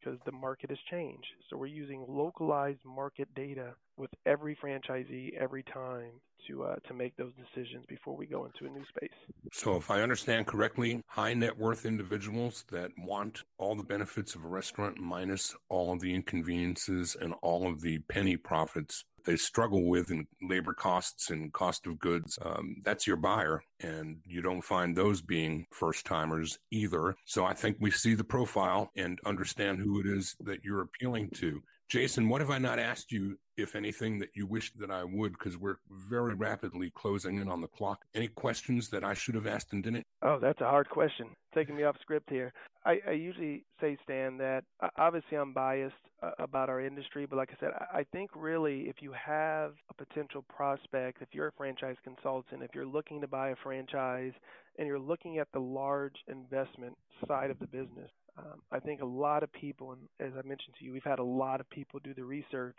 because 0.08 0.20
the 0.24 0.32
market 0.32 0.70
has 0.70 0.78
changed. 0.90 1.26
So 1.50 1.56
we're 1.56 1.66
using 1.66 2.04
localized 2.08 2.80
market 2.84 3.28
data 3.34 3.74
with 3.96 4.10
every 4.26 4.56
franchisee 4.56 5.34
every 5.38 5.62
time 5.64 6.12
to 6.46 6.64
uh, 6.64 6.76
to 6.86 6.94
make 6.94 7.16
those 7.16 7.32
decisions 7.34 7.84
before 7.88 8.16
we 8.16 8.26
go 8.26 8.46
into 8.46 8.64
a 8.64 8.74
new 8.74 8.84
space. 8.88 9.10
So, 9.52 9.76
if 9.76 9.90
I 9.90 10.02
understand 10.02 10.46
correctly, 10.46 11.02
high 11.08 11.34
net 11.34 11.58
worth 11.58 11.84
individuals 11.84 12.64
that 12.70 12.90
want 12.96 13.42
all 13.58 13.74
the 13.74 13.82
benefits 13.82 14.34
of 14.34 14.44
a 14.44 14.48
restaurant 14.48 14.98
minus 14.98 15.54
all 15.68 15.92
of 15.92 16.00
the 16.00 16.14
inconveniences 16.14 17.16
and 17.20 17.34
all 17.42 17.66
of 17.66 17.80
the 17.80 17.98
penny 17.98 18.36
profits 18.36 19.04
they 19.28 19.36
struggle 19.36 19.84
with 19.84 20.10
in 20.10 20.26
labor 20.40 20.72
costs 20.72 21.28
and 21.28 21.52
cost 21.52 21.86
of 21.86 21.98
goods, 21.98 22.38
um, 22.40 22.76
that's 22.82 23.06
your 23.06 23.18
buyer. 23.18 23.62
And 23.78 24.16
you 24.24 24.40
don't 24.40 24.62
find 24.62 24.96
those 24.96 25.20
being 25.20 25.66
first 25.70 26.06
timers 26.06 26.58
either. 26.70 27.14
So 27.26 27.44
I 27.44 27.52
think 27.52 27.76
we 27.78 27.90
see 27.90 28.14
the 28.14 28.24
profile 28.24 28.90
and 28.96 29.18
understand 29.26 29.80
who 29.80 30.00
it 30.00 30.06
is 30.06 30.34
that 30.40 30.64
you're 30.64 30.80
appealing 30.80 31.28
to. 31.34 31.62
Jason, 31.88 32.28
what 32.28 32.42
have 32.42 32.50
I 32.50 32.58
not 32.58 32.78
asked 32.78 33.10
you, 33.10 33.38
if 33.56 33.74
anything, 33.74 34.18
that 34.18 34.28
you 34.34 34.46
wish 34.46 34.72
that 34.74 34.90
I 34.90 35.04
would? 35.04 35.32
Because 35.32 35.56
we're 35.56 35.76
very 35.90 36.34
rapidly 36.34 36.90
closing 36.94 37.38
in 37.38 37.48
on 37.48 37.62
the 37.62 37.66
clock. 37.66 38.04
Any 38.14 38.28
questions 38.28 38.90
that 38.90 39.04
I 39.04 39.14
should 39.14 39.34
have 39.34 39.46
asked 39.46 39.72
and 39.72 39.82
didn't? 39.82 40.04
Oh, 40.20 40.38
that's 40.38 40.60
a 40.60 40.68
hard 40.68 40.90
question. 40.90 41.28
Taking 41.54 41.76
me 41.76 41.84
off 41.84 41.96
script 42.02 42.28
here. 42.28 42.52
I, 42.84 43.00
I 43.08 43.12
usually 43.12 43.64
say, 43.80 43.96
Stan, 44.04 44.36
that 44.36 44.64
uh, 44.80 44.88
obviously 44.98 45.38
I'm 45.38 45.54
biased 45.54 45.94
uh, 46.22 46.32
about 46.38 46.68
our 46.68 46.82
industry, 46.82 47.24
but 47.24 47.36
like 47.36 47.50
I 47.52 47.56
said, 47.58 47.70
I, 47.72 48.00
I 48.00 48.04
think 48.12 48.30
really 48.36 48.82
if 48.82 48.96
you 49.00 49.12
have 49.12 49.72
a 49.88 49.94
potential 49.94 50.44
prospect, 50.54 51.22
if 51.22 51.28
you're 51.32 51.48
a 51.48 51.52
franchise 51.52 51.96
consultant, 52.04 52.62
if 52.62 52.74
you're 52.74 52.86
looking 52.86 53.22
to 53.22 53.28
buy 53.28 53.48
a 53.50 53.56
franchise, 53.62 54.32
and 54.78 54.86
you're 54.86 54.98
looking 54.98 55.38
at 55.38 55.48
the 55.52 55.58
large 55.58 56.16
investment 56.28 56.96
side 57.26 57.50
of 57.50 57.58
the 57.58 57.66
business, 57.66 58.10
um, 58.38 58.62
I 58.70 58.78
think 58.78 59.00
a 59.00 59.06
lot 59.06 59.42
of 59.42 59.52
people, 59.52 59.92
and 59.92 60.02
as 60.20 60.32
I 60.36 60.46
mentioned 60.46 60.74
to 60.78 60.84
you, 60.84 60.92
we've 60.92 61.02
had 61.04 61.18
a 61.18 61.24
lot 61.24 61.60
of 61.60 61.68
people 61.70 62.00
do 62.02 62.14
the 62.14 62.24
research. 62.24 62.78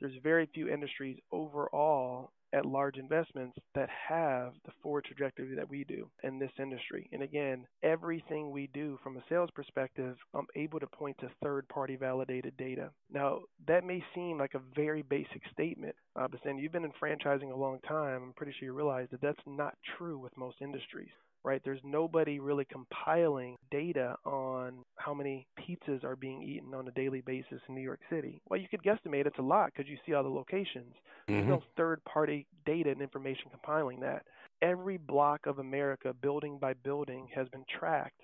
There's 0.00 0.12
very 0.22 0.48
few 0.52 0.68
industries 0.68 1.18
overall 1.32 2.30
at 2.52 2.66
large 2.66 2.96
investments 2.96 3.56
that 3.74 3.88
have 4.08 4.54
the 4.64 4.72
forward 4.82 5.04
trajectory 5.04 5.54
that 5.54 5.68
we 5.68 5.84
do 5.84 6.10
in 6.24 6.38
this 6.38 6.50
industry. 6.58 7.08
And 7.12 7.22
again, 7.22 7.64
everything 7.82 8.50
we 8.50 8.68
do 8.74 8.98
from 9.04 9.16
a 9.16 9.22
sales 9.28 9.50
perspective, 9.54 10.16
I'm 10.34 10.46
able 10.56 10.80
to 10.80 10.86
point 10.86 11.16
to 11.18 11.30
third 11.42 11.68
party 11.68 11.96
validated 11.96 12.56
data. 12.56 12.90
Now, 13.12 13.40
that 13.68 13.84
may 13.84 14.02
seem 14.14 14.38
like 14.38 14.54
a 14.54 14.74
very 14.74 15.02
basic 15.02 15.42
statement, 15.52 15.94
uh, 16.16 16.26
but 16.28 16.40
then 16.44 16.58
you've 16.58 16.72
been 16.72 16.84
in 16.84 16.92
franchising 17.00 17.52
a 17.52 17.56
long 17.56 17.78
time. 17.86 18.22
I'm 18.24 18.32
pretty 18.32 18.52
sure 18.58 18.66
you 18.66 18.72
realize 18.72 19.06
that 19.12 19.20
that's 19.20 19.38
not 19.46 19.76
true 19.96 20.18
with 20.18 20.36
most 20.36 20.56
industries 20.60 21.10
right? 21.44 21.60
There's 21.64 21.80
nobody 21.84 22.38
really 22.38 22.66
compiling 22.70 23.56
data 23.70 24.16
on 24.24 24.84
how 24.96 25.14
many 25.14 25.46
pizzas 25.58 26.04
are 26.04 26.16
being 26.16 26.42
eaten 26.42 26.74
on 26.74 26.86
a 26.88 26.92
daily 26.92 27.22
basis 27.22 27.60
in 27.68 27.74
New 27.74 27.80
York 27.80 28.00
City. 28.10 28.40
Well, 28.48 28.60
you 28.60 28.68
could 28.68 28.82
guesstimate 28.82 29.26
it's 29.26 29.38
a 29.38 29.42
lot 29.42 29.72
because 29.74 29.90
you 29.90 29.96
see 30.06 30.14
all 30.14 30.22
the 30.22 30.28
locations. 30.28 30.94
Mm-hmm. 31.28 31.32
There's 31.32 31.48
no 31.48 31.62
third 31.76 32.04
party 32.04 32.46
data 32.66 32.90
and 32.90 33.00
information 33.00 33.44
compiling 33.50 34.00
that. 34.00 34.24
Every 34.62 34.98
block 34.98 35.46
of 35.46 35.58
America, 35.58 36.14
building 36.20 36.58
by 36.60 36.74
building, 36.74 37.28
has 37.34 37.48
been 37.48 37.64
tracked 37.78 38.20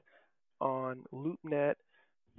on 0.60 1.02
LoopNet 1.14 1.74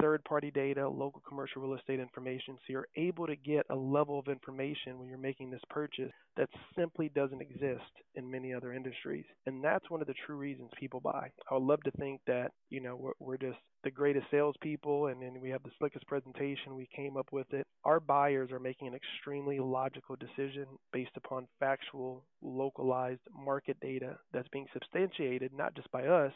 third 0.01 0.23
party 0.23 0.51
data, 0.51 0.87
local 0.87 1.21
commercial 1.27 1.61
real 1.61 1.77
estate 1.77 1.99
information. 1.99 2.55
So 2.55 2.71
you're 2.71 2.87
able 2.95 3.27
to 3.27 3.35
get 3.35 3.65
a 3.69 3.75
level 3.75 4.19
of 4.19 4.27
information 4.27 4.99
when 4.99 5.07
you're 5.07 5.17
making 5.17 5.49
this 5.49 5.61
purchase 5.69 6.11
that 6.35 6.49
simply 6.77 7.09
doesn't 7.09 7.41
exist 7.41 7.91
in 8.15 8.29
many 8.29 8.53
other 8.53 8.73
industries. 8.73 9.25
And 9.45 9.63
that's 9.63 9.89
one 9.89 10.01
of 10.01 10.07
the 10.07 10.13
true 10.25 10.37
reasons 10.37 10.69
people 10.79 10.99
buy. 10.99 11.29
I 11.49 11.53
would 11.53 11.63
love 11.63 11.83
to 11.83 11.91
think 11.91 12.21
that, 12.27 12.51
you 12.69 12.81
know, 12.81 12.95
we're, 12.95 13.13
we're 13.19 13.37
just 13.37 13.57
the 13.83 13.91
greatest 13.91 14.25
salespeople 14.31 15.07
and, 15.07 15.21
then 15.21 15.39
we 15.41 15.49
have 15.49 15.63
the 15.63 15.71
slickest 15.79 16.05
presentation. 16.07 16.75
We 16.75 16.89
came 16.95 17.17
up 17.17 17.27
with 17.31 17.51
it. 17.53 17.65
Our 17.83 17.99
buyers 17.99 18.51
are 18.51 18.59
making 18.59 18.87
an 18.87 18.93
extremely 18.95 19.59
logical 19.59 20.15
decision 20.15 20.65
based 20.91 21.11
upon 21.15 21.47
factual, 21.59 22.23
localized 22.41 23.21
market 23.35 23.77
data 23.79 24.17
that's 24.33 24.47
being 24.49 24.67
substantiated 24.73 25.51
not 25.53 25.75
just 25.75 25.91
by 25.91 26.05
us, 26.05 26.33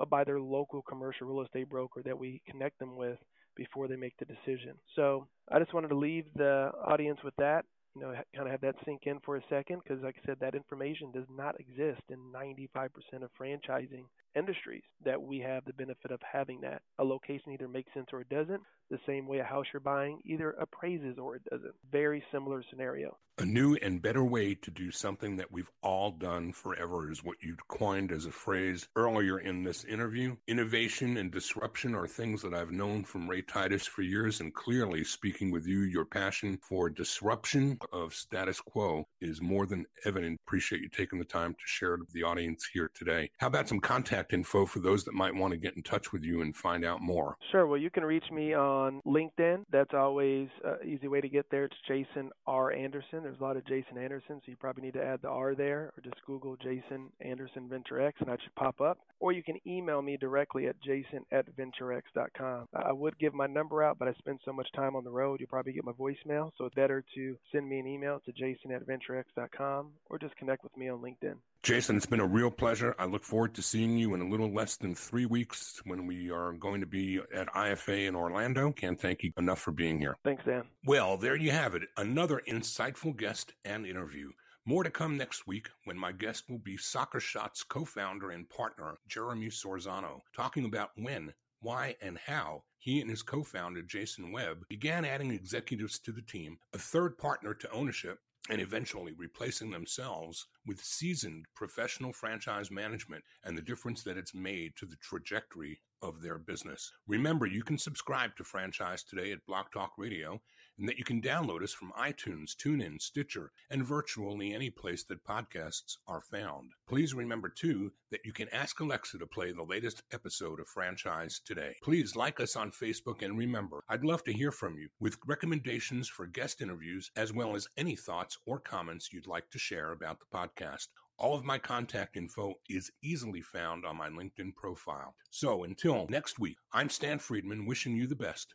but 0.00 0.08
by 0.08 0.24
their 0.24 0.40
local 0.40 0.80
commercial 0.80 1.26
real 1.26 1.42
estate 1.42 1.68
broker 1.68 2.00
that 2.02 2.18
we 2.18 2.40
connect 2.50 2.78
them 2.78 2.96
with 2.96 3.18
before 3.54 3.86
they 3.86 3.96
make 3.96 4.14
the 4.18 4.24
decision. 4.24 4.72
So 4.96 5.26
I 5.52 5.58
just 5.58 5.74
wanted 5.74 5.88
to 5.88 5.94
leave 5.98 6.24
the 6.34 6.70
audience 6.86 7.18
with 7.22 7.36
that. 7.36 7.66
You 7.94 8.00
know, 8.00 8.14
kind 8.34 8.46
of 8.46 8.50
have 8.50 8.62
that 8.62 8.76
sink 8.86 9.02
in 9.04 9.18
for 9.26 9.36
a 9.36 9.42
second 9.50 9.82
because, 9.82 10.02
like 10.02 10.16
I 10.22 10.26
said, 10.26 10.38
that 10.40 10.54
information 10.54 11.12
does 11.12 11.26
not 11.28 11.60
exist 11.60 12.00
in 12.08 12.16
95% 12.34 12.88
of 13.22 13.28
franchising 13.38 14.04
industries 14.36 14.82
that 15.04 15.20
we 15.20 15.38
have 15.40 15.64
the 15.64 15.72
benefit 15.72 16.10
of 16.10 16.20
having 16.30 16.60
that. 16.62 16.82
A 16.98 17.04
location 17.04 17.52
either 17.52 17.68
makes 17.68 17.92
sense 17.94 18.08
or 18.12 18.20
it 18.20 18.28
doesn't. 18.28 18.60
The 18.90 18.98
same 19.06 19.28
way 19.28 19.38
a 19.38 19.44
house 19.44 19.66
you're 19.72 19.80
buying 19.80 20.20
either 20.24 20.50
appraises 20.52 21.16
or 21.16 21.36
it 21.36 21.42
doesn't. 21.48 21.74
Very 21.92 22.24
similar 22.32 22.64
scenario. 22.70 23.16
A 23.38 23.44
new 23.44 23.76
and 23.76 24.02
better 24.02 24.24
way 24.24 24.54
to 24.56 24.70
do 24.70 24.90
something 24.90 25.36
that 25.36 25.50
we've 25.50 25.70
all 25.82 26.10
done 26.10 26.52
forever 26.52 27.10
is 27.10 27.24
what 27.24 27.42
you 27.42 27.56
coined 27.68 28.12
as 28.12 28.26
a 28.26 28.30
phrase 28.30 28.88
earlier 28.96 29.38
in 29.38 29.62
this 29.62 29.84
interview. 29.84 30.36
Innovation 30.46 31.16
and 31.16 31.30
disruption 31.30 31.94
are 31.94 32.06
things 32.06 32.42
that 32.42 32.52
I've 32.52 32.72
known 32.72 33.04
from 33.04 33.30
Ray 33.30 33.40
Titus 33.40 33.86
for 33.86 34.02
years, 34.02 34.40
and 34.40 34.52
clearly 34.52 35.04
speaking 35.04 35.50
with 35.50 35.66
you, 35.66 35.80
your 35.80 36.04
passion 36.04 36.58
for 36.60 36.90
disruption 36.90 37.78
of 37.92 38.12
status 38.12 38.60
quo 38.60 39.06
is 39.22 39.40
more 39.40 39.64
than 39.64 39.86
evident. 40.04 40.38
Appreciate 40.46 40.82
you 40.82 40.88
taking 40.90 41.18
the 41.18 41.24
time 41.24 41.54
to 41.54 41.64
share 41.64 41.96
with 41.96 42.12
the 42.12 42.24
audience 42.24 42.68
here 42.70 42.90
today. 42.92 43.30
How 43.38 43.46
about 43.46 43.68
some 43.68 43.80
contact 43.80 44.19
info 44.32 44.66
for 44.66 44.80
those 44.80 45.04
that 45.04 45.14
might 45.14 45.34
want 45.34 45.52
to 45.52 45.58
get 45.58 45.76
in 45.76 45.82
touch 45.82 46.12
with 46.12 46.22
you 46.22 46.42
and 46.42 46.54
find 46.54 46.84
out 46.84 47.00
more? 47.00 47.36
Sure. 47.50 47.66
Well, 47.66 47.80
you 47.80 47.90
can 47.90 48.04
reach 48.04 48.30
me 48.32 48.54
on 48.54 49.00
LinkedIn. 49.06 49.64
That's 49.70 49.94
always 49.94 50.48
an 50.64 50.88
easy 50.88 51.08
way 51.08 51.20
to 51.20 51.28
get 51.28 51.46
there. 51.50 51.64
It's 51.64 51.76
Jason 51.86 52.30
R. 52.46 52.72
Anderson. 52.72 53.22
There's 53.22 53.40
a 53.40 53.42
lot 53.42 53.56
of 53.56 53.66
Jason 53.66 53.98
Anderson, 53.98 54.40
so 54.44 54.50
you 54.50 54.56
probably 54.56 54.82
need 54.82 54.94
to 54.94 55.04
add 55.04 55.20
the 55.22 55.28
R 55.28 55.54
there, 55.54 55.92
or 55.96 56.02
just 56.02 56.24
Google 56.26 56.56
Jason 56.56 57.10
Anderson 57.20 57.68
Venture 57.68 58.00
X, 58.00 58.16
and 58.20 58.28
that 58.28 58.40
should 58.42 58.54
pop 58.54 58.80
up. 58.80 58.98
Or 59.18 59.32
you 59.32 59.42
can 59.42 59.58
email 59.66 60.00
me 60.00 60.16
directly 60.16 60.66
at 60.66 60.80
jason 60.82 61.24
at 61.30 61.44
venturex.com. 61.56 62.68
I 62.74 62.92
would 62.92 63.18
give 63.18 63.34
my 63.34 63.46
number 63.46 63.82
out, 63.82 63.98
but 63.98 64.08
I 64.08 64.14
spend 64.14 64.40
so 64.44 64.52
much 64.52 64.68
time 64.74 64.96
on 64.96 65.04
the 65.04 65.10
road, 65.10 65.40
you'll 65.40 65.48
probably 65.48 65.72
get 65.72 65.84
my 65.84 65.92
voicemail. 65.92 66.50
So 66.56 66.64
it's 66.64 66.74
better 66.74 67.04
to 67.14 67.36
send 67.52 67.68
me 67.68 67.78
an 67.78 67.86
email 67.86 68.20
to 68.24 68.32
jason 68.32 68.72
at 68.72 68.86
venturex.com 68.86 69.88
or 70.08 70.18
just 70.18 70.36
connect 70.36 70.64
with 70.64 70.76
me 70.76 70.88
on 70.88 71.00
LinkedIn. 71.00 71.36
Jason, 71.62 71.94
it's 71.94 72.06
been 72.06 72.20
a 72.20 72.26
real 72.26 72.50
pleasure. 72.50 72.94
I 72.98 73.04
look 73.04 73.22
forward 73.22 73.54
to 73.54 73.62
seeing 73.62 73.98
you 73.98 74.14
in 74.14 74.22
a 74.22 74.28
little 74.28 74.50
less 74.50 74.76
than 74.76 74.94
three 74.94 75.26
weeks 75.26 75.82
when 75.84 76.06
we 76.06 76.30
are 76.30 76.52
going 76.54 76.80
to 76.80 76.86
be 76.86 77.20
at 77.34 77.52
IFA 77.52 78.08
in 78.08 78.16
Orlando. 78.16 78.72
Can't 78.72 78.98
thank 78.98 79.22
you 79.22 79.32
enough 79.36 79.58
for 79.58 79.70
being 79.70 79.98
here. 79.98 80.16
Thanks, 80.24 80.42
Dan. 80.46 80.64
Well, 80.86 81.18
there 81.18 81.36
you 81.36 81.50
have 81.50 81.74
it. 81.74 81.82
Another 81.98 82.40
insightful 82.48 83.14
guest 83.14 83.52
and 83.66 83.84
interview. 83.84 84.30
More 84.64 84.84
to 84.84 84.90
come 84.90 85.18
next 85.18 85.46
week 85.46 85.68
when 85.84 85.98
my 85.98 86.12
guest 86.12 86.48
will 86.48 86.60
be 86.60 86.78
Soccer 86.78 87.20
Shots 87.20 87.62
co 87.62 87.84
founder 87.84 88.30
and 88.30 88.48
partner, 88.48 88.94
Jeremy 89.06 89.48
Sorzano, 89.48 90.20
talking 90.34 90.64
about 90.64 90.92
when, 90.96 91.34
why, 91.60 91.94
and 92.00 92.16
how 92.16 92.62
he 92.78 93.02
and 93.02 93.10
his 93.10 93.22
co 93.22 93.42
founder, 93.42 93.82
Jason 93.82 94.32
Webb, 94.32 94.64
began 94.70 95.04
adding 95.04 95.30
executives 95.30 95.98
to 95.98 96.12
the 96.12 96.22
team, 96.22 96.56
a 96.72 96.78
third 96.78 97.18
partner 97.18 97.52
to 97.52 97.70
ownership, 97.70 98.18
and 98.50 98.60
eventually 98.60 99.12
replacing 99.16 99.70
themselves 99.70 100.46
with 100.66 100.82
seasoned 100.82 101.46
professional 101.54 102.12
franchise 102.12 102.70
management 102.70 103.22
and 103.44 103.56
the 103.56 103.62
difference 103.62 104.02
that 104.02 104.18
it's 104.18 104.34
made 104.34 104.72
to 104.76 104.84
the 104.84 104.96
trajectory 104.96 105.80
of 106.02 106.20
their 106.20 106.38
business. 106.38 106.92
Remember, 107.06 107.46
you 107.46 107.62
can 107.62 107.78
subscribe 107.78 108.34
to 108.36 108.44
Franchise 108.44 109.04
Today 109.04 109.32
at 109.32 109.46
Blog 109.46 109.66
Talk 109.72 109.92
Radio 109.96 110.40
and 110.80 110.88
that 110.88 110.98
you 110.98 111.04
can 111.04 111.20
download 111.20 111.62
us 111.62 111.72
from 111.72 111.92
iTunes, 111.96 112.56
TuneIn, 112.56 113.00
Stitcher, 113.00 113.52
and 113.68 113.86
virtually 113.86 114.52
any 114.52 114.70
place 114.70 115.04
that 115.04 115.24
podcasts 115.24 115.98
are 116.08 116.22
found. 116.22 116.70
Please 116.88 117.14
remember, 117.14 117.50
too, 117.50 117.92
that 118.10 118.24
you 118.24 118.32
can 118.32 118.48
ask 118.48 118.80
Alexa 118.80 119.18
to 119.18 119.26
play 119.26 119.52
the 119.52 119.62
latest 119.62 120.02
episode 120.12 120.58
of 120.58 120.66
Franchise 120.66 121.40
Today. 121.44 121.76
Please 121.82 122.16
like 122.16 122.40
us 122.40 122.56
on 122.56 122.72
Facebook 122.72 123.22
and 123.22 123.36
remember, 123.36 123.84
I'd 123.88 124.04
love 124.04 124.24
to 124.24 124.32
hear 124.32 124.50
from 124.50 124.78
you 124.78 124.88
with 124.98 125.18
recommendations 125.26 126.08
for 126.08 126.26
guest 126.26 126.62
interviews 126.62 127.10
as 127.14 127.32
well 127.32 127.54
as 127.54 127.68
any 127.76 127.94
thoughts 127.94 128.38
or 128.46 128.58
comments 128.58 129.12
you'd 129.12 129.26
like 129.26 129.50
to 129.50 129.58
share 129.58 129.92
about 129.92 130.18
the 130.18 130.36
podcast. 130.36 130.88
All 131.18 131.34
of 131.34 131.44
my 131.44 131.58
contact 131.58 132.16
info 132.16 132.54
is 132.70 132.90
easily 133.02 133.42
found 133.42 133.84
on 133.84 133.98
my 133.98 134.08
LinkedIn 134.08 134.54
profile. 134.56 135.14
So 135.28 135.64
until 135.64 136.06
next 136.08 136.38
week, 136.38 136.56
I'm 136.72 136.88
Stan 136.88 137.18
Friedman 137.18 137.66
wishing 137.66 137.94
you 137.94 138.06
the 138.06 138.16
best, 138.16 138.54